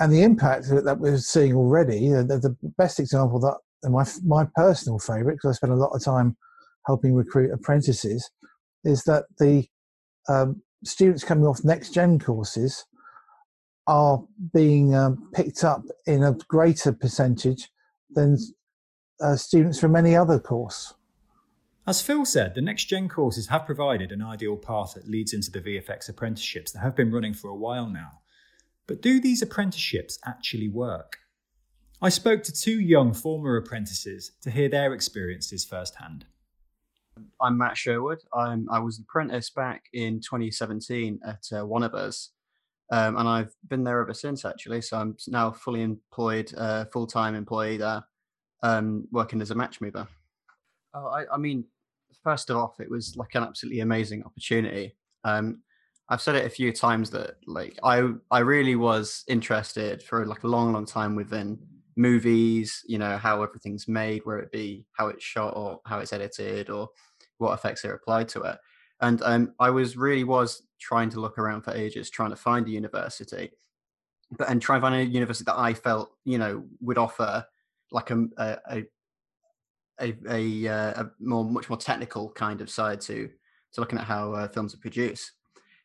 and 0.00 0.12
the 0.12 0.22
impact 0.22 0.66
that 0.68 0.98
we're 0.98 1.18
seeing 1.18 1.54
already, 1.54 2.08
the, 2.08 2.38
the 2.42 2.56
best 2.76 2.98
example 2.98 3.38
that, 3.40 3.90
my, 3.90 4.04
my 4.24 4.46
personal 4.56 4.98
favorite, 4.98 5.34
because 5.34 5.50
I 5.50 5.56
spend 5.56 5.72
a 5.72 5.76
lot 5.76 5.94
of 5.94 6.02
time 6.02 6.36
helping 6.86 7.14
recruit 7.14 7.52
apprentices, 7.52 8.30
is 8.82 9.04
that 9.04 9.24
the 9.38 9.66
um, 10.28 10.62
students 10.84 11.22
coming 11.22 11.46
off 11.46 11.64
next 11.64 11.90
gen 11.90 12.18
courses 12.18 12.84
are 13.86 14.24
being 14.52 14.94
um, 14.94 15.28
picked 15.34 15.64
up 15.64 15.82
in 16.06 16.24
a 16.24 16.32
greater 16.48 16.92
percentage 16.92 17.68
than 18.10 18.38
uh, 19.20 19.36
students 19.36 19.78
from 19.78 19.94
any 19.96 20.16
other 20.16 20.38
course. 20.38 20.94
As 21.86 22.00
Phil 22.00 22.24
said, 22.24 22.54
the 22.54 22.62
Next 22.62 22.84
Gen 22.86 23.10
courses 23.10 23.48
have 23.48 23.66
provided 23.66 24.10
an 24.10 24.22
ideal 24.22 24.56
path 24.56 24.94
that 24.94 25.06
leads 25.06 25.34
into 25.34 25.50
the 25.50 25.60
VFX 25.60 26.08
apprenticeships 26.08 26.72
that 26.72 26.78
have 26.78 26.96
been 26.96 27.12
running 27.12 27.34
for 27.34 27.50
a 27.50 27.56
while 27.56 27.86
now. 27.86 28.20
But 28.86 29.00
do 29.00 29.20
these 29.20 29.40
apprenticeships 29.40 30.18
actually 30.26 30.68
work? 30.68 31.18
I 32.02 32.10
spoke 32.10 32.42
to 32.42 32.52
two 32.52 32.80
young 32.80 33.14
former 33.14 33.56
apprentices 33.56 34.32
to 34.42 34.50
hear 34.50 34.68
their 34.68 34.92
experiences 34.92 35.64
firsthand. 35.64 36.26
I'm 37.40 37.56
Matt 37.56 37.78
Sherwood. 37.78 38.22
I'm, 38.34 38.68
I 38.70 38.80
was 38.80 38.98
an 38.98 39.06
apprentice 39.08 39.48
back 39.48 39.84
in 39.94 40.20
2017 40.20 41.20
at 41.26 41.44
uh, 41.56 41.64
One 41.64 41.82
of 41.82 41.94
Us, 41.94 42.30
um, 42.90 43.16
and 43.16 43.26
I've 43.26 43.54
been 43.68 43.84
there 43.84 44.02
ever 44.02 44.12
since 44.12 44.44
actually. 44.44 44.82
So 44.82 44.98
I'm 44.98 45.16
now 45.28 45.50
fully 45.50 45.80
employed, 45.80 46.52
uh, 46.56 46.84
full 46.92 47.06
time 47.06 47.34
employee 47.34 47.78
there, 47.78 48.04
um, 48.62 49.06
working 49.12 49.40
as 49.40 49.50
a 49.50 49.54
match 49.54 49.80
mover. 49.80 50.06
Oh, 50.92 51.06
I, 51.06 51.24
I 51.32 51.38
mean, 51.38 51.64
first 52.22 52.50
off, 52.50 52.80
it 52.80 52.90
was 52.90 53.16
like 53.16 53.34
an 53.34 53.44
absolutely 53.44 53.80
amazing 53.80 54.24
opportunity. 54.24 54.96
Um, 55.22 55.62
I've 56.08 56.20
said 56.20 56.36
it 56.36 56.46
a 56.46 56.50
few 56.50 56.72
times 56.72 57.10
that 57.10 57.36
like 57.46 57.78
I 57.82 58.10
I 58.30 58.40
really 58.40 58.76
was 58.76 59.24
interested 59.28 60.02
for 60.02 60.26
like 60.26 60.44
a 60.44 60.48
long 60.48 60.72
long 60.72 60.86
time 60.86 61.16
within 61.16 61.58
movies. 61.96 62.82
You 62.86 62.98
know 62.98 63.16
how 63.16 63.42
everything's 63.42 63.88
made, 63.88 64.22
where 64.24 64.38
it 64.38 64.52
be 64.52 64.84
how 64.92 65.08
it's 65.08 65.24
shot 65.24 65.56
or 65.56 65.80
how 65.86 66.00
it's 66.00 66.12
edited 66.12 66.68
or 66.68 66.90
what 67.38 67.54
effects 67.54 67.84
are 67.84 67.94
applied 67.94 68.28
to 68.30 68.42
it. 68.42 68.58
And 69.00 69.22
um, 69.22 69.54
I 69.58 69.70
was 69.70 69.96
really 69.96 70.24
was 70.24 70.62
trying 70.80 71.10
to 71.10 71.20
look 71.20 71.38
around 71.38 71.62
for 71.62 71.72
ages, 71.72 72.10
trying 72.10 72.30
to 72.30 72.36
find 72.36 72.66
a 72.66 72.70
university, 72.70 73.50
but 74.36 74.48
and 74.50 74.60
try 74.60 74.76
and 74.76 74.82
find 74.82 74.94
a 74.94 75.04
university 75.04 75.44
that 75.46 75.58
I 75.58 75.72
felt 75.72 76.12
you 76.24 76.38
know 76.38 76.64
would 76.80 76.98
offer 76.98 77.44
like 77.90 78.10
a 78.10 78.26
a, 78.36 78.84
a, 80.00 80.14
a, 80.28 80.68
uh, 80.68 81.02
a 81.02 81.10
more 81.20 81.44
much 81.44 81.68
more 81.70 81.78
technical 81.78 82.30
kind 82.32 82.60
of 82.60 82.68
side 82.68 83.00
to 83.02 83.30
to 83.72 83.80
looking 83.80 83.98
at 83.98 84.04
how 84.04 84.32
uh, 84.34 84.48
films 84.48 84.74
are 84.74 84.78
produced. 84.78 85.32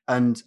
And 0.09 0.41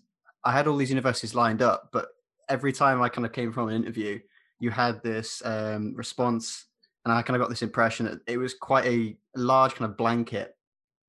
I 0.44 0.52
had 0.52 0.66
all 0.66 0.76
these 0.76 0.90
universities 0.90 1.34
lined 1.34 1.62
up, 1.62 1.88
but 1.92 2.08
every 2.48 2.72
time 2.72 3.00
I 3.00 3.08
kind 3.08 3.24
of 3.24 3.32
came 3.32 3.52
from 3.52 3.68
an 3.68 3.74
interview, 3.74 4.20
you 4.60 4.70
had 4.70 5.02
this 5.02 5.40
um, 5.44 5.94
response, 5.94 6.66
and 7.04 7.14
I 7.14 7.22
kind 7.22 7.36
of 7.36 7.40
got 7.40 7.48
this 7.48 7.62
impression 7.62 8.06
that 8.06 8.20
it 8.26 8.36
was 8.36 8.52
quite 8.52 8.84
a 8.86 9.16
large 9.34 9.74
kind 9.74 9.90
of 9.90 9.96
blanket, 9.96 10.54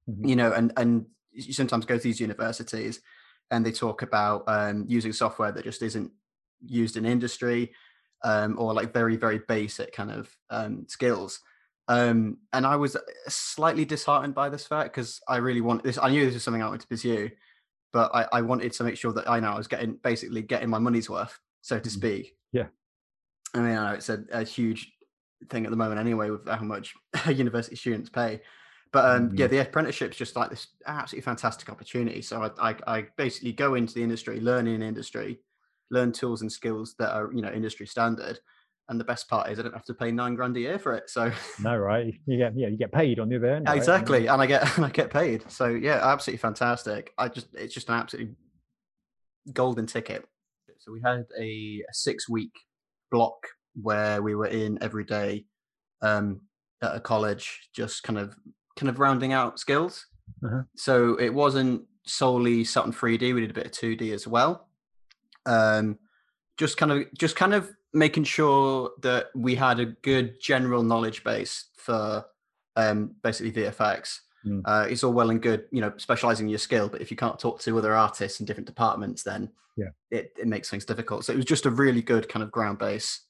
mm-hmm. 0.09 0.25
you 0.25 0.35
know. 0.35 0.53
And 0.53 0.71
and 0.77 1.05
you 1.31 1.53
sometimes 1.53 1.85
go 1.85 1.97
to 1.97 2.03
these 2.03 2.21
universities, 2.21 3.01
and 3.51 3.65
they 3.65 3.71
talk 3.71 4.01
about 4.01 4.43
um, 4.47 4.85
using 4.87 5.11
software 5.11 5.51
that 5.51 5.65
just 5.65 5.81
isn't 5.81 6.11
used 6.65 6.95
in 6.95 7.05
industry, 7.05 7.73
um, 8.23 8.57
or 8.57 8.73
like 8.73 8.93
very 8.93 9.17
very 9.17 9.39
basic 9.47 9.93
kind 9.93 10.11
of 10.11 10.35
um, 10.49 10.85
skills 10.87 11.41
um, 11.87 12.37
and 12.53 12.65
I 12.65 12.75
was 12.75 12.95
slightly 13.27 13.85
disheartened 13.85 14.33
by 14.33 14.49
this 14.49 14.65
fact 14.65 14.93
because 14.93 15.21
I 15.27 15.37
really 15.37 15.61
want 15.61 15.83
this. 15.83 15.97
I 16.01 16.09
knew 16.09 16.25
this 16.25 16.35
was 16.35 16.43
something 16.43 16.61
I 16.63 16.67
wanted 16.67 16.81
to 16.81 16.87
pursue, 16.87 17.29
but 17.93 18.13
I, 18.13 18.27
I 18.33 18.41
wanted 18.41 18.73
to 18.73 18.83
make 18.83 18.97
sure 18.97 19.13
that 19.13 19.29
I 19.29 19.39
know 19.39 19.51
I 19.51 19.57
was 19.57 19.67
getting 19.67 19.93
basically 20.03 20.41
getting 20.41 20.69
my 20.69 20.79
money's 20.79 21.09
worth, 21.09 21.39
so 21.61 21.77
to 21.79 21.89
mm-hmm. 21.89 21.97
speak. 21.97 22.35
Yeah. 22.51 22.65
I 23.53 23.59
mean, 23.59 23.77
I 23.77 23.89
know 23.89 23.95
it's 23.95 24.09
a, 24.09 24.23
a, 24.31 24.43
huge 24.43 24.91
thing 25.49 25.65
at 25.65 25.69
the 25.69 25.77
moment 25.77 25.99
anyway 25.99 26.31
with 26.31 26.47
how 26.47 26.63
much 26.63 26.95
university 27.27 27.75
students 27.75 28.09
pay. 28.09 28.41
But 28.91 29.05
um, 29.05 29.27
mm-hmm. 29.27 29.37
yeah, 29.37 29.47
the 29.47 29.59
apprenticeship's 29.59 30.17
just 30.17 30.35
like 30.35 30.49
this 30.49 30.67
absolutely 30.87 31.23
fantastic 31.23 31.69
opportunity. 31.69 32.21
So 32.23 32.43
I, 32.43 32.71
I, 32.71 32.75
I 32.87 33.05
basically 33.15 33.53
go 33.53 33.75
into 33.75 33.93
the 33.93 34.03
industry, 34.03 34.39
learn 34.39 34.67
in 34.67 34.81
industry, 34.81 35.39
learn 35.91 36.11
tools 36.11 36.41
and 36.41 36.51
skills 36.51 36.95
that 36.97 37.13
are 37.13 37.31
you 37.31 37.41
know 37.41 37.51
industry 37.51 37.85
standard, 37.85 38.39
and 38.89 38.99
the 38.99 39.05
best 39.05 39.29
part 39.29 39.49
is 39.49 39.59
I 39.59 39.63
don't 39.63 39.73
have 39.73 39.85
to 39.85 39.93
pay 39.93 40.11
nine 40.11 40.35
grand 40.35 40.57
a 40.57 40.59
year 40.59 40.77
for 40.77 40.93
it. 40.93 41.09
So 41.09 41.31
no, 41.61 41.77
right? 41.77 42.13
You 42.25 42.37
get 42.37 42.53
yeah, 42.55 42.67
you 42.67 42.77
get 42.77 42.91
paid 42.91 43.19
on 43.19 43.29
the 43.29 43.37
other 43.37 43.55
end. 43.55 43.67
Right? 43.67 43.77
Exactly, 43.77 44.27
and 44.27 44.41
I 44.41 44.45
get 44.45 44.75
and 44.77 44.85
I 44.85 44.89
get 44.89 45.09
paid. 45.09 45.49
So 45.49 45.67
yeah, 45.67 45.99
absolutely 46.03 46.39
fantastic. 46.39 47.13
I 47.17 47.29
just 47.29 47.47
it's 47.53 47.73
just 47.73 47.89
an 47.89 47.95
absolutely 47.95 48.35
golden 49.51 49.85
ticket. 49.85 50.25
So 50.79 50.91
we 50.91 51.01
had 51.01 51.25
a, 51.39 51.81
six 51.93 52.27
week 52.27 52.51
block 53.09 53.47
where 53.81 54.21
we 54.21 54.35
were 54.35 54.47
in 54.47 54.77
every 54.81 55.05
day 55.05 55.45
um, 56.01 56.41
at 56.81 56.95
a 56.95 56.99
college, 56.99 57.69
just 57.73 58.03
kind 58.03 58.19
of 58.19 58.35
kind 58.75 58.89
of 58.89 58.99
rounding 58.99 59.31
out 59.31 59.59
skills. 59.59 60.05
Uh-huh. 60.43 60.63
So 60.75 61.15
it 61.15 61.33
wasn't 61.33 61.83
solely 62.05 62.65
Sutton 62.65 62.91
3D. 62.91 63.33
We 63.33 63.41
did 63.41 63.51
a 63.51 63.53
bit 63.53 63.67
of 63.67 63.71
2D 63.71 64.13
as 64.13 64.27
well. 64.27 64.67
Um, 65.45 65.99
just 66.57 66.75
kind 66.75 66.91
of 66.91 67.05
just 67.17 67.37
kind 67.37 67.53
of 67.53 67.71
making 67.93 68.23
sure 68.23 68.91
that 69.01 69.27
we 69.35 69.55
had 69.55 69.79
a 69.79 69.85
good 69.85 70.41
general 70.41 70.83
knowledge 70.83 71.23
base 71.23 71.65
for 71.77 72.25
um, 72.75 73.15
basically 73.21 73.51
VFX. 73.51 74.19
Mm. 74.45 74.61
Uh, 74.65 74.87
it's 74.89 75.03
all 75.03 75.13
well 75.13 75.29
and 75.29 75.41
good, 75.41 75.65
you 75.71 75.79
know, 75.79 75.93
specializing 75.97 76.49
your 76.49 76.59
skill, 76.59 76.89
but 76.89 77.01
if 77.01 77.11
you 77.11 77.17
can't 77.17 77.39
talk 77.39 77.59
to 77.61 77.77
other 77.77 77.95
artists 77.95 78.39
in 78.39 78.45
different 78.45 78.67
departments, 78.67 79.23
then 79.23 79.49
yeah, 79.77 79.89
it, 80.11 80.33
it 80.37 80.47
makes 80.47 80.69
things 80.69 80.85
difficult. 80.85 81.25
So 81.25 81.33
it 81.33 81.37
was 81.37 81.45
just 81.45 81.65
a 81.65 81.71
really 81.71 82.01
good 82.01 82.27
kind 82.27 82.43
of 82.43 82.51
ground 82.51 82.79
base. 82.79 83.21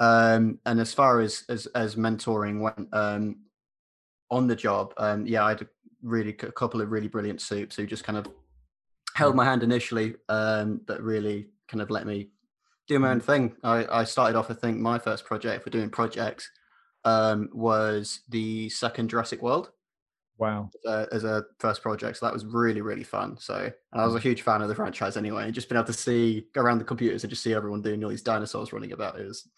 Um, 0.00 0.58
and 0.64 0.80
as 0.80 0.94
far 0.94 1.20
as 1.20 1.44
as, 1.48 1.66
as 1.66 1.96
mentoring 1.96 2.60
went 2.60 2.88
um, 2.92 3.36
on 4.30 4.46
the 4.46 4.56
job, 4.56 4.94
um, 4.96 5.26
yeah, 5.26 5.44
I 5.44 5.50
had 5.50 5.62
a 5.62 5.68
really 6.02 6.30
a 6.30 6.52
couple 6.52 6.80
of 6.80 6.90
really 6.90 7.08
brilliant 7.08 7.40
soups 7.40 7.76
who 7.76 7.86
just 7.86 8.04
kind 8.04 8.18
of 8.18 8.28
held 9.14 9.34
my 9.34 9.44
hand 9.44 9.62
initially, 9.62 10.14
um, 10.28 10.80
but 10.86 11.02
really 11.02 11.48
kind 11.68 11.82
of 11.82 11.90
let 11.90 12.06
me 12.06 12.30
do 12.88 12.98
my 12.98 13.10
own 13.10 13.20
thing. 13.20 13.54
I, 13.62 13.86
I 14.00 14.04
started 14.04 14.36
off, 14.36 14.50
I 14.50 14.54
think, 14.54 14.78
my 14.78 14.98
first 14.98 15.24
project 15.24 15.62
for 15.62 15.70
doing 15.70 15.90
projects 15.90 16.50
um, 17.04 17.50
was 17.52 18.20
the 18.28 18.68
second 18.70 19.10
Jurassic 19.10 19.42
World. 19.42 19.70
Wow. 20.38 20.70
As 20.86 20.90
a, 20.90 21.08
as 21.12 21.24
a, 21.24 21.44
first 21.58 21.82
project. 21.82 22.16
So 22.16 22.26
that 22.26 22.32
was 22.32 22.44
really, 22.44 22.80
really 22.80 23.04
fun. 23.04 23.36
So 23.38 23.70
I 23.92 24.06
was 24.06 24.14
a 24.14 24.20
huge 24.20 24.42
fan 24.42 24.62
of 24.62 24.68
the 24.68 24.74
franchise 24.74 25.16
anyway. 25.16 25.44
And 25.44 25.54
just 25.54 25.68
being 25.68 25.78
able 25.78 25.86
to 25.86 25.92
see, 25.92 26.46
go 26.54 26.62
around 26.62 26.78
the 26.78 26.84
computers 26.84 27.24
and 27.24 27.30
just 27.30 27.42
see 27.42 27.54
everyone 27.54 27.82
doing 27.82 28.02
all 28.02 28.10
these 28.10 28.22
dinosaurs 28.22 28.72
running 28.72 28.92
about. 28.92 29.18
It 29.18 29.26
was 29.26 29.48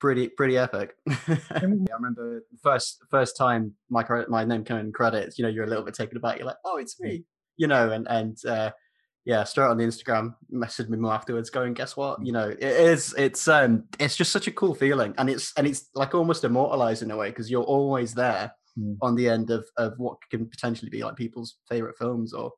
pretty, 0.00 0.28
pretty 0.28 0.58
epic. 0.58 0.96
I 1.08 1.60
remember 1.62 2.44
first, 2.62 3.02
first 3.10 3.36
time 3.36 3.74
my, 3.88 4.04
my 4.28 4.44
name 4.44 4.64
came 4.64 4.78
in 4.78 4.92
credits, 4.92 5.38
you 5.38 5.44
know, 5.44 5.50
you're 5.50 5.64
a 5.64 5.68
little 5.68 5.84
bit 5.84 5.94
taken 5.94 6.16
aback. 6.16 6.38
You're 6.38 6.48
like, 6.48 6.56
oh, 6.64 6.78
it's 6.78 7.00
me, 7.00 7.24
you 7.56 7.68
know, 7.68 7.92
and, 7.92 8.06
and, 8.08 8.36
uh, 8.44 8.72
yeah, 9.24 9.44
straight 9.44 9.66
on 9.66 9.78
the 9.78 9.84
Instagram, 9.84 10.34
messaged 10.52 10.88
me 10.88 10.98
more 10.98 11.12
afterwards, 11.12 11.48
going, 11.48 11.72
guess 11.72 11.96
what? 11.96 12.24
You 12.24 12.32
know, 12.32 12.48
it 12.48 12.62
is, 12.62 13.14
it's, 13.16 13.48
um, 13.48 13.84
it's 13.98 14.16
just 14.16 14.32
such 14.32 14.46
a 14.46 14.52
cool 14.52 14.74
feeling, 14.74 15.14
and 15.16 15.30
it's, 15.30 15.52
and 15.56 15.66
it's 15.66 15.88
like 15.94 16.14
almost 16.14 16.44
immortalized 16.44 17.02
in 17.02 17.10
a 17.10 17.16
way 17.16 17.30
because 17.30 17.50
you're 17.50 17.62
always 17.62 18.14
there 18.14 18.52
mm. 18.78 18.96
on 19.00 19.14
the 19.14 19.28
end 19.28 19.50
of 19.50 19.66
of 19.78 19.94
what 19.98 20.18
can 20.30 20.46
potentially 20.46 20.90
be 20.90 21.02
like 21.02 21.16
people's 21.16 21.56
favorite 21.68 21.96
films, 21.96 22.34
or 22.34 22.52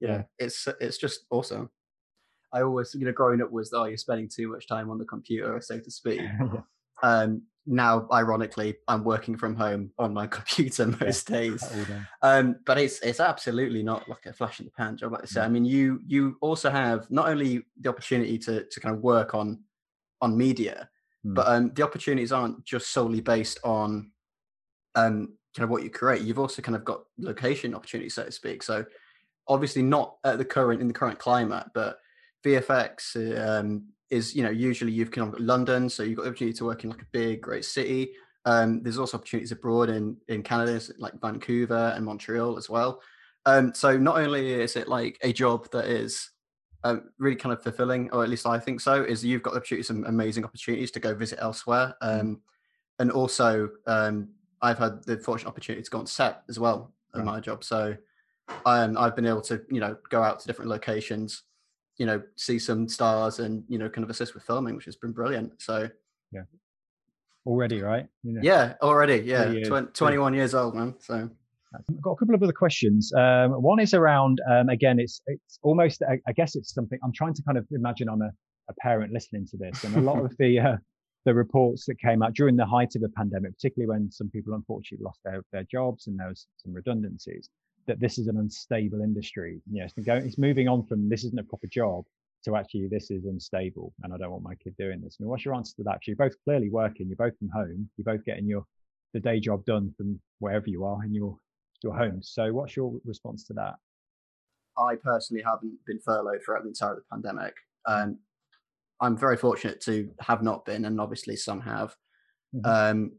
you 0.00 0.08
yeah. 0.08 0.16
know, 0.18 0.24
it's, 0.38 0.68
it's 0.80 0.98
just 0.98 1.26
awesome. 1.30 1.70
I 2.52 2.62
always, 2.62 2.94
you 2.94 3.04
know, 3.04 3.12
growing 3.12 3.40
up 3.40 3.50
was, 3.50 3.72
oh, 3.72 3.86
you're 3.86 3.96
spending 3.96 4.28
too 4.28 4.52
much 4.52 4.68
time 4.68 4.90
on 4.90 4.98
the 4.98 5.06
computer, 5.06 5.60
so 5.60 5.80
to 5.80 5.90
speak. 5.90 6.20
yeah. 6.40 6.60
Um, 7.02 7.42
now 7.66 8.06
ironically 8.12 8.74
i'm 8.88 9.04
working 9.04 9.36
from 9.36 9.54
home 9.54 9.90
on 9.98 10.12
my 10.12 10.26
computer 10.38 10.86
most 11.00 11.30
yeah, 11.30 11.36
days 11.38 11.64
um, 12.22 12.56
but 12.66 12.78
it's 12.78 13.00
it's 13.00 13.20
absolutely 13.20 13.82
not 13.82 14.08
like 14.08 14.26
a 14.26 14.32
flash 14.32 14.58
in 14.58 14.66
the 14.66 14.72
pan 14.72 14.96
job 14.96 15.12
like 15.12 15.22
I 15.22 15.26
say. 15.26 15.40
Mm. 15.40 15.44
i 15.44 15.48
mean 15.48 15.64
you 15.64 16.00
you 16.06 16.36
also 16.40 16.70
have 16.70 17.10
not 17.10 17.28
only 17.28 17.62
the 17.80 17.88
opportunity 17.88 18.38
to 18.38 18.64
to 18.64 18.80
kind 18.80 18.94
of 18.94 19.02
work 19.02 19.34
on 19.34 19.60
on 20.20 20.36
media 20.36 20.88
mm. 21.24 21.34
but 21.34 21.46
um, 21.46 21.72
the 21.74 21.82
opportunities 21.82 22.32
aren't 22.32 22.64
just 22.64 22.92
solely 22.92 23.20
based 23.20 23.60
on 23.62 24.10
um 24.94 25.34
kind 25.56 25.64
of 25.64 25.70
what 25.70 25.82
you 25.82 25.90
create 25.90 26.22
you've 26.22 26.38
also 26.38 26.62
kind 26.62 26.76
of 26.76 26.84
got 26.84 27.02
location 27.18 27.74
opportunities 27.74 28.14
so 28.14 28.24
to 28.24 28.32
speak 28.32 28.62
so 28.62 28.84
obviously 29.48 29.82
not 29.82 30.16
at 30.24 30.38
the 30.38 30.44
current 30.44 30.80
in 30.80 30.88
the 30.88 30.94
current 30.94 31.18
climate 31.18 31.66
but 31.74 31.98
vfx 32.44 33.38
um, 33.46 33.84
is 34.12 34.36
you 34.36 34.42
know 34.42 34.50
usually 34.50 34.92
you've 34.92 35.16
of 35.16 35.32
got 35.32 35.40
London, 35.40 35.88
so 35.88 36.02
you've 36.02 36.16
got 36.16 36.24
the 36.24 36.28
opportunity 36.28 36.56
to 36.58 36.66
work 36.66 36.84
in 36.84 36.90
like 36.90 37.02
a 37.02 37.06
big 37.12 37.40
great 37.40 37.64
city. 37.64 38.12
Um, 38.44 38.82
there's 38.82 38.98
also 38.98 39.16
opportunities 39.16 39.52
abroad 39.52 39.88
in 39.88 40.18
in 40.28 40.42
Canada, 40.42 40.80
like 40.98 41.18
Vancouver 41.20 41.92
and 41.96 42.04
Montreal 42.04 42.58
as 42.58 42.68
well. 42.68 43.00
Um, 43.46 43.74
so 43.74 43.96
not 43.96 44.18
only 44.18 44.52
is 44.52 44.76
it 44.76 44.86
like 44.86 45.18
a 45.22 45.32
job 45.32 45.68
that 45.72 45.86
is 45.86 46.30
um, 46.84 47.10
really 47.18 47.36
kind 47.36 47.54
of 47.54 47.62
fulfilling, 47.62 48.10
or 48.10 48.22
at 48.22 48.28
least 48.28 48.46
I 48.46 48.58
think 48.58 48.80
so, 48.80 49.02
is 49.02 49.24
you've 49.24 49.42
got 49.42 49.54
the 49.54 49.60
opportunity, 49.60 49.82
some 49.82 50.04
amazing 50.04 50.44
opportunities 50.44 50.90
to 50.92 51.00
go 51.00 51.14
visit 51.14 51.38
elsewhere, 51.40 51.94
mm. 52.02 52.20
um, 52.20 52.40
and 52.98 53.10
also 53.10 53.70
um, 53.86 54.28
I've 54.60 54.78
had 54.78 55.02
the 55.04 55.16
fortunate 55.16 55.48
opportunity 55.48 55.82
to 55.82 55.90
go 55.90 55.98
on 55.98 56.06
set 56.06 56.42
as 56.50 56.58
well 56.58 56.92
in 57.14 57.24
my 57.24 57.40
job. 57.40 57.64
So 57.64 57.96
um, 58.66 58.96
I've 58.98 59.16
been 59.16 59.26
able 59.26 59.42
to 59.42 59.62
you 59.70 59.80
know 59.80 59.96
go 60.10 60.22
out 60.22 60.40
to 60.40 60.46
different 60.46 60.70
locations 60.70 61.44
you 61.98 62.06
know 62.06 62.22
see 62.36 62.58
some 62.58 62.88
stars 62.88 63.38
and 63.38 63.64
you 63.68 63.78
know 63.78 63.88
kind 63.88 64.04
of 64.04 64.10
assist 64.10 64.34
with 64.34 64.42
filming 64.44 64.76
which 64.76 64.84
has 64.86 64.96
been 64.96 65.12
brilliant. 65.12 65.60
So 65.60 65.88
yeah. 66.32 66.42
Already 67.44 67.82
right? 67.82 68.06
You 68.22 68.34
know. 68.34 68.40
yeah 68.42 68.74
already. 68.82 69.16
Yeah 69.16 69.50
years. 69.50 69.68
20, 69.68 69.92
21 69.92 70.34
years 70.34 70.54
old 70.54 70.74
man 70.74 70.94
so. 70.98 71.30
I've 71.74 72.02
got 72.02 72.12
a 72.12 72.16
couple 72.16 72.34
of 72.34 72.42
other 72.42 72.52
questions. 72.52 73.12
Um, 73.14 73.52
one 73.52 73.80
is 73.80 73.94
around 73.94 74.40
um, 74.50 74.68
again, 74.68 75.00
it's 75.00 75.22
it's 75.26 75.58
almost 75.62 76.02
I, 76.02 76.18
I, 76.28 76.32
guess 76.32 76.54
it's 76.54 76.74
something 76.74 76.98
I'm 77.02 77.14
trying 77.14 77.32
to 77.32 77.42
kind 77.44 77.56
of 77.56 77.66
imagine 77.70 78.10
on 78.10 78.20
a, 78.20 78.30
a 78.68 78.74
parent 78.80 79.10
listening 79.10 79.46
to 79.52 79.56
this, 79.56 79.82
and 79.82 79.96
a 79.96 80.00
lot 80.00 80.22
of 80.22 80.36
the 80.38 80.60
uh, 80.60 80.76
the 81.24 81.34
reports 81.34 81.86
that 81.86 81.98
came 81.98 82.22
out 82.22 82.34
during 82.34 82.56
the 82.56 82.66
height 82.66 82.94
of 82.94 83.02
the 83.02 83.08
pandemic, 83.10 83.52
particularly 83.54 83.88
when 83.88 84.10
some 84.10 84.28
people 84.30 84.54
unfortunately 84.54 85.04
lost 85.04 85.20
their, 85.24 85.42
their 85.52 85.64
jobs 85.70 86.06
and 86.06 86.18
there 86.18 86.28
was 86.28 86.46
some 86.56 86.72
redundancies, 86.72 87.48
that 87.86 88.00
this 88.00 88.18
is 88.18 88.28
an 88.28 88.38
unstable 88.38 89.02
industry. 89.02 89.60
You 89.70 89.80
know, 89.80 89.84
it's, 89.84 90.06
going, 90.06 90.24
it's 90.24 90.38
moving 90.38 90.68
on 90.68 90.84
from 90.84 91.08
this 91.08 91.24
isn't 91.24 91.38
a 91.38 91.44
proper 91.44 91.66
job 91.66 92.04
to 92.44 92.56
actually 92.56 92.88
this 92.88 93.10
is 93.10 93.24
unstable 93.24 93.92
and 94.02 94.12
I 94.12 94.16
don't 94.16 94.30
want 94.30 94.42
my 94.42 94.54
kid 94.56 94.74
doing 94.76 95.00
this. 95.00 95.16
I 95.18 95.22
mean, 95.22 95.30
what's 95.30 95.44
your 95.44 95.54
answer 95.54 95.74
to 95.76 95.84
that? 95.84 96.06
You're 96.06 96.16
both 96.16 96.34
clearly 96.44 96.70
working, 96.70 97.06
you're 97.06 97.16
both 97.16 97.38
from 97.38 97.50
home, 97.50 97.88
you're 97.96 98.16
both 98.16 98.24
getting 98.24 98.46
your 98.46 98.64
the 99.14 99.20
day 99.20 99.38
job 99.38 99.64
done 99.64 99.92
from 99.96 100.18
wherever 100.38 100.68
you 100.68 100.84
are 100.84 101.04
in 101.04 101.14
your 101.14 101.36
your 101.82 101.96
home. 101.96 102.20
So 102.22 102.52
what's 102.52 102.76
your 102.76 102.94
response 103.04 103.44
to 103.44 103.52
that? 103.54 103.74
I 104.78 104.96
personally 104.96 105.42
haven't 105.42 105.76
been 105.86 105.98
furloughed 106.00 106.40
throughout 106.44 106.62
the 106.62 106.68
entire 106.68 106.92
of 106.92 106.96
the 106.98 107.02
pandemic. 107.10 107.54
Um, 107.86 108.18
I'm 109.00 109.16
very 109.16 109.36
fortunate 109.36 109.80
to 109.82 110.08
have 110.20 110.42
not 110.42 110.64
been, 110.64 110.84
and 110.84 111.00
obviously 111.00 111.36
some 111.36 111.60
have. 111.60 111.94
Mm-hmm. 112.54 112.66
Um, 112.66 113.12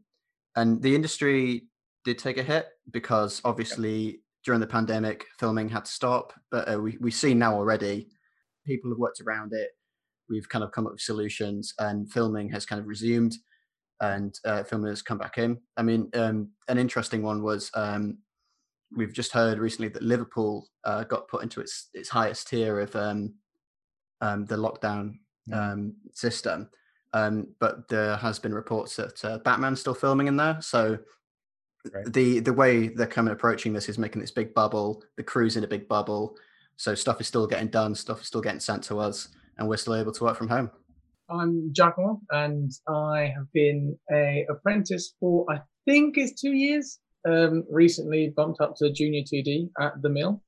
and 0.56 0.82
the 0.82 0.94
industry 0.94 1.66
did 2.04 2.18
take 2.18 2.38
a 2.38 2.42
hit 2.42 2.68
because 2.90 3.40
obviously 3.44 4.22
during 4.44 4.60
the 4.60 4.66
pandemic, 4.66 5.24
filming 5.38 5.68
had 5.68 5.86
to 5.86 5.90
stop. 5.90 6.32
But 6.50 6.72
uh, 6.72 6.80
we 6.80 6.96
we 7.00 7.10
see 7.10 7.34
now 7.34 7.54
already, 7.54 8.08
people 8.66 8.90
have 8.90 8.98
worked 8.98 9.20
around 9.20 9.52
it. 9.52 9.70
We've 10.28 10.48
kind 10.48 10.64
of 10.64 10.72
come 10.72 10.86
up 10.86 10.92
with 10.92 11.00
solutions, 11.00 11.74
and 11.78 12.10
filming 12.10 12.50
has 12.50 12.66
kind 12.66 12.80
of 12.80 12.86
resumed, 12.86 13.34
and 14.00 14.34
uh, 14.44 14.64
filming 14.64 14.90
has 14.90 15.02
come 15.02 15.18
back 15.18 15.38
in. 15.38 15.58
I 15.76 15.82
mean, 15.82 16.10
um, 16.14 16.50
an 16.68 16.78
interesting 16.78 17.22
one 17.22 17.42
was 17.42 17.70
um, 17.74 18.18
we've 18.96 19.12
just 19.12 19.32
heard 19.32 19.58
recently 19.58 19.88
that 19.88 20.02
Liverpool 20.02 20.68
uh, 20.84 21.04
got 21.04 21.28
put 21.28 21.42
into 21.42 21.60
its 21.60 21.88
its 21.94 22.08
highest 22.08 22.48
tier 22.48 22.80
of 22.80 22.94
um, 22.96 23.34
um, 24.20 24.46
the 24.46 24.56
lockdown 24.56 25.14
mm. 25.50 25.54
um, 25.54 25.94
system. 26.12 26.68
Um, 27.12 27.54
but 27.60 27.88
there 27.88 28.16
has 28.16 28.40
been 28.40 28.52
reports 28.52 28.96
that 28.96 29.24
uh, 29.24 29.38
Batman's 29.38 29.80
still 29.80 29.94
filming 29.94 30.26
in 30.26 30.36
there. 30.36 30.58
So 30.60 30.98
right. 31.92 32.12
the 32.12 32.40
the 32.40 32.52
way 32.52 32.88
they're 32.88 33.06
coming 33.06 33.32
approaching 33.32 33.72
this 33.72 33.88
is 33.88 33.98
making 33.98 34.20
this 34.20 34.30
big 34.30 34.54
bubble. 34.54 35.02
The 35.16 35.22
crew's 35.22 35.56
in 35.56 35.64
a 35.64 35.68
big 35.68 35.88
bubble, 35.88 36.36
so 36.76 36.94
stuff 36.94 37.20
is 37.20 37.26
still 37.26 37.46
getting 37.46 37.68
done. 37.68 37.94
Stuff 37.94 38.20
is 38.20 38.26
still 38.26 38.40
getting 38.40 38.60
sent 38.60 38.82
to 38.84 38.98
us, 38.98 39.28
and 39.58 39.68
we're 39.68 39.76
still 39.76 39.94
able 39.94 40.12
to 40.12 40.24
work 40.24 40.36
from 40.36 40.48
home. 40.48 40.70
I'm 41.30 41.72
Giacomo, 41.72 42.20
and 42.30 42.70
I 42.88 43.32
have 43.34 43.50
been 43.52 43.98
a 44.12 44.46
apprentice 44.50 45.14
for 45.18 45.46
I 45.50 45.60
think 45.86 46.18
it's 46.18 46.40
two 46.40 46.52
years 46.52 46.98
um, 47.26 47.64
recently 47.70 48.32
bumped 48.36 48.60
up 48.60 48.76
to 48.76 48.92
junior 48.92 49.22
2D 49.22 49.70
at 49.80 50.00
the 50.02 50.08
mill. 50.08 50.42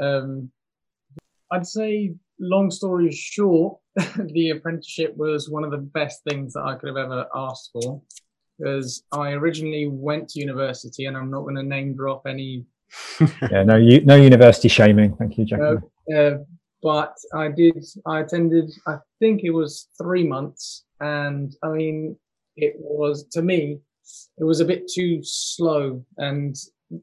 Um, 0.00 0.50
I'd 1.50 1.66
say, 1.66 2.14
long 2.40 2.70
story 2.70 3.10
short, 3.12 3.78
the 3.96 4.50
apprenticeship 4.50 5.14
was 5.16 5.50
one 5.50 5.64
of 5.64 5.70
the 5.70 5.78
best 5.78 6.22
things 6.28 6.54
that 6.54 6.64
I 6.64 6.76
could 6.76 6.88
have 6.88 6.96
ever 6.96 7.26
asked 7.34 7.70
for. 7.72 8.02
Because 8.58 9.02
I 9.12 9.32
originally 9.32 9.86
went 9.88 10.28
to 10.30 10.40
university, 10.40 11.06
and 11.06 11.16
I'm 11.16 11.30
not 11.30 11.42
going 11.42 11.56
to 11.56 11.62
name 11.62 11.94
drop 11.96 12.26
any. 12.26 12.64
yeah, 13.50 13.62
no, 13.62 13.76
you, 13.76 14.04
no 14.04 14.16
university 14.16 14.68
shaming. 14.68 15.16
Thank 15.16 15.38
you, 15.38 15.44
Jack. 15.44 15.60
Uh, 15.60 16.14
uh, 16.14 16.38
but 16.82 17.14
I 17.34 17.48
did. 17.48 17.84
I 18.06 18.20
attended. 18.20 18.70
I 18.86 18.98
think 19.18 19.42
it 19.44 19.50
was 19.50 19.88
three 20.00 20.26
months, 20.26 20.84
and 21.00 21.54
I 21.62 21.68
mean, 21.70 22.16
it 22.56 22.74
was 22.78 23.24
to 23.32 23.42
me 23.42 23.80
it 24.38 24.44
was 24.44 24.60
a 24.60 24.64
bit 24.64 24.90
too 24.92 25.20
slow 25.22 26.04
and 26.18 26.56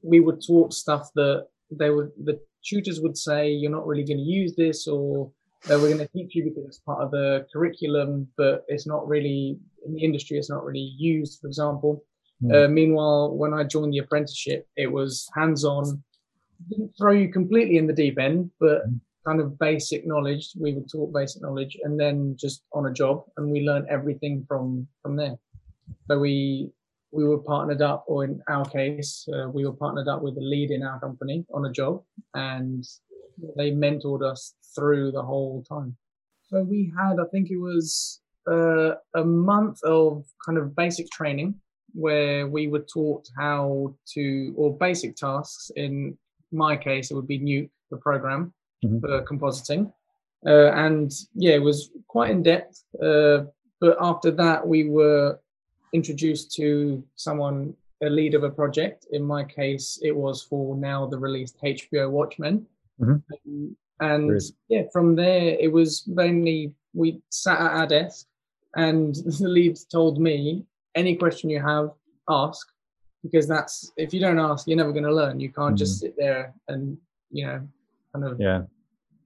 we 0.03 0.19
would 0.19 0.41
taught 0.45 0.73
stuff 0.73 1.09
that 1.15 1.47
they 1.71 1.89
would 1.89 2.11
the 2.23 2.39
tutors 2.63 2.99
would 3.01 3.17
say 3.17 3.49
you're 3.49 3.71
not 3.71 3.87
really 3.87 4.03
going 4.03 4.17
to 4.17 4.23
use 4.23 4.55
this 4.55 4.87
or 4.87 5.31
they 5.65 5.75
were 5.75 5.87
going 5.87 5.97
to 5.97 6.07
teach 6.07 6.35
you 6.35 6.43
because 6.43 6.65
it's 6.65 6.79
part 6.79 7.01
of 7.01 7.11
the 7.11 7.45
curriculum 7.51 8.27
but 8.37 8.63
it's 8.67 8.87
not 8.87 9.07
really 9.07 9.57
in 9.85 9.93
the 9.93 10.03
industry 10.03 10.37
it's 10.37 10.49
not 10.49 10.63
really 10.63 10.93
used 10.97 11.39
for 11.41 11.47
example 11.47 12.03
mm. 12.43 12.53
uh, 12.53 12.67
meanwhile 12.67 13.35
when 13.35 13.53
i 13.53 13.63
joined 13.63 13.93
the 13.93 13.99
apprenticeship 13.99 14.67
it 14.75 14.91
was 14.91 15.27
hands-on 15.35 16.01
didn't 16.69 16.91
throw 16.97 17.13
you 17.13 17.29
completely 17.29 17.77
in 17.77 17.87
the 17.87 17.93
deep 17.93 18.19
end 18.19 18.49
but 18.59 18.87
mm. 18.87 18.99
kind 19.25 19.41
of 19.41 19.57
basic 19.59 20.05
knowledge 20.07 20.49
we 20.59 20.73
were 20.73 20.85
taught 20.91 21.13
basic 21.13 21.41
knowledge 21.41 21.77
and 21.83 21.99
then 21.99 22.35
just 22.39 22.63
on 22.73 22.85
a 22.87 22.93
job 22.93 23.23
and 23.37 23.51
we 23.51 23.61
learned 23.61 23.87
everything 23.89 24.45
from 24.47 24.87
from 25.01 25.15
there 25.15 25.37
so 26.07 26.19
we 26.19 26.71
we 27.11 27.23
were 27.23 27.39
partnered 27.39 27.81
up, 27.81 28.03
or 28.07 28.23
in 28.23 28.41
our 28.47 28.65
case, 28.65 29.27
uh, 29.33 29.49
we 29.49 29.65
were 29.65 29.73
partnered 29.73 30.07
up 30.07 30.21
with 30.21 30.35
the 30.35 30.41
lead 30.41 30.71
in 30.71 30.83
our 30.83 30.99
company 30.99 31.45
on 31.53 31.65
a 31.65 31.71
job, 31.71 32.03
and 32.33 32.85
they 33.55 33.71
mentored 33.71 34.23
us 34.23 34.55
through 34.75 35.11
the 35.11 35.21
whole 35.21 35.63
time. 35.67 35.95
So 36.49 36.63
we 36.63 36.91
had, 36.97 37.19
I 37.19 37.25
think 37.31 37.51
it 37.51 37.57
was 37.57 38.21
uh, 38.49 38.95
a 39.15 39.23
month 39.23 39.83
of 39.83 40.25
kind 40.45 40.57
of 40.57 40.75
basic 40.75 41.09
training 41.11 41.55
where 41.93 42.47
we 42.47 42.67
were 42.67 42.85
taught 42.93 43.27
how 43.37 43.95
to, 44.13 44.53
or 44.57 44.75
basic 44.77 45.15
tasks. 45.15 45.71
In 45.75 46.17
my 46.51 46.75
case, 46.75 47.11
it 47.11 47.15
would 47.15 47.27
be 47.27 47.39
Nuke, 47.39 47.69
the 47.91 47.97
program 47.97 48.53
mm-hmm. 48.83 48.99
for 48.99 49.23
compositing. 49.23 49.91
Uh, 50.45 50.71
and 50.71 51.11
yeah, 51.35 51.53
it 51.53 51.61
was 51.61 51.91
quite 52.07 52.31
in 52.31 52.43
depth. 52.43 52.83
Uh, 53.01 53.43
but 53.81 53.97
after 53.99 54.31
that, 54.31 54.65
we 54.65 54.89
were 54.89 55.39
introduced 55.93 56.53
to 56.55 57.03
someone, 57.15 57.73
a 58.01 58.09
lead 58.09 58.33
of 58.33 58.43
a 58.43 58.49
project. 58.49 59.05
In 59.11 59.23
my 59.23 59.43
case, 59.43 59.99
it 60.01 60.15
was 60.15 60.41
for 60.41 60.75
now 60.75 61.05
the 61.05 61.17
released 61.17 61.57
HBO 61.61 62.09
Watchmen. 62.09 62.65
Mm-hmm. 63.01 63.35
Um, 63.51 63.75
and 64.01 64.41
yeah, 64.67 64.83
from 64.93 65.15
there, 65.15 65.57
it 65.59 65.71
was 65.71 66.07
mainly 66.07 66.73
we 66.93 67.21
sat 67.29 67.59
at 67.59 67.71
our 67.71 67.87
desk 67.87 68.25
and 68.75 69.15
the 69.39 69.47
lead 69.47 69.77
told 69.91 70.19
me 70.19 70.65
any 70.95 71.15
question 71.15 71.49
you 71.49 71.61
have, 71.61 71.91
ask. 72.29 72.67
Because 73.23 73.47
that's 73.47 73.91
if 73.97 74.13
you 74.13 74.21
don't 74.21 74.39
ask, 74.39 74.65
you're 74.67 74.77
never 74.77 74.93
going 74.93 75.03
to 75.03 75.13
learn. 75.13 75.41
You 75.41 75.49
can't 75.49 75.69
mm-hmm. 75.69 75.75
just 75.75 75.99
sit 75.99 76.15
there 76.17 76.53
and, 76.69 76.97
you 77.31 77.45
know, 77.45 77.67
kind 78.13 78.25
of 78.25 78.39
yeah. 78.39 78.61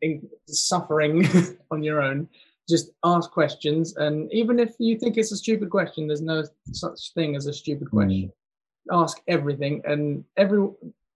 in, 0.02 0.28
suffering 0.48 1.28
on 1.72 1.84
your 1.84 2.02
own 2.02 2.28
just 2.68 2.92
ask 3.04 3.30
questions 3.32 3.98
and 3.98 4.32
even 4.32 4.58
if 4.58 4.74
you 4.80 4.98
think 4.98 5.18
it's 5.18 5.34
a 5.34 5.38
stupid 5.38 5.70
question 5.70 6.08
there's 6.08 6.22
no 6.22 6.44
such 6.72 7.14
thing 7.14 7.36
as 7.36 7.46
a 7.46 7.54
stupid 7.54 7.88
hmm. 7.90 7.98
question 7.98 8.32
mm. 8.90 9.04
ask 9.04 9.22
everything 9.28 9.82
and 9.86 10.24
every 10.38 10.66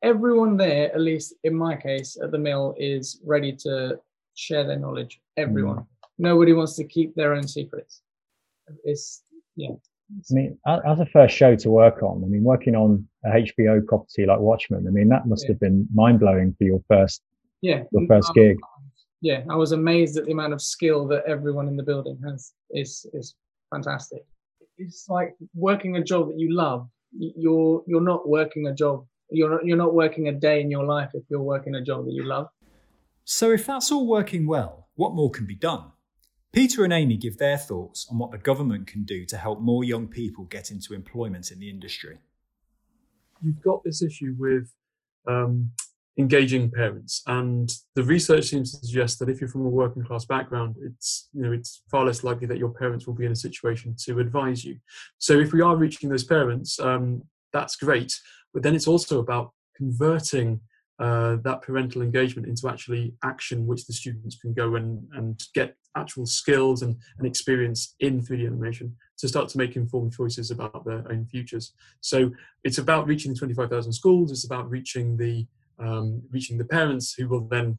everyone 0.04 0.58
there 0.58 0.94
at 0.94 1.02
least 1.02 1.34
in 1.44 1.56
my 1.56 1.76
case 1.76 2.18
at 2.22 2.32
the 2.32 2.38
mill 2.38 2.76
is 2.78 3.20
ready 3.26 3.52
to 3.52 4.00
share 4.36 4.66
their 4.66 4.80
knowledge 4.80 5.20
everyone 5.38 5.78
mm. 5.78 5.86
nobody 6.18 6.54
wants 6.54 6.76
to 6.76 6.84
keep 6.84 7.16
their 7.16 7.34
own 7.34 7.48
secrets 7.48 8.02
it's 8.84 9.24
yeah 9.56 9.72
I 10.10 10.34
mean, 10.34 10.58
as 10.66 11.02
a 11.02 11.06
first 11.06 11.36
show 11.36 11.58
to 11.58 11.70
work 11.70 12.02
on, 12.02 12.24
I 12.24 12.28
mean, 12.28 12.42
working 12.42 12.78
on 12.78 13.06
a 13.26 13.30
HBO 13.30 13.86
property 13.86 14.26
like 14.26 14.40
Watchmen, 14.40 14.88
I 14.88 14.90
mean, 14.90 15.10
that 15.10 15.28
must 15.28 15.44
yeah. 15.44 15.50
have 15.50 15.60
been 15.60 15.86
mind 15.94 16.22
blowing 16.22 16.56
for 16.58 16.64
your 16.64 16.82
first, 16.88 17.22
yeah, 17.60 17.84
your 17.92 18.08
first 18.08 18.34
gig 18.34 18.56
yeah, 19.22 19.44
I 19.50 19.56
was 19.56 19.72
amazed 19.72 20.18
at 20.18 20.26
the 20.26 20.32
amount 20.32 20.54
of 20.54 20.62
skill 20.62 21.08
that 21.08 21.26
everyone 21.26 21.68
in 21.68 21.76
the 21.76 21.84
building 21.84 22.20
has. 22.24 22.54
is 22.70 23.06
is 23.14 23.36
fantastic. 23.74 24.26
It's 24.78 25.10
like 25.10 25.36
working 25.56 25.98
a 25.98 26.04
job 26.04 26.30
that 26.30 26.40
you 26.40 26.54
love. 26.54 26.90
You're 27.12 27.84
you're 27.88 28.02
not 28.02 28.28
working 28.28 28.68
a 28.68 28.74
job. 28.74 29.06
You're 29.30 29.50
not, 29.50 29.66
you're 29.66 29.78
not 29.78 29.94
working 29.94 30.28
a 30.28 30.32
day 30.32 30.62
in 30.62 30.72
your 30.72 30.86
life 30.86 31.10
if 31.14 31.24
you're 31.30 31.42
working 31.42 31.76
a 31.76 31.82
job 31.82 32.06
that 32.06 32.14
you 32.14 32.24
love. 32.24 32.48
So 33.26 33.52
if 33.52 33.66
that's 33.66 33.92
all 33.92 34.08
working 34.08 34.48
well, 34.48 34.88
what 34.96 35.14
more 35.14 35.30
can 35.30 35.46
be 35.46 35.56
done? 35.56 35.92
Peter 36.54 36.84
and 36.84 36.94
Amy 36.94 37.18
give 37.18 37.38
their 37.38 37.58
thoughts 37.58 38.08
on 38.10 38.18
what 38.18 38.32
the 38.32 38.38
government 38.38 38.88
can 38.88 39.04
do 39.04 39.26
to 39.26 39.38
help 39.38 39.60
more 39.60 39.84
young 39.84 40.08
people 40.08 40.46
get 40.46 40.72
into 40.72 40.94
employment 40.94 41.52
in 41.52 41.60
the 41.60 41.70
industry. 41.70 42.18
You've 43.44 43.62
got 43.62 43.84
this 43.84 44.02
issue 44.02 44.34
with 44.40 44.74
um, 45.28 45.72
engaging 46.18 46.72
parents. 46.72 47.22
And 47.28 47.72
the 47.96 48.04
research 48.04 48.46
seems 48.46 48.72
to 48.72 48.86
suggest 48.86 49.20
that 49.20 49.30
if 49.30 49.40
you're 49.40 49.50
from 49.50 49.66
a 49.66 49.70
working 49.70 50.04
class 50.04 50.26
background, 50.26 50.76
it's 50.82 51.30
you 51.34 51.44
know 51.44 51.52
it's 51.52 51.82
far 51.90 52.06
less 52.06 52.24
likely 52.24 52.48
that 52.48 52.58
your 52.58 52.70
parents 52.70 53.06
will 53.06 53.14
be 53.14 53.26
in 53.26 53.32
a 53.32 53.36
situation 53.36 53.96
to 54.06 54.20
advise 54.20 54.66
you. 54.66 54.78
So 55.18 55.40
if 55.40 55.54
we 55.54 55.62
are 55.62 55.76
reaching 55.76 56.10
those 56.10 56.24
parents, 56.24 56.80
um, 56.80 57.22
that's 57.54 57.76
great. 57.76 58.14
But 58.54 58.64
then 58.64 58.76
it's 58.76 58.88
also 58.88 59.20
about 59.20 59.52
converting 59.76 60.62
uh, 61.00 61.38
that 61.44 61.62
parental 61.62 62.02
engagement 62.02 62.48
into 62.48 62.68
actually 62.68 63.14
action, 63.24 63.68
which 63.68 63.86
the 63.86 63.94
students 63.94 64.36
can 64.36 64.54
go 64.54 64.76
and, 64.76 65.08
and 65.14 65.40
get 65.54 65.76
actual 65.96 66.26
skills 66.26 66.82
and, 66.82 66.96
and 67.18 67.28
experience 67.28 67.96
in 68.00 68.22
3D 68.22 68.48
animation 68.48 68.96
to 69.18 69.28
start 69.28 69.50
to 69.50 69.58
make 69.58 69.76
informed 69.76 70.14
choices 70.14 70.50
about 70.52 70.86
their 70.86 71.04
own 71.12 71.26
futures. 71.26 71.74
So 72.02 72.32
it's 72.64 72.78
about 72.78 73.08
reaching 73.08 73.34
the 73.34 73.40
25,000 73.40 73.94
schools, 73.94 74.32
it's 74.32 74.46
about 74.46 74.70
reaching 74.70 75.18
the 75.18 75.46
um, 75.80 76.24
reaching 76.32 76.58
the 76.58 76.66
parents 76.66 77.14
who 77.14 77.28
will 77.28 77.48
then 77.48 77.78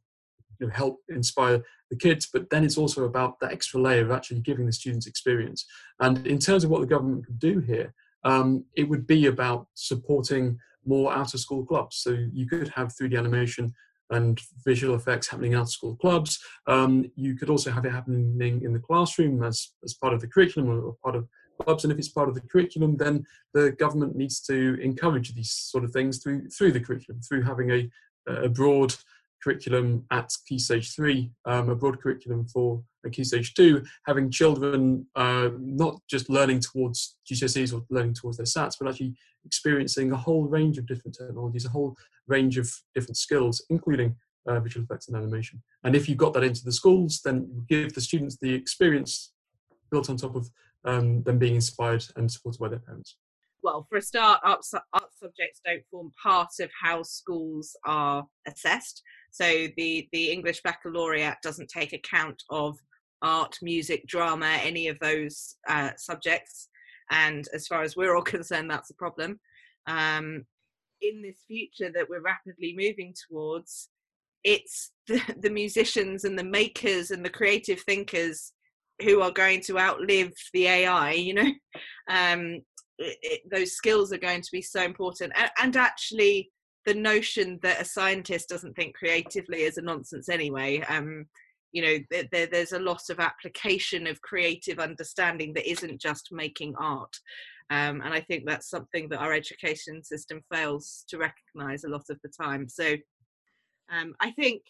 you 0.61 0.69
know, 0.69 0.73
help 0.73 1.01
inspire 1.09 1.65
the 1.91 1.97
kids. 1.97 2.29
But 2.33 2.49
then 2.51 2.63
it's 2.63 2.79
also 2.79 3.05
about 3.05 3.41
that 3.41 3.53
extra 3.53 3.81
layer 3.81 4.05
of 4.05 4.13
actually 4.13 4.41
giving 4.41 4.67
the 4.67 4.73
students 4.73 5.09
experience. 5.09 5.67
And 5.99 6.25
in 6.25 6.39
terms 6.39 6.63
of 6.63 6.71
what 6.71 6.81
the 6.81 6.87
government 6.87 7.27
could 7.27 7.41
do 7.41 7.59
here, 7.59 7.93
um, 8.25 8.65
it 8.77 8.89
would 8.89 9.07
be 9.07 9.27
about 9.27 9.67
supporting 9.75 10.59
more 10.85 11.13
out 11.13 11.35
of 11.35 11.41
school 11.41 11.65
clubs. 11.65 11.97
So 11.97 12.11
you 12.33 12.47
could 12.47 12.69
have 12.69 12.95
3D 13.01 13.19
animation 13.19 13.75
and 14.11 14.41
visual 14.65 14.95
effects 14.95 15.29
happening 15.29 15.55
out 15.55 15.63
of 15.63 15.71
school 15.71 15.97
clubs. 15.97 16.39
Um, 16.67 17.11
you 17.15 17.37
could 17.37 17.51
also 17.51 17.71
have 17.71 17.85
it 17.85 17.93
happening 17.93 18.63
in 18.63 18.73
the 18.73 18.79
classroom 18.79 19.43
as, 19.43 19.73
as 19.85 19.95
part 19.95 20.15
of 20.15 20.21
the 20.21 20.29
curriculum 20.29 20.71
or 20.71 20.97
part 21.03 21.15
of 21.15 21.29
clubs, 21.63 21.85
and 21.85 21.93
if 21.93 21.99
it's 21.99 22.09
part 22.09 22.29
of 22.29 22.35
the 22.35 22.41
curriculum, 22.41 22.97
then 22.97 23.25
the 23.53 23.73
government 23.73 24.17
needs 24.17 24.41
to 24.41 24.79
encourage 24.81 25.35
these 25.35 25.53
sort 25.53 25.85
of 25.85 25.93
things 25.93 26.23
through 26.23 26.49
through 26.49 26.73
the 26.73 26.81
curriculum, 26.81 27.21
through 27.21 27.43
having 27.43 27.71
a 27.71 27.91
a 28.27 28.49
broad 28.49 28.95
curriculum 29.43 30.05
at 30.11 30.31
Key 30.47 30.59
Stage 30.59 30.95
3, 30.95 31.31
um, 31.45 31.69
a 31.69 31.75
broad 31.75 32.01
curriculum 32.01 32.47
for 32.47 32.83
Key 33.11 33.25
Stage 33.25 33.55
2, 33.55 33.83
having 34.07 34.31
children 34.31 35.07
uh, 35.17 35.51
not 35.59 36.01
just 36.09 36.29
learning 36.29 36.61
towards 36.61 37.17
GCSEs 37.31 37.73
or 37.73 37.85
learning 37.91 38.15
towards 38.15 38.37
their 38.37 38.47
SATs, 38.47 38.75
but 38.79 38.89
actually 38.89 39.15
experiencing 39.45 40.13
a 40.13 40.17
whole 40.17 40.45
range 40.45 40.79
of 40.79 40.87
different 40.87 41.17
technologies, 41.17 41.65
a 41.65 41.71
whole 41.71 41.97
range 42.27 42.59
of 42.59 42.71
different 42.95 43.17
skills, 43.17 43.65
including 43.71 44.15
uh, 44.47 44.61
visual 44.61 44.85
effects 44.85 45.09
and 45.09 45.17
animation. 45.17 45.63
And 45.85 45.95
if 45.95 46.09
you 46.09 46.15
got 46.15 46.35
that 46.35 46.45
into 46.45 46.65
the 46.65 46.73
schools, 46.73 47.21
then 47.25 47.65
give 47.69 47.95
the 47.95 48.01
students 48.01 48.37
the 48.37 48.53
experience 48.53 49.33
built 49.91 50.11
on 50.11 50.17
top 50.17 50.37
of 50.37 50.51
um, 50.85 51.23
them 51.23 51.39
being 51.39 51.55
inspired 51.55 52.05
and 52.17 52.31
supported 52.31 52.59
by 52.59 52.69
their 52.69 52.79
parents 52.79 53.17
well, 53.63 53.87
for 53.89 53.99
a 53.99 54.03
start, 54.03 54.41
art, 54.45 54.61
art 54.93 54.98
subjects 55.19 55.61
don't 55.65 55.83
form 55.91 56.13
part 56.23 56.51
of 56.61 56.71
how 56.81 57.03
schools 57.03 57.77
are 57.87 58.25
assessed. 58.47 59.03
So 59.31 59.69
the 59.77 60.09
the 60.13 60.31
English 60.31 60.63
Baccalaureate 60.63 61.43
doesn't 61.43 61.69
take 61.69 61.93
account 61.93 62.43
of 62.51 62.79
art, 63.23 63.57
music, 63.63 64.07
drama, 64.07 64.59
any 64.63 64.89
of 64.89 64.99
those 65.01 65.57
uh, 65.69 65.91
subjects. 65.97 66.69
And 67.11 67.47
as 67.55 67.67
far 67.67 67.83
as 67.83 67.97
we're 67.97 68.15
all 68.15 68.23
concerned, 68.37 68.71
that's 68.71 68.91
a 68.91 68.95
problem. 68.95 69.41
Um, 69.87 70.45
in 71.01 71.23
this 71.23 71.45
future 71.47 71.93
that 71.95 72.09
we're 72.09 72.21
rapidly 72.21 72.75
moving 72.77 73.15
towards, 73.29 73.89
it's 74.45 74.93
the, 75.07 75.21
the 75.41 75.51
musicians 75.51 76.25
and 76.25 76.39
the 76.39 76.45
makers 76.45 77.11
and 77.11 77.25
the 77.25 77.31
creative 77.31 77.81
thinkers 77.81 78.53
who 79.03 79.21
are 79.21 79.31
going 79.31 79.61
to 79.61 79.79
outlive 79.79 80.33
the 80.53 80.67
AI, 80.67 81.13
you 81.13 81.35
know. 81.35 81.51
Um, 82.11 82.63
it, 82.99 83.43
those 83.51 83.73
skills 83.73 84.13
are 84.13 84.19
going 84.19 84.43
to 84.43 84.51
be 84.53 84.63
so 84.63 84.83
important. 84.83 85.33
And, 85.37 85.51
and, 85.61 85.77
actually 85.77 86.51
the 86.87 86.95
notion 86.95 87.59
that 87.63 87.81
a 87.81 87.85
scientist 87.85 88.49
doesn't 88.49 88.75
think 88.75 88.97
creatively 88.97 89.63
is 89.63 89.79
a 89.79 89.83
nonsense 89.83 90.29
anyway. 90.29 90.81
Um, 90.89 91.27
you 91.73 91.83
know 91.83 92.25
there, 92.33 92.47
there's 92.47 92.73
a 92.73 92.79
lot 92.79 93.03
of 93.11 93.21
application 93.21 94.07
of 94.07 94.23
creative 94.23 94.79
understanding 94.79 95.53
that 95.55 95.71
isn't 95.71 96.01
just 96.01 96.29
making 96.33 96.75
art. 96.79 97.15
Um, 97.71 98.01
and 98.01 98.15
i 98.15 98.21
think 98.21 98.45
that's 98.47 98.71
something 98.71 99.11
that 99.11 99.21
our 99.21 99.35
education 99.35 100.03
system 100.03 100.41
fails 100.51 101.05
to 101.09 101.19
recognize 101.19 101.85
a 101.85 101.91
lot 101.91 102.05
of 102.09 102.19
the 102.23 102.31
time. 102.31 102.69
So 102.69 102.95
um, 103.93 104.15
i 104.21 104.31
think 104.33 104.63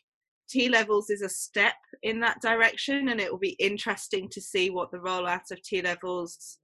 T 0.48 0.68
levels 0.70 1.10
is 1.10 1.22
a 1.22 1.28
step 1.28 1.74
in 2.02 2.20
that 2.20 2.40
direction, 2.40 3.10
and 3.10 3.20
it 3.20 3.30
will 3.30 3.38
be 3.38 3.56
interesting 3.58 4.28
to 4.30 4.40
see 4.40 4.70
what 4.70 4.90
the 4.90 4.98
rollout 4.98 5.50
of 5.50 5.62
T 5.62 5.82
levels 5.82 6.58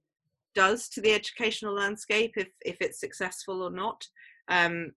does 0.55 0.89
to 0.89 1.01
the 1.01 1.13
educational 1.13 1.73
landscape 1.73 2.33
if 2.37 2.47
if 2.65 2.77
it's 2.81 2.99
successful 2.99 3.61
or 3.61 3.71
not. 3.71 4.05
Um, 4.47 4.91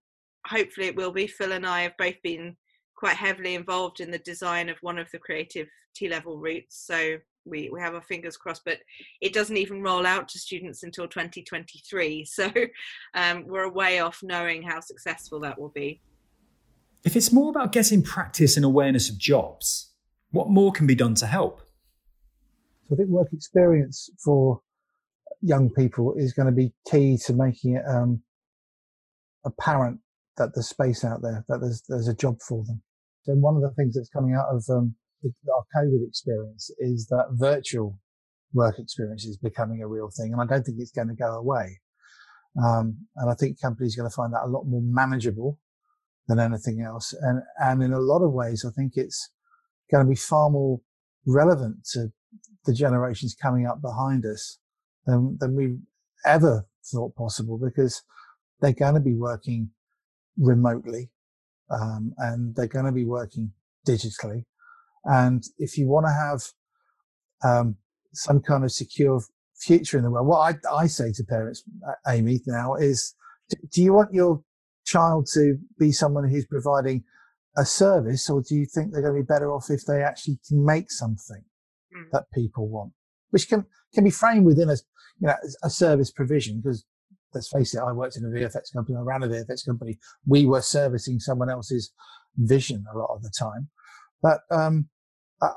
hopefully, 0.47 0.87
it 0.87 0.97
will 0.97 1.13
be. 1.13 1.27
Phil 1.27 1.53
and 1.53 1.67
I 1.67 1.83
have 1.83 1.97
both 1.99 2.21
been 2.23 2.57
quite 2.97 3.17
heavily 3.17 3.55
involved 3.55 4.01
in 4.01 4.11
the 4.11 4.19
design 4.19 4.69
of 4.69 4.77
one 4.81 4.99
of 4.99 5.11
the 5.11 5.19
creative 5.19 5.69
T 5.95 6.09
level 6.09 6.39
routes, 6.39 6.85
so 6.87 7.17
we 7.45 7.71
we 7.73 7.81
have 7.81 7.95
our 7.95 8.03
fingers 8.03 8.37
crossed. 8.37 8.63
But 8.65 8.79
it 9.21 9.33
doesn't 9.33 9.57
even 9.57 9.83
roll 9.83 10.07
out 10.07 10.29
to 10.29 10.39
students 10.39 10.83
until 10.83 11.09
2023, 11.09 12.25
so 12.29 12.51
um, 13.15 13.45
we're 13.47 13.65
a 13.65 13.71
way 13.73 14.01
off 14.01 14.21
knowing 14.23 14.63
how 14.63 14.81
successful 14.81 15.41
that 15.41 15.61
will 15.61 15.73
be. 15.75 16.01
If 17.05 17.17
it's 17.17 17.33
more 17.33 17.51
about 17.51 17.73
getting 17.73 18.03
practice 18.03 18.57
and 18.57 18.65
awareness 18.65 19.09
of 19.09 19.19
jobs, 19.19 19.93
what 20.31 20.51
more 20.51 20.73
can 20.73 20.87
be 20.87 20.97
done 20.97 21.15
to 21.17 21.27
help? 21.27 21.63
So 22.89 22.95
I 22.95 22.97
think 22.97 23.09
work 23.09 23.29
experience 23.33 24.11
for 24.23 24.61
young 25.41 25.71
people 25.71 26.15
is 26.17 26.33
going 26.33 26.47
to 26.47 26.53
be 26.53 26.73
key 26.91 27.19
to 27.27 27.33
making 27.33 27.77
it 27.77 27.83
um, 27.89 28.23
apparent 29.45 30.01
that 30.37 30.51
there's 30.55 30.69
space 30.69 31.05
out 31.05 31.21
there, 31.23 31.45
that 31.49 31.61
there's 31.61 31.83
there's 31.89 32.09
a 32.09 32.15
job 32.15 32.37
for 32.47 32.65
them. 32.65 32.83
So 33.23 33.35
one 33.35 33.57
of 33.57 33.63
the 33.63 33.73
things 33.77 33.95
that's 33.95 34.09
coming 34.09 34.35
out 34.35 34.47
of 34.51 34.65
um, 34.71 34.95
the, 35.23 35.33
our 35.53 35.65
COVID 35.77 36.07
experience 36.07 36.71
is 36.79 37.07
that 37.09 37.27
virtual 37.33 37.99
work 38.55 38.79
experience 38.79 39.25
is 39.25 39.37
becoming 39.37 39.83
a 39.83 39.89
real 39.89 40.11
thing, 40.17 40.33
and 40.33 40.41
I 40.41 40.47
don't 40.47 40.65
think 40.65 40.79
it's 40.81 40.93
going 40.93 41.09
to 41.09 41.15
go 41.15 41.35
away. 41.35 41.81
Um, 42.63 42.97
and 43.17 43.31
I 43.31 43.35
think 43.35 43.61
companies 43.61 43.97
are 43.97 44.03
going 44.03 44.11
to 44.11 44.15
find 44.15 44.33
that 44.33 44.45
a 44.45 44.51
lot 44.51 44.65
more 44.65 44.83
manageable 44.83 45.59
than 46.27 46.39
anything 46.39 46.81
else. 46.81 47.15
And 47.21 47.43
and 47.59 47.83
in 47.83 47.93
a 47.93 48.01
lot 48.01 48.23
of 48.23 48.33
ways, 48.33 48.65
I 48.67 48.71
think 48.71 48.93
it's 48.97 49.31
going 49.91 50.05
to 50.05 50.09
be 50.09 50.17
far 50.17 50.51
more 50.51 50.81
relevant 51.27 51.85
to 51.93 52.09
the 52.65 52.73
generations 52.73 53.37
coming 53.41 53.67
up 53.67 53.81
behind 53.81 54.25
us 54.25 54.59
than, 55.09 55.37
than 55.41 55.57
we 55.57 55.79
ever 56.25 56.67
thought 56.85 57.17
possible 57.17 57.59
because 57.59 58.03
they're 58.61 58.73
going 58.73 58.95
to 58.95 59.01
be 59.01 59.15
working 59.15 59.71
remotely 60.37 61.11
um, 61.71 62.13
and 62.19 62.55
they're 62.55 62.67
going 62.67 62.85
to 62.85 62.93
be 62.93 63.05
working 63.05 63.53
digitally. 63.87 64.45
And 65.05 65.43
if 65.59 65.79
you 65.79 65.89
want 65.89 66.07
to 66.07 66.13
have 66.13 66.43
um, 67.43 67.77
some 68.13 68.41
kind 68.41 68.65
of 68.65 68.71
secure 68.71 69.23
future 69.57 69.97
in 69.97 70.05
the 70.05 70.11
world, 70.11 70.27
what 70.27 70.61
I, 70.71 70.83
I 70.83 70.87
say 70.87 71.13
to 71.13 71.25
parents, 71.25 71.65
Amy, 72.07 72.41
now 72.47 72.75
is 72.75 73.15
do 73.73 73.83
you 73.83 73.95
want 73.95 74.13
your 74.13 74.43
child 74.85 75.29
to 75.33 75.57
be 75.79 75.91
someone 75.91 76.29
who's 76.29 76.47
providing 76.47 77.05
a 77.57 77.65
service, 77.65 78.29
or 78.29 78.43
do 78.43 78.55
you 78.55 78.67
think 78.67 78.93
they're 78.93 79.03
going 79.03 79.15
to 79.15 79.23
be 79.23 79.27
better 79.27 79.53
off 79.53 79.71
if 79.71 79.85
they 79.87 80.03
actually 80.03 80.39
can 80.47 80.65
make 80.65 80.91
something 80.91 81.43
mm. 81.97 82.05
that 82.13 82.27
people 82.33 82.69
want, 82.69 82.93
which 83.31 83.49
can 83.49 83.67
can 83.95 84.05
be 84.05 84.11
framed 84.11 84.45
within 84.45 84.71
a 84.71 84.77
you 85.21 85.27
know, 85.27 85.35
a 85.63 85.71
service 85.71 86.11
provision 86.11 86.61
because 86.61 86.85
let's 87.35 87.49
face 87.49 87.75
it, 87.75 87.81
I 87.81 87.93
worked 87.93 88.17
in 88.17 88.25
a 88.25 88.29
VFX 88.29 88.73
company, 88.73 88.97
I 88.97 89.03
ran 89.03 89.23
a 89.23 89.29
VFX 89.29 89.67
company. 89.67 89.99
We 90.27 90.47
were 90.47 90.63
servicing 90.63 91.21
someone 91.21 91.51
else's 91.51 91.93
vision 92.37 92.85
a 92.93 92.97
lot 92.97 93.11
of 93.15 93.23
the 93.23 93.33
time. 93.39 93.69
But 94.23 94.41
um, 94.51 94.89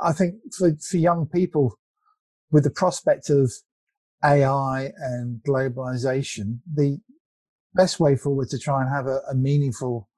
I 0.04 0.12
think 0.12 0.36
for, 0.58 0.72
for 0.90 0.98
young 0.98 1.28
people, 1.28 1.78
with 2.52 2.64
the 2.66 2.72
prospect 2.72 3.30
of 3.30 3.52
AI 4.24 4.92
and 4.98 5.42
globalization, 5.48 6.60
the 6.72 7.00
best 7.74 8.00
way 8.00 8.16
forward 8.16 8.50
to 8.50 8.60
try 8.60 8.82
and 8.82 8.94
have 8.94 9.08
a, 9.08 9.22
a 9.30 9.36
meaningful, 9.36 10.10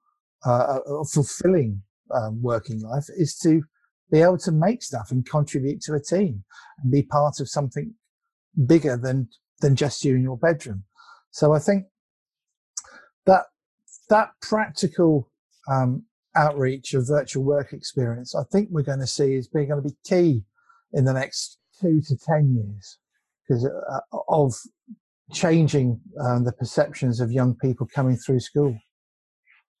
uh, 0.44 0.80
a 0.86 1.04
fulfilling 1.04 1.82
um, 2.12 2.42
working 2.42 2.80
life 2.80 3.06
is 3.16 3.38
to 3.38 3.62
be 4.10 4.20
able 4.20 4.38
to 4.38 4.52
make 4.52 4.82
stuff 4.82 5.10
and 5.10 5.28
contribute 5.28 5.80
to 5.82 5.94
a 5.94 6.00
team 6.00 6.44
and 6.82 6.92
be 6.92 7.02
part 7.02 7.40
of 7.40 7.48
something 7.48 7.94
bigger 8.66 8.96
than 8.96 9.28
than 9.60 9.76
just 9.76 10.04
you 10.04 10.14
in 10.14 10.22
your 10.22 10.36
bedroom. 10.36 10.84
So 11.30 11.52
I 11.52 11.58
think 11.58 11.86
that 13.26 13.46
that 14.10 14.30
practical 14.42 15.30
um, 15.70 16.04
outreach 16.36 16.94
of 16.94 17.08
virtual 17.08 17.44
work 17.44 17.72
experience, 17.72 18.34
I 18.34 18.42
think 18.52 18.68
we're 18.70 18.82
going 18.82 19.00
to 19.00 19.06
see 19.06 19.34
is 19.34 19.48
being 19.48 19.68
going 19.68 19.82
to 19.82 19.88
be 19.88 19.96
key 20.04 20.44
in 20.92 21.04
the 21.04 21.12
next 21.12 21.58
two 21.80 22.00
to 22.02 22.16
ten 22.16 22.54
years 22.54 22.98
because 23.46 23.66
uh, 23.66 24.18
of 24.28 24.54
changing 25.32 26.00
um, 26.20 26.44
the 26.44 26.52
perceptions 26.52 27.20
of 27.20 27.32
young 27.32 27.54
people 27.54 27.86
coming 27.86 28.16
through 28.16 28.40
school 28.40 28.76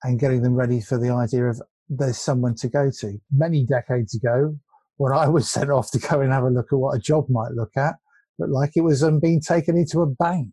and 0.02 0.18
getting 0.18 0.42
them 0.42 0.54
ready 0.54 0.80
for 0.80 0.98
the 0.98 1.10
idea 1.10 1.44
of 1.44 1.60
there's 1.88 2.18
someone 2.18 2.54
to 2.56 2.68
go 2.68 2.90
to. 3.00 3.18
Many 3.30 3.64
decades 3.64 4.14
ago, 4.14 4.56
when 4.96 5.12
I 5.12 5.28
was 5.28 5.50
sent 5.52 5.70
off 5.70 5.90
to 5.92 5.98
go 5.98 6.20
and 6.20 6.32
have 6.32 6.44
a 6.44 6.50
look 6.50 6.72
at 6.72 6.78
what 6.78 6.96
a 6.96 7.00
job 7.00 7.26
might 7.28 7.52
look 7.52 7.76
at, 7.76 7.94
but 8.38 8.50
like 8.50 8.72
it 8.76 8.82
was 8.82 9.02
um, 9.02 9.20
being 9.20 9.40
taken 9.40 9.76
into 9.76 10.00
a 10.00 10.06
bank 10.06 10.52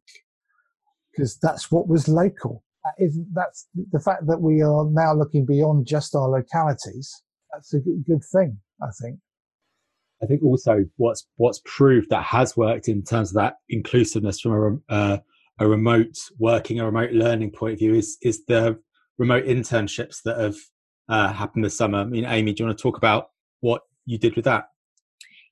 because 1.12 1.38
that's 1.42 1.72
what 1.72 1.88
was 1.88 2.08
local. 2.08 2.64
That 2.84 3.04
isn't 3.04 3.28
that's 3.34 3.68
the 3.92 4.00
fact 4.00 4.26
that 4.28 4.42
we 4.42 4.62
are 4.62 4.86
now 4.86 5.14
looking 5.14 5.46
beyond 5.46 5.86
just 5.86 6.16
our 6.16 6.30
localities. 6.30 7.22
That's 7.54 7.74
a 7.74 7.80
good 7.80 8.24
thing, 8.32 8.58
I 8.82 8.88
think. 9.02 9.20
I 10.24 10.26
think 10.26 10.44
also 10.44 10.86
what's 10.98 11.28
what's 11.36 11.62
proved 11.66 12.10
that 12.10 12.24
has 12.24 12.56
worked 12.56 12.88
in 12.88 13.04
terms 13.04 13.32
of 13.32 13.36
that 13.36 13.56
inclusiveness 13.70 14.40
from 14.40 14.84
a 14.90 14.94
uh, 14.94 15.18
a 15.60 15.68
remote 15.68 16.18
working, 16.40 16.80
a 16.80 16.86
remote 16.86 17.12
learning 17.12 17.52
point 17.52 17.74
of 17.74 17.80
view 17.80 17.94
is 17.94 18.18
is 18.22 18.44
the 18.46 18.80
remote 19.18 19.46
internships 19.46 20.24
that 20.26 20.40
have 20.40 20.56
uh, 21.12 21.32
happened 21.32 21.64
this 21.64 21.78
summer. 21.78 22.00
I 22.00 22.06
mean, 22.06 22.26
Amy, 22.26 22.54
do 22.54 22.64
you 22.64 22.68
want 22.68 22.78
to 22.78 22.82
talk 22.82 22.98
about 22.98 23.32
what 23.60 23.82
you 24.06 24.18
did 24.18 24.36
with 24.36 24.46
that? 24.46 24.70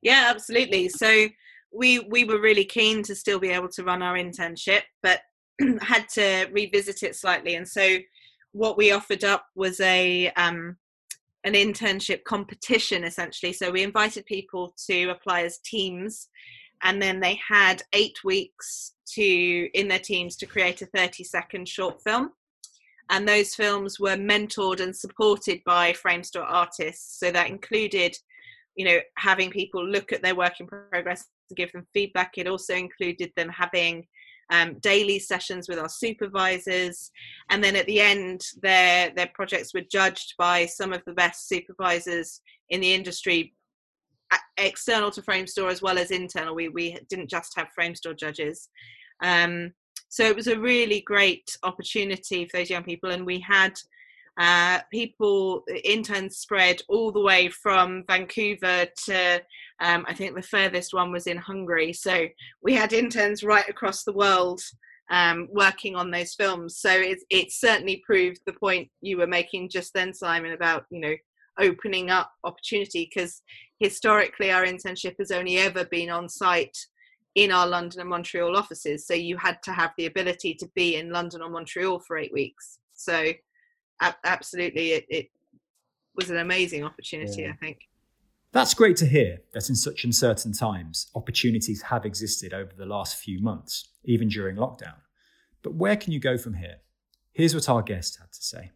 Yeah, 0.01 0.27
absolutely. 0.33 0.87
So 0.89 1.27
we 1.71 1.99
we 1.99 2.23
were 2.23 2.39
really 2.39 2.65
keen 2.65 3.03
to 3.03 3.13
still 3.13 3.39
be 3.39 3.49
able 3.49 3.67
to 3.69 3.83
run 3.83 4.01
our 4.01 4.15
internship, 4.15 4.83
but 5.03 5.19
had 5.81 6.07
to 6.13 6.47
revisit 6.51 7.03
it 7.03 7.15
slightly. 7.15 7.55
And 7.55 7.67
so, 7.67 7.97
what 8.53 8.77
we 8.77 8.91
offered 8.91 9.23
up 9.25 9.45
was 9.55 9.79
a 9.81 10.31
um, 10.31 10.77
an 11.43 11.53
internship 11.53 12.23
competition, 12.23 13.03
essentially. 13.03 13.53
So 13.53 13.69
we 13.69 13.83
invited 13.83 14.25
people 14.25 14.73
to 14.87 15.09
apply 15.09 15.43
as 15.43 15.59
teams, 15.59 16.29
and 16.81 17.01
then 17.01 17.19
they 17.19 17.39
had 17.47 17.83
eight 17.93 18.23
weeks 18.23 18.93
to 19.15 19.69
in 19.73 19.89
their 19.89 19.99
teams 19.99 20.37
to 20.37 20.45
create 20.45 20.81
a 20.81 20.85
thirty 20.85 21.25
second 21.25 21.67
short 21.67 22.01
film. 22.01 22.31
And 23.09 23.27
those 23.27 23.55
films 23.55 23.99
were 23.99 24.15
mentored 24.15 24.79
and 24.79 24.95
supported 24.95 25.61
by 25.65 25.93
Framestore 25.93 26.45
artists. 26.47 27.19
So 27.19 27.31
that 27.31 27.49
included 27.49 28.15
you 28.75 28.85
know 28.85 28.99
having 29.17 29.51
people 29.51 29.85
look 29.85 30.13
at 30.13 30.21
their 30.21 30.35
work 30.35 30.53
in 30.61 30.67
progress 30.67 31.25
to 31.49 31.55
give 31.55 31.71
them 31.73 31.85
feedback. 31.93 32.33
It 32.37 32.47
also 32.47 32.75
included 32.75 33.31
them 33.35 33.49
having 33.49 34.05
um, 34.51 34.77
daily 34.79 35.19
sessions 35.19 35.67
with 35.67 35.77
our 35.77 35.89
supervisors, 35.89 37.11
and 37.49 37.63
then 37.63 37.75
at 37.75 37.85
the 37.87 37.99
end, 37.99 38.41
their 38.61 39.11
their 39.15 39.29
projects 39.35 39.73
were 39.73 39.83
judged 39.91 40.35
by 40.37 40.65
some 40.65 40.93
of 40.93 41.01
the 41.05 41.13
best 41.13 41.49
supervisors 41.49 42.41
in 42.69 42.79
the 42.79 42.93
industry, 42.93 43.53
external 44.57 45.11
to 45.11 45.21
Framestore 45.21 45.69
as 45.69 45.81
well 45.81 45.97
as 45.97 46.11
internal. 46.11 46.55
We 46.55 46.69
we 46.69 46.97
didn't 47.09 47.29
just 47.29 47.53
have 47.57 47.67
Framestore 47.77 48.17
judges. 48.17 48.69
Um, 49.21 49.73
so 50.09 50.23
it 50.23 50.35
was 50.35 50.47
a 50.47 50.59
really 50.59 51.01
great 51.01 51.57
opportunity 51.63 52.45
for 52.45 52.57
those 52.57 52.69
young 52.69 52.83
people, 52.83 53.11
and 53.11 53.25
we 53.25 53.39
had 53.39 53.79
uh, 54.39 54.79
people 54.91 55.63
interns 55.83 56.37
spread 56.37 56.81
all 56.87 57.11
the 57.11 57.21
way 57.21 57.49
from 57.49 58.03
Vancouver 58.07 58.85
to 59.05 59.41
um, 59.81 60.05
I 60.07 60.13
think 60.13 60.35
the 60.35 60.41
furthest 60.41 60.93
one 60.93 61.11
was 61.11 61.27
in 61.27 61.37
Hungary. 61.37 61.93
So 61.93 62.27
we 62.61 62.73
had 62.73 62.93
interns 62.93 63.43
right 63.43 63.67
across 63.69 64.03
the 64.03 64.13
world 64.13 64.61
um, 65.09 65.47
working 65.51 65.95
on 65.95 66.11
those 66.11 66.33
films. 66.35 66.77
So 66.77 66.89
it, 66.89 67.19
it 67.29 67.51
certainly 67.51 68.03
proved 68.05 68.41
the 68.45 68.53
point 68.53 68.89
you 69.01 69.17
were 69.17 69.27
making 69.27 69.69
just 69.69 69.93
then, 69.93 70.13
Simon, 70.13 70.53
about 70.53 70.85
you 70.89 70.99
know 70.99 71.15
opening 71.59 72.09
up 72.09 72.31
opportunity 72.45 73.09
because 73.13 73.41
historically 73.79 74.51
our 74.51 74.65
internship 74.65 75.15
has 75.19 75.31
only 75.31 75.57
ever 75.57 75.83
been 75.85 76.09
on 76.09 76.29
site 76.29 76.77
in 77.39 77.51
our 77.51 77.65
London 77.65 78.01
and 78.01 78.09
Montreal 78.09 78.57
offices. 78.57 79.07
So 79.07 79.13
you 79.13 79.37
had 79.37 79.63
to 79.63 79.71
have 79.71 79.91
the 79.97 80.07
ability 80.07 80.55
to 80.55 80.67
be 80.75 80.97
in 80.97 81.09
London 81.09 81.41
or 81.41 81.49
Montreal 81.49 81.99
for 81.99 82.17
eight 82.17 82.33
weeks. 82.33 82.79
So 82.93 83.31
absolutely, 84.25 84.91
it, 84.91 85.05
it 85.09 85.31
was 86.15 86.29
an 86.29 86.37
amazing 86.37 86.83
opportunity, 86.83 87.43
yeah. 87.43 87.51
I 87.51 87.55
think. 87.55 87.79
That's 88.51 88.73
great 88.73 88.97
to 88.97 89.05
hear 89.05 89.37
that 89.53 89.69
in 89.69 89.75
such 89.75 90.03
uncertain 90.03 90.51
times, 90.51 91.09
opportunities 91.15 91.83
have 91.83 92.05
existed 92.05 92.53
over 92.53 92.71
the 92.75 92.85
last 92.85 93.15
few 93.15 93.41
months, 93.41 93.87
even 94.03 94.27
during 94.27 94.57
lockdown. 94.57 94.95
But 95.61 95.75
where 95.75 95.95
can 95.95 96.11
you 96.11 96.19
go 96.19 96.37
from 96.37 96.55
here? 96.55 96.77
Here's 97.31 97.55
what 97.55 97.69
our 97.69 97.81
guest 97.81 98.17
had 98.19 98.33
to 98.33 98.43
say. 98.43 98.71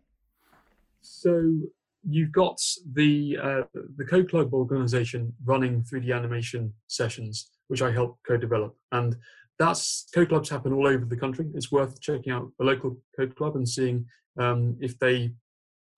So 1.01 1.63
you've 2.07 2.31
got 2.31 2.59
the 2.93 3.37
uh, 3.41 3.61
the 3.97 4.05
Code 4.05 4.29
Club 4.29 4.53
organization 4.53 5.33
running 5.45 5.83
3D 5.83 6.15
animation 6.15 6.73
sessions, 6.87 7.49
which 7.67 7.81
I 7.81 7.91
help 7.91 8.19
co-develop, 8.27 8.75
and 8.91 9.15
that's 9.59 10.07
Code 10.13 10.29
Clubs 10.29 10.49
happen 10.49 10.73
all 10.73 10.87
over 10.87 11.05
the 11.05 11.17
country. 11.17 11.47
It's 11.53 11.71
worth 11.71 11.99
checking 12.01 12.33
out 12.33 12.51
a 12.59 12.63
local 12.63 12.97
Code 13.15 13.35
Club 13.35 13.55
and 13.55 13.67
seeing 13.67 14.05
um, 14.37 14.77
if 14.81 14.97
they 14.99 15.33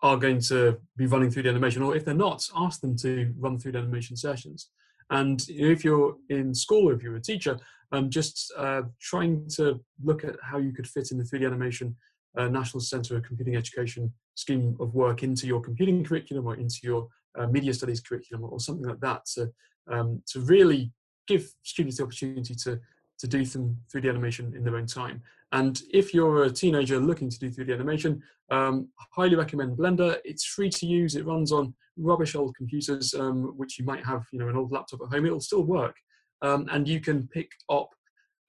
are 0.01 0.17
going 0.17 0.39
to 0.39 0.77
be 0.97 1.07
running 1.07 1.31
3D 1.31 1.49
animation, 1.49 1.81
or 1.81 1.95
if 1.95 2.05
they're 2.05 2.13
not, 2.13 2.47
ask 2.55 2.81
them 2.81 2.95
to 2.97 3.33
run 3.39 3.57
3D 3.57 3.77
animation 3.77 4.15
sessions. 4.15 4.69
And 5.09 5.43
if 5.49 5.83
you're 5.83 6.15
in 6.29 6.53
school 6.53 6.89
or 6.89 6.93
if 6.93 7.01
you're 7.01 7.15
a 7.15 7.21
teacher, 7.21 7.57
um, 7.91 8.09
just 8.09 8.51
uh, 8.57 8.83
trying 8.99 9.47
to 9.55 9.79
look 10.03 10.23
at 10.23 10.35
how 10.41 10.57
you 10.57 10.73
could 10.73 10.87
fit 10.87 11.11
in 11.11 11.17
the 11.17 11.23
3D 11.23 11.45
animation 11.45 11.95
uh, 12.37 12.47
National 12.47 12.81
Centre 12.81 13.17
of 13.17 13.23
Computing 13.23 13.55
Education 13.55 14.11
scheme 14.35 14.75
of 14.79 14.93
work 14.93 15.23
into 15.23 15.47
your 15.47 15.61
computing 15.61 16.03
curriculum 16.03 16.47
or 16.47 16.55
into 16.55 16.79
your 16.83 17.07
uh, 17.37 17.47
media 17.47 17.73
studies 17.73 17.99
curriculum 17.99 18.45
or 18.45 18.59
something 18.59 18.85
like 18.85 18.99
that 18.99 19.25
to, 19.25 19.51
um, 19.91 20.21
to 20.27 20.39
really 20.41 20.91
give 21.27 21.51
students 21.63 21.97
the 21.97 22.03
opportunity 22.03 22.55
to, 22.55 22.79
to 23.17 23.27
do 23.27 23.45
some 23.45 23.77
3D 23.93 24.09
animation 24.09 24.53
in 24.55 24.63
their 24.63 24.75
own 24.75 24.85
time. 24.85 25.21
And 25.51 25.81
if 25.93 26.13
you're 26.13 26.43
a 26.43 26.51
teenager 26.51 26.99
looking 26.99 27.29
to 27.29 27.39
do 27.39 27.49
3D 27.49 27.73
animation, 27.73 28.21
um, 28.51 28.89
highly 29.11 29.35
recommend 29.35 29.77
Blender. 29.77 30.17
It's 30.25 30.45
free 30.45 30.69
to 30.69 30.85
use. 30.85 31.15
It 31.15 31.25
runs 31.25 31.51
on 31.51 31.73
rubbish 31.97 32.35
old 32.35 32.55
computers, 32.55 33.13
um, 33.13 33.57
which 33.57 33.79
you 33.79 33.85
might 33.85 34.05
have, 34.05 34.25
you 34.31 34.39
know, 34.39 34.49
an 34.49 34.57
old 34.57 34.71
laptop 34.71 35.01
at 35.01 35.13
home. 35.13 35.25
It'll 35.25 35.39
still 35.39 35.63
work, 35.63 35.95
um, 36.41 36.67
and 36.71 36.87
you 36.87 36.99
can 36.99 37.27
pick 37.27 37.49
up 37.69 37.89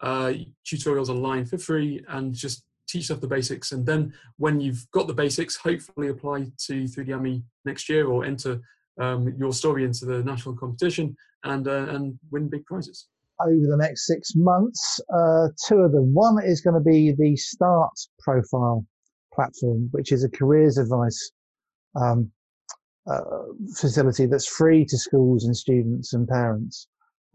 uh, 0.00 0.32
tutorials 0.66 1.08
online 1.08 1.46
for 1.46 1.58
free 1.58 2.04
and 2.08 2.34
just 2.34 2.64
teach 2.88 3.02
yourself 3.02 3.20
the 3.20 3.26
basics. 3.26 3.72
And 3.72 3.84
then 3.84 4.12
when 4.36 4.60
you've 4.60 4.86
got 4.92 5.06
the 5.06 5.14
basics, 5.14 5.56
hopefully 5.56 6.08
apply 6.08 6.50
to 6.66 6.84
3DAmi 6.84 7.42
next 7.64 7.88
year 7.88 8.06
or 8.06 8.24
enter 8.24 8.60
um, 9.00 9.34
your 9.38 9.52
story 9.52 9.84
into 9.84 10.04
the 10.04 10.22
national 10.22 10.56
competition 10.56 11.16
and 11.44 11.68
uh, 11.68 11.86
and 11.88 12.18
win 12.30 12.48
big 12.48 12.64
prizes 12.64 13.08
over 13.40 13.66
the 13.68 13.76
next 13.76 14.06
six 14.06 14.32
months. 14.34 15.00
Uh, 15.14 15.48
two 15.68 15.76
of 15.76 15.92
them. 15.92 16.14
One 16.14 16.42
is 16.42 16.60
going 16.60 16.74
to 16.74 16.80
be 16.80 17.12
the 17.12 17.36
Start 17.36 17.92
Profile 18.20 18.84
platform, 19.34 19.88
which 19.92 20.12
is 20.12 20.24
a 20.24 20.30
careers 20.30 20.78
advice 20.78 21.32
um, 21.94 22.30
uh, 23.10 23.20
facility 23.76 24.26
that's 24.26 24.46
free 24.46 24.84
to 24.86 24.98
schools 24.98 25.44
and 25.44 25.56
students 25.56 26.12
and 26.12 26.26
parents. 26.26 26.88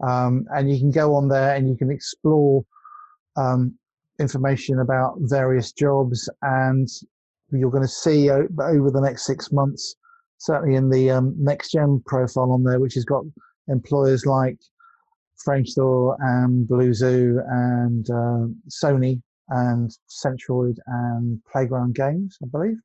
Um, 0.06 0.44
and 0.50 0.70
you 0.70 0.78
can 0.78 0.90
go 0.90 1.14
on 1.14 1.28
there 1.28 1.54
and 1.54 1.68
you 1.68 1.76
can 1.76 1.90
explore 1.90 2.64
um, 3.36 3.78
information 4.18 4.80
about 4.80 5.14
various 5.20 5.72
jobs. 5.72 6.28
And 6.42 6.88
you're 7.50 7.70
going 7.70 7.82
to 7.82 7.88
see 7.88 8.30
over 8.30 8.90
the 8.90 9.00
next 9.02 9.26
six 9.26 9.52
months, 9.52 9.96
certainly 10.38 10.76
in 10.76 10.90
the 10.90 11.10
um, 11.10 11.34
next 11.38 11.72
gen 11.72 12.02
profile 12.06 12.52
on 12.52 12.62
there, 12.62 12.80
which 12.80 12.94
has 12.94 13.04
got 13.04 13.24
employers 13.68 14.26
like 14.26 14.58
Framestore 15.46 16.16
and 16.20 16.66
Blue 16.68 16.94
Zoo 16.94 17.40
and 17.48 18.08
uh, 18.10 18.46
Sony 18.68 19.20
and 19.48 19.90
Centroid 20.08 20.76
and 20.86 21.40
Playground 21.50 21.94
Games, 21.94 22.38
I 22.42 22.46
believe. 22.46 22.76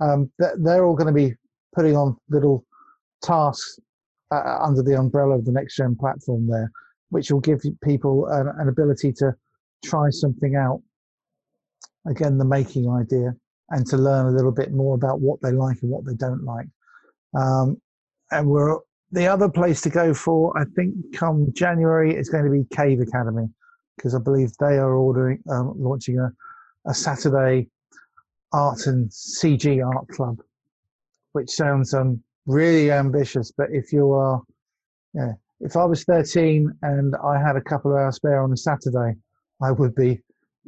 Um, 0.00 0.30
they're 0.58 0.84
all 0.84 0.96
going 0.96 1.06
to 1.06 1.12
be 1.12 1.34
putting 1.74 1.96
on 1.96 2.16
little 2.28 2.64
tasks 3.22 3.78
uh, 4.30 4.58
under 4.60 4.82
the 4.82 4.98
umbrella 4.98 5.36
of 5.36 5.44
the 5.44 5.52
next 5.52 5.76
gen 5.76 5.96
platform 5.98 6.46
there, 6.46 6.70
which 7.10 7.30
will 7.30 7.40
give 7.40 7.62
people 7.82 8.26
an, 8.26 8.48
an, 8.58 8.68
ability 8.68 9.12
to 9.12 9.34
try 9.84 10.10
something 10.10 10.56
out. 10.56 10.82
Again, 12.06 12.38
the 12.38 12.44
making 12.44 12.90
idea 12.90 13.34
and 13.70 13.86
to 13.86 13.96
learn 13.96 14.26
a 14.26 14.30
little 14.30 14.52
bit 14.52 14.72
more 14.72 14.94
about 14.94 15.20
what 15.20 15.40
they 15.42 15.52
like 15.52 15.78
and 15.82 15.90
what 15.90 16.04
they 16.04 16.14
don't 16.14 16.44
like. 16.44 16.66
Um, 17.34 17.80
and 18.30 18.46
we're 18.48 18.78
the 19.12 19.26
other 19.26 19.48
place 19.48 19.80
to 19.82 19.90
go 19.90 20.12
for, 20.12 20.56
I 20.58 20.64
think, 20.76 20.94
come 21.14 21.52
January 21.52 22.14
is 22.14 22.28
going 22.28 22.44
to 22.44 22.50
be 22.50 22.64
Cave 22.74 23.00
Academy 23.00 23.48
because 23.96 24.14
I 24.14 24.18
believe 24.18 24.50
they 24.58 24.76
are 24.76 24.94
ordering 24.94 25.42
um, 25.50 25.74
launching 25.76 26.18
a, 26.18 26.32
a 26.86 26.94
Saturday 26.94 27.68
art 28.52 28.86
and 28.86 29.08
CG 29.10 29.84
art 29.86 30.08
club, 30.08 30.38
which 31.32 31.50
sounds 31.50 31.94
um, 31.94 32.22
really 32.46 32.90
ambitious. 32.90 33.52
But 33.56 33.68
if 33.70 33.92
you 33.92 34.12
are, 34.12 34.42
yeah, 35.14 35.32
if 35.60 35.76
I 35.76 35.84
was 35.84 36.04
13 36.04 36.72
and 36.82 37.14
I 37.16 37.38
had 37.40 37.56
a 37.56 37.60
couple 37.60 37.92
of 37.92 37.98
hours 37.98 38.16
spare 38.16 38.42
on 38.42 38.52
a 38.52 38.56
Saturday, 38.56 39.14
I 39.64 39.70
would 39.70 39.94
be 39.94 40.20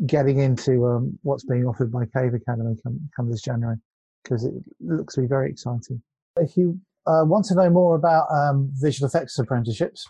getting 0.06 0.38
into 0.38 0.86
um, 0.86 1.18
what's 1.22 1.44
being 1.44 1.66
offered 1.66 1.92
by 1.92 2.04
Cave 2.06 2.34
Academy 2.34 2.76
come, 2.82 2.98
come 3.14 3.30
this 3.30 3.42
January 3.42 3.76
because 4.22 4.44
it 4.44 4.54
looks 4.80 5.14
to 5.14 5.22
be 5.22 5.26
very 5.26 5.50
exciting. 5.50 6.02
If 6.36 6.56
you 6.56 6.80
uh, 7.06 7.24
want 7.24 7.44
to 7.46 7.54
know 7.54 7.70
more 7.70 7.94
about 7.94 8.26
um, 8.30 8.70
visual 8.72 9.06
effects 9.06 9.38
apprenticeships, 9.38 10.06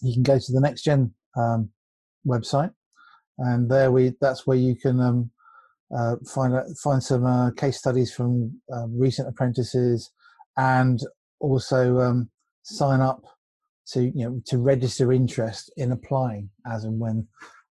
you 0.00 0.14
can 0.14 0.22
go 0.22 0.38
to 0.38 0.52
the 0.52 0.60
NextGen 0.60 1.10
um, 1.36 1.70
website, 2.26 2.72
and 3.38 3.70
there 3.70 3.90
we 3.90 4.14
that's 4.20 4.46
where 4.46 4.56
you 4.56 4.76
can 4.76 5.00
um, 5.00 5.30
uh, 5.96 6.16
find 6.26 6.54
find 6.78 7.02
some 7.02 7.26
uh, 7.26 7.50
case 7.52 7.78
studies 7.78 8.12
from 8.12 8.60
um, 8.72 8.98
recent 8.98 9.28
apprentices, 9.28 10.10
and 10.56 11.00
also 11.40 11.98
um, 11.98 12.30
sign 12.62 13.00
up 13.00 13.22
to 13.88 14.04
you 14.04 14.24
know 14.24 14.42
to 14.46 14.58
register 14.58 15.12
interest 15.12 15.72
in 15.76 15.92
applying 15.92 16.48
as 16.66 16.84
and 16.84 16.98
when 16.98 17.26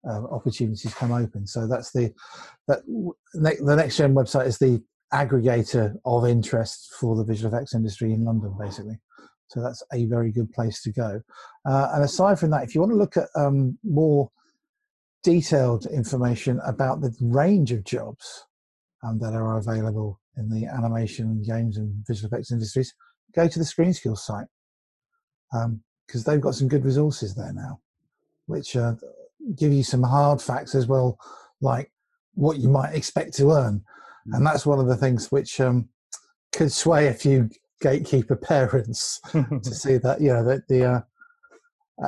uh, 0.07 0.23
opportunities 0.31 0.93
come 0.93 1.11
open. 1.11 1.47
So 1.47 1.67
that's 1.67 1.91
the 1.91 2.13
that 2.67 2.85
the 2.85 3.13
NextGen 3.35 4.13
website 4.13 4.47
is 4.47 4.57
the 4.57 4.83
aggregator 5.13 5.95
of 6.05 6.25
interest 6.25 6.93
for 6.99 7.15
the 7.15 7.23
visual 7.23 7.53
effects 7.53 7.75
industry 7.75 8.13
in 8.13 8.25
London, 8.25 8.55
basically. 8.59 8.99
So 9.47 9.61
that's 9.61 9.83
a 9.93 10.05
very 10.05 10.31
good 10.31 10.51
place 10.51 10.81
to 10.81 10.91
go. 10.91 11.21
Uh, 11.65 11.91
and 11.93 12.03
aside 12.03 12.39
from 12.39 12.49
that, 12.51 12.63
if 12.63 12.73
you 12.73 12.81
want 12.81 12.91
to 12.93 12.97
look 12.97 13.17
at 13.17 13.27
um, 13.35 13.77
more 13.83 14.31
detailed 15.23 15.85
information 15.85 16.59
about 16.65 17.01
the 17.01 17.15
range 17.21 17.71
of 17.71 17.83
jobs 17.83 18.45
um, 19.03 19.19
that 19.19 19.33
are 19.33 19.57
available 19.57 20.19
in 20.37 20.49
the 20.49 20.65
animation, 20.65 21.43
games, 21.43 21.77
and 21.77 22.03
visual 22.07 22.27
effects 22.27 22.51
industries, 22.51 22.93
go 23.35 23.47
to 23.47 23.59
the 23.59 23.65
ScreenSkills 23.65 24.19
site 24.19 24.47
because 25.51 26.27
um, 26.27 26.33
they've 26.33 26.41
got 26.41 26.55
some 26.55 26.67
good 26.67 26.83
resources 26.83 27.35
there 27.35 27.53
now, 27.53 27.79
which 28.47 28.75
uh, 28.75 28.93
give 29.55 29.73
you 29.73 29.83
some 29.83 30.03
hard 30.03 30.41
facts 30.41 30.75
as 30.75 30.87
well, 30.87 31.17
like 31.61 31.91
what 32.33 32.57
you 32.57 32.69
might 32.69 32.93
expect 32.93 33.33
to 33.35 33.51
earn. 33.51 33.83
And 34.31 34.45
that's 34.45 34.65
one 34.65 34.79
of 34.79 34.87
the 34.87 34.95
things 34.95 35.31
which 35.31 35.59
um, 35.59 35.89
could 36.53 36.71
sway 36.71 37.07
a 37.07 37.13
few 37.13 37.49
gatekeeper 37.81 38.35
parents 38.53 39.19
to 39.31 39.63
see 39.73 39.97
that 39.97 40.21
you 40.21 40.29
know 40.29 40.43
that 40.45 40.67
the 40.69 40.85
uh, 40.85 41.01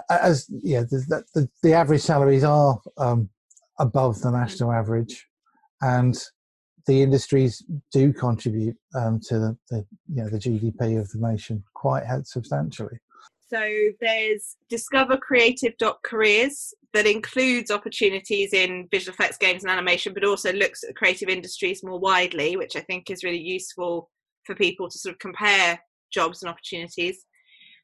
as 0.10 0.48
yeah 0.64 0.82
the, 0.82 1.24
the, 1.34 1.50
the 1.62 1.74
average 1.74 2.02
salaries 2.02 2.44
are 2.44 2.80
um, 2.98 3.30
above 3.80 4.22
the 4.22 4.32
national 4.32 4.72
average, 4.72 5.28
and 5.82 6.18
the 6.88 7.02
industries 7.02 7.64
do 7.92 8.14
contribute 8.14 8.78
um, 8.96 9.20
to 9.28 9.40
the, 9.40 9.58
the, 9.70 9.86
you 10.08 10.24
know 10.24 10.30
the 10.30 10.40
GDP 10.40 11.00
of 11.00 11.10
the 11.12 11.20
nation 11.20 11.64
quite 11.74 12.04
substantially. 12.24 13.00
So 13.48 13.62
there's 14.02 14.58
discovercreative.careers 14.72 16.74
that 16.94 17.06
includes 17.06 17.70
opportunities 17.70 18.54
in 18.54 18.88
visual 18.90 19.14
effects, 19.14 19.38
games, 19.38 19.64
and 19.64 19.72
animation, 19.72 20.14
but 20.14 20.26
also 20.26 20.52
looks 20.52 20.84
at 20.84 20.90
the 20.90 20.96
creative 20.96 21.30
industries 21.30 21.84
more 21.84 22.00
widely, 22.00 22.58
which 22.58 22.76
I 22.76 22.82
think 22.82 23.12
is 23.12 23.24
really 23.24 23.42
useful 23.42 24.10
for 24.46 24.56
people 24.56 24.90
to 24.90 24.98
sort 24.98 25.14
of 25.14 25.20
compare 25.20 25.80
jobs 26.12 26.42
and 26.42 26.50
opportunities. 26.50 27.26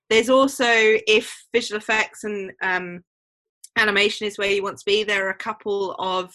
There's 0.09 0.30
also 0.30 0.68
if 0.68 1.32
visual 1.53 1.78
effects 1.78 2.24
and 2.24 2.51
um, 2.64 3.03
animation 3.78 4.28
is 4.28 4.38
where 4.38 4.51
you 4.51 4.64
want 4.64 4.80
to 4.80 4.86
be, 4.86 5.03
there 5.03 5.28
are 5.28 5.32
a 5.32 5.38
couple 5.38 5.95
of 5.99 6.34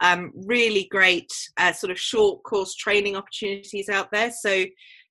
um, 0.00 0.32
really 0.46 0.86
great 0.90 1.30
uh, 1.58 1.72
sort 1.72 1.90
of 1.90 1.98
short 1.98 2.42
course 2.44 2.74
training 2.74 3.16
opportunities 3.16 3.88
out 3.88 4.10
there. 4.12 4.30
So 4.30 4.64